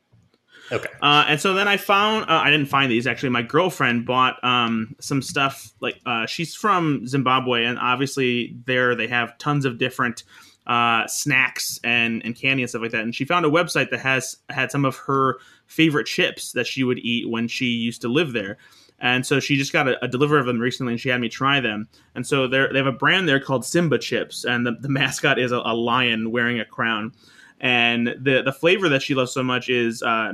Okay. 0.72 0.90
Uh, 1.02 1.26
and 1.28 1.42
so 1.42 1.54
then 1.54 1.68
I 1.68 1.76
found 1.78 2.30
uh, 2.30 2.42
I 2.44 2.50
didn't 2.50 2.68
find 2.68 2.90
these 2.90 3.06
actually. 3.06 3.30
My 3.30 3.42
girlfriend 3.42 4.06
bought 4.06 4.42
um, 4.44 4.96
some 5.00 5.22
stuff 5.22 5.72
like 5.82 6.00
uh, 6.06 6.26
she's 6.26 6.56
from 6.56 7.06
Zimbabwe, 7.08 7.66
and 7.66 7.78
obviously 7.78 8.56
there 8.66 8.96
they 8.96 9.08
have 9.08 9.38
tons 9.38 9.66
of 9.66 9.78
different 9.78 10.24
uh, 10.68 11.08
snacks 11.08 11.80
and 11.84 12.22
and 12.26 12.36
candy 12.36 12.64
and 12.64 12.70
stuff 12.70 12.82
like 12.82 12.92
that. 12.92 13.04
And 13.04 13.16
she 13.16 13.26
found 13.26 13.46
a 13.46 13.50
website 13.50 13.90
that 13.90 14.00
has 14.00 14.38
had 14.50 14.72
some 14.72 14.86
of 14.86 14.96
her 14.98 15.40
favorite 15.66 16.06
chips 16.06 16.52
that 16.54 16.68
she 16.68 16.84
would 16.84 17.00
eat 17.00 17.30
when 17.30 17.48
she 17.48 17.66
used 17.66 18.02
to 18.02 18.08
live 18.08 18.34
there. 18.34 18.58
And 19.00 19.26
so 19.26 19.40
she 19.40 19.58
just 19.58 19.74
got 19.74 19.88
a, 19.88 20.04
a 20.06 20.08
delivery 20.08 20.40
of 20.40 20.46
them 20.46 20.60
recently, 20.60 20.94
and 20.94 21.00
she 21.00 21.10
had 21.10 21.20
me 21.20 21.28
try 21.28 21.60
them. 21.60 21.88
And 22.14 22.26
so 22.26 22.48
they 22.48 22.60
have 22.60 22.86
a 22.86 22.92
brand 22.92 23.28
there 23.28 23.40
called 23.40 23.66
Simba 23.66 23.98
Chips, 23.98 24.46
and 24.46 24.66
the, 24.66 24.74
the 24.80 24.90
mascot 24.90 25.40
is 25.40 25.52
a, 25.52 25.58
a, 25.66 25.74
lion 25.74 26.32
wearing 26.32 26.60
a 26.60 26.66
crown. 26.66 27.12
And 27.60 28.16
the 28.20 28.42
the 28.44 28.54
flavor 28.54 28.90
that 28.90 29.02
she 29.02 29.16
loves 29.16 29.32
so 29.32 29.44
much 29.44 29.70
is 29.70 30.02
uh, 30.04 30.32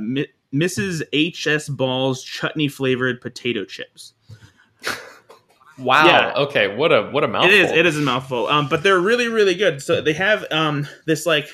Mrs. 0.52 1.02
H.S. 1.12 1.68
Ball's 1.68 2.22
chutney 2.22 2.68
flavored 2.68 3.20
potato 3.20 3.64
chips. 3.64 4.14
Wow. 5.78 6.06
Yeah. 6.06 6.32
Okay. 6.42 6.74
What 6.74 6.92
a 6.92 7.02
what 7.10 7.24
a 7.24 7.28
mouthful. 7.28 7.54
It 7.54 7.60
is. 7.60 7.70
It 7.70 7.86
is 7.86 7.98
a 7.98 8.02
mouthful. 8.02 8.48
Um, 8.48 8.68
but 8.68 8.82
they're 8.82 9.00
really, 9.00 9.28
really 9.28 9.54
good. 9.54 9.82
So 9.82 10.00
they 10.00 10.12
have 10.14 10.44
um 10.50 10.86
this 11.06 11.24
like 11.26 11.48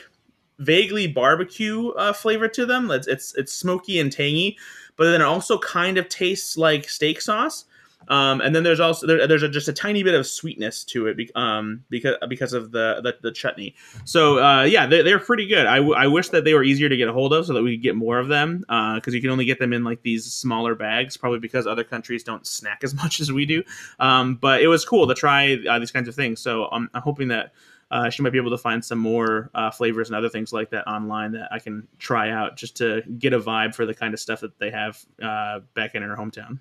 vaguely 0.58 1.06
barbecue 1.06 1.90
uh, 1.90 2.12
flavor 2.12 2.48
to 2.48 2.66
them. 2.66 2.90
It's 2.90 3.06
it's 3.06 3.34
it's 3.34 3.52
smoky 3.52 4.00
and 4.00 4.10
tangy, 4.10 4.56
but 4.96 5.10
then 5.10 5.20
it 5.20 5.24
also 5.24 5.58
kind 5.58 5.98
of 5.98 6.08
tastes 6.08 6.56
like 6.56 6.88
steak 6.88 7.20
sauce. 7.20 7.64
Um, 8.09 8.40
and 8.40 8.55
then 8.55 8.62
there's 8.62 8.80
also 8.80 9.07
there, 9.07 9.26
there's 9.26 9.42
a, 9.42 9.48
just 9.48 9.68
a 9.68 9.72
tiny 9.72 10.02
bit 10.02 10.14
of 10.14 10.26
sweetness 10.26 10.84
to 10.84 11.07
it, 11.07 11.16
be, 11.16 11.30
um, 11.34 11.84
because 11.90 12.16
because 12.28 12.52
of 12.52 12.72
the 12.72 13.00
the, 13.02 13.16
the 13.22 13.32
chutney. 13.32 13.74
So 14.05 14.38
uh, 14.42 14.64
yeah, 14.64 14.86
they, 14.86 15.02
they're 15.02 15.18
pretty 15.18 15.46
good. 15.46 15.66
I, 15.66 15.76
w- 15.76 15.94
I 15.94 16.07
wish 16.07 16.28
that 16.30 16.44
they 16.44 16.55
were 16.55 16.64
easier 16.64 16.88
to 16.88 16.96
get 16.96 17.09
a 17.09 17.12
hold 17.12 17.32
of 17.32 17.46
so 17.46 17.52
that 17.55 17.62
we 17.62 17.76
could 17.76 17.82
get 17.82 17.96
more 17.96 18.18
of 18.18 18.28
them. 18.28 18.64
Because 18.94 19.14
you 19.14 19.20
can 19.20 19.30
only 19.30 19.44
get 19.44 19.59
them 19.59 19.72
in 19.72 19.84
like 19.84 20.02
these 20.02 20.24
smaller 20.24 20.74
bags, 20.74 21.16
probably 21.16 21.38
because 21.38 21.66
other 21.66 21.84
countries 21.84 22.24
don't 22.24 22.46
snack 22.46 22.80
as 22.82 22.94
much 23.02 23.20
as 23.20 23.32
we 23.32 23.46
do. 23.46 23.62
Um, 23.98 24.36
but 24.36 24.62
it 24.62 24.68
was 24.68 24.84
cool 24.84 25.07
to 25.07 25.14
try 25.14 25.59
uh, 25.68 25.78
these 25.78 25.90
kinds 25.90 26.09
of 26.09 26.14
things. 26.14 26.40
So 26.40 26.68
um, 26.70 26.90
I'm 26.94 27.02
hoping 27.02 27.28
that 27.28 27.52
uh, 27.90 28.11
she 28.11 28.22
might 28.22 28.32
be 28.32 28.38
able 28.38 28.50
to 28.50 28.59
find 28.59 28.84
some 28.84 28.98
more 28.98 29.50
uh, 29.55 29.70
flavors 29.70 30.09
and 30.09 30.16
other 30.16 30.28
things 30.28 30.52
like 30.52 30.70
that 30.70 30.86
online 30.88 31.32
that 31.32 31.52
I 31.52 31.59
can 31.59 31.86
try 31.98 32.30
out 32.30 32.57
just 32.57 32.76
to 32.78 33.02
get 33.18 33.32
a 33.32 33.40
vibe 33.40 33.74
for 33.74 33.86
the 33.86 33.94
kind 33.94 34.14
of 34.14 34.20
stuff 34.20 34.40
that 34.40 34.59
they 34.59 34.70
have 34.70 35.05
uh, 35.22 35.61
back 35.74 35.94
in 35.94 36.02
her 36.02 36.16
hometown. 36.16 36.59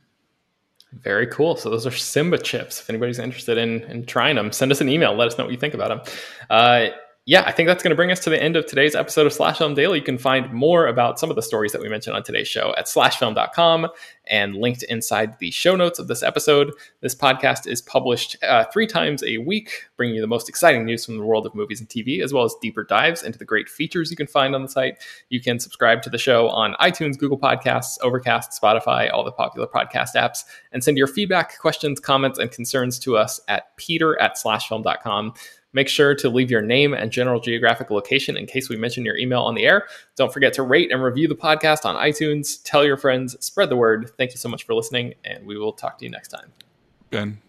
Very 1.01 1.27
cool. 1.27 1.55
So 1.55 1.69
those 1.69 1.85
are 1.87 1.91
Simba 1.91 2.37
chips. 2.37 2.79
If 2.79 2.89
anybody's 2.89 3.19
interested 3.19 3.57
in, 3.57 3.81
in 3.83 4.05
trying 4.05 4.35
them, 4.35 4.51
send 4.51 4.71
us 4.71 4.81
an 4.81 4.89
email. 4.89 5.13
Let 5.15 5.27
us 5.27 5.37
know 5.37 5.45
what 5.45 5.51
you 5.51 5.59
think 5.59 5.73
about 5.73 5.89
them. 5.89 6.15
Uh, 6.49 6.87
yeah, 7.25 7.43
I 7.45 7.53
think 7.53 7.67
that's 7.67 7.81
going 7.81 7.91
to 7.91 7.95
bring 7.95 8.11
us 8.11 8.19
to 8.21 8.29
the 8.29 8.41
end 8.41 8.57
of 8.57 8.65
today's 8.65 8.95
episode 8.95 9.25
of 9.25 9.31
Slash 9.31 9.57
Film 9.57 9.75
Daily. 9.75 9.99
You 9.99 10.03
can 10.03 10.17
find 10.17 10.51
more 10.51 10.87
about 10.87 11.17
some 11.17 11.29
of 11.29 11.37
the 11.37 11.41
stories 11.41 11.71
that 11.71 11.81
we 11.81 11.87
mentioned 11.87 12.17
on 12.17 12.23
today's 12.23 12.49
show 12.49 12.73
at 12.77 12.85
slashfilm.com 12.85 13.87
and 14.27 14.55
linked 14.57 14.83
inside 14.83 15.39
the 15.39 15.49
show 15.49 15.77
notes 15.77 15.99
of 15.99 16.09
this 16.09 16.21
episode. 16.21 16.73
This 16.99 17.15
podcast 17.15 17.65
is 17.65 17.81
published 17.81 18.35
uh, 18.43 18.65
three 18.73 18.85
times 18.85 19.23
a 19.23 19.37
week, 19.37 19.85
bringing 19.95 20.15
you 20.15 20.21
the 20.21 20.27
most 20.27 20.49
exciting 20.49 20.83
news 20.83 21.05
from 21.05 21.17
the 21.17 21.23
world 21.23 21.45
of 21.45 21.55
movies 21.55 21.79
and 21.79 21.87
TV, 21.87 22.21
as 22.21 22.33
well 22.33 22.43
as 22.43 22.55
deeper 22.61 22.83
dives 22.83 23.23
into 23.23 23.39
the 23.39 23.45
great 23.45 23.69
features 23.69 24.11
you 24.11 24.17
can 24.17 24.27
find 24.27 24.53
on 24.53 24.61
the 24.61 24.67
site. 24.67 25.01
You 25.29 25.39
can 25.39 25.61
subscribe 25.61 26.01
to 26.01 26.09
the 26.09 26.17
show 26.17 26.49
on 26.49 26.73
iTunes, 26.81 27.17
Google 27.17 27.39
Podcasts, 27.39 27.97
Overcast, 28.01 28.61
Spotify, 28.61 29.09
all 29.13 29.23
the 29.23 29.31
popular 29.31 29.67
podcast 29.67 30.15
apps, 30.17 30.43
and 30.73 30.83
send 30.83 30.97
your 30.97 31.07
feedback, 31.07 31.57
questions, 31.57 32.01
comments, 32.01 32.37
and 32.37 32.51
concerns 32.51 32.99
to 32.99 33.15
us 33.15 33.39
at 33.47 33.77
peter 33.77 34.19
at 34.19 34.35
slashfilm.com. 34.35 35.33
Make 35.73 35.89
sure 35.89 36.13
to 36.15 36.29
leave 36.29 36.51
your 36.51 36.61
name 36.61 36.93
and 36.93 37.11
general 37.11 37.39
geographic 37.39 37.89
location 37.89 38.37
in 38.37 38.45
case 38.45 38.69
we 38.69 38.77
mention 38.77 39.03
your 39.03 39.17
email 39.17 39.41
on 39.41 39.55
the 39.55 39.65
air. 39.65 39.87
Don't 40.15 40.31
forget 40.31 40.53
to 40.53 40.63
rate 40.63 40.91
and 40.91 41.03
review 41.03 41.27
the 41.27 41.35
podcast 41.35 41.83
on 41.85 41.95
iTunes. 41.95 42.61
Tell 42.63 42.85
your 42.85 42.97
friends, 42.97 43.35
spread 43.43 43.69
the 43.69 43.75
word. 43.75 44.11
Thank 44.17 44.31
you 44.31 44.37
so 44.37 44.49
much 44.49 44.65
for 44.65 44.73
listening, 44.75 45.15
and 45.25 45.45
we 45.45 45.57
will 45.57 45.73
talk 45.73 45.97
to 45.97 46.05
you 46.05 46.11
next 46.11 46.29
time. 46.29 46.51
Ben. 47.09 47.39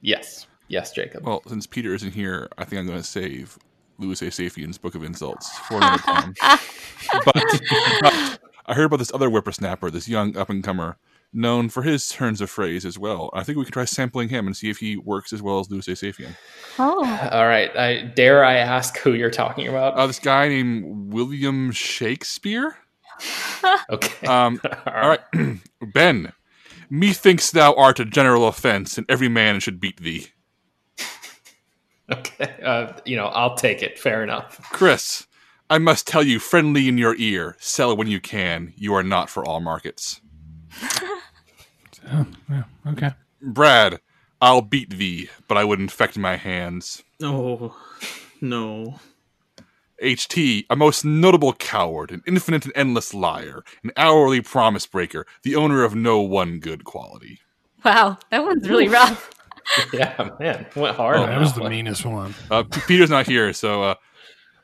Yes. 0.00 0.46
Yes, 0.68 0.92
Jacob. 0.92 1.24
Well, 1.24 1.42
since 1.46 1.66
Peter 1.66 1.94
isn't 1.94 2.12
here, 2.12 2.48
I 2.56 2.64
think 2.64 2.80
I'm 2.80 2.86
going 2.86 2.98
to 2.98 3.04
save 3.04 3.58
Louis 3.98 4.20
A. 4.22 4.26
Safian's 4.26 4.78
Book 4.78 4.94
of 4.94 5.02
Insults 5.02 5.56
for 5.58 5.76
another 5.76 6.02
time. 6.02 6.34
but, 7.24 7.60
but 8.00 8.38
I 8.66 8.74
heard 8.74 8.84
about 8.84 8.98
this 8.98 9.12
other 9.12 9.28
whippersnapper, 9.28 9.90
this 9.90 10.08
young 10.08 10.36
up 10.36 10.50
and 10.50 10.64
comer, 10.64 10.96
known 11.34 11.68
for 11.68 11.82
his 11.82 12.08
turns 12.08 12.40
of 12.40 12.50
phrase 12.50 12.84
as 12.84 12.98
well. 12.98 13.30
I 13.34 13.42
think 13.42 13.58
we 13.58 13.64
could 13.64 13.74
try 13.74 13.84
sampling 13.84 14.28
him 14.28 14.46
and 14.46 14.56
see 14.56 14.70
if 14.70 14.78
he 14.78 14.96
works 14.96 15.32
as 15.32 15.42
well 15.42 15.58
as 15.58 15.70
Louis 15.70 15.86
A. 15.88 15.92
Safian. 15.92 16.36
Oh, 16.78 17.04
All 17.32 17.46
right. 17.46 17.74
I, 17.76 18.02
dare 18.02 18.44
I 18.44 18.56
ask 18.56 18.98
who 18.98 19.12
you're 19.14 19.30
talking 19.30 19.68
about? 19.68 19.94
Uh, 19.94 20.06
this 20.06 20.18
guy 20.18 20.48
named 20.48 21.12
William 21.12 21.72
Shakespeare. 21.72 22.76
okay. 23.90 24.26
Um, 24.26 24.60
all 24.86 25.08
right, 25.08 25.20
Ben. 25.92 26.32
Methinks 26.90 27.50
thou 27.50 27.74
art 27.74 27.98
a 27.98 28.04
general 28.04 28.46
offense, 28.46 28.98
and 28.98 29.06
every 29.08 29.28
man 29.28 29.60
should 29.60 29.80
beat 29.80 30.00
thee. 30.00 30.28
Okay. 32.12 32.54
Uh, 32.62 32.92
you 33.06 33.16
know, 33.16 33.28
I'll 33.28 33.54
take 33.54 33.82
it. 33.82 33.98
Fair 33.98 34.22
enough. 34.22 34.60
Chris, 34.70 35.26
I 35.70 35.78
must 35.78 36.06
tell 36.06 36.22
you, 36.22 36.38
friendly 36.38 36.86
in 36.86 36.98
your 36.98 37.16
ear, 37.16 37.56
sell 37.58 37.96
when 37.96 38.08
you 38.08 38.20
can. 38.20 38.74
You 38.76 38.92
are 38.92 39.02
not 39.02 39.30
for 39.30 39.42
all 39.42 39.60
markets. 39.60 40.20
Oh, 42.12 42.26
yeah, 42.50 42.64
okay. 42.88 43.10
Brad, 43.40 43.98
I'll 44.40 44.60
beat 44.60 44.90
thee, 44.90 45.30
but 45.48 45.56
I 45.56 45.64
would 45.64 45.80
infect 45.80 46.18
my 46.18 46.36
hands. 46.36 47.02
Oh 47.22 47.74
no. 48.42 49.00
HT, 50.02 50.66
a 50.68 50.76
most 50.76 51.02
notable 51.04 51.54
coward, 51.54 52.10
an 52.10 52.22
infinite 52.26 52.64
and 52.66 52.72
endless 52.76 53.14
liar, 53.14 53.64
an 53.82 53.90
hourly 53.96 54.42
promise 54.42 54.86
breaker, 54.86 55.24
the 55.44 55.56
owner 55.56 55.82
of 55.82 55.94
no 55.94 56.20
one 56.20 56.58
good 56.58 56.84
quality. 56.84 57.40
wow, 57.86 58.18
that 58.30 58.44
one's 58.44 58.68
really 58.68 58.88
rough. 58.88 59.30
Yeah, 59.94 60.28
man. 60.38 60.66
Went 60.76 60.94
hard. 60.94 61.16
Oh, 61.16 61.26
that 61.26 61.40
was 61.40 61.54
the 61.54 61.62
one. 61.62 61.70
meanest 61.70 62.04
one. 62.04 62.34
Uh, 62.50 62.64
Peter's 62.86 63.08
not 63.08 63.26
here, 63.26 63.50
so 63.54 63.82
uh, 63.82 63.94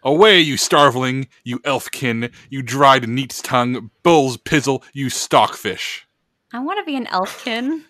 away, 0.02 0.40
you 0.40 0.54
starveling, 0.54 1.28
you 1.44 1.60
elfkin, 1.64 2.30
you 2.48 2.62
dried 2.62 3.08
neat's 3.08 3.42
tongue, 3.42 3.90
bull's 4.02 4.36
pizzle, 4.36 4.82
you 4.92 5.10
stockfish. 5.10 6.06
I 6.52 6.60
want 6.60 6.78
to 6.78 6.84
be 6.84 6.96
an 6.96 7.06
elfkin. 7.06 7.84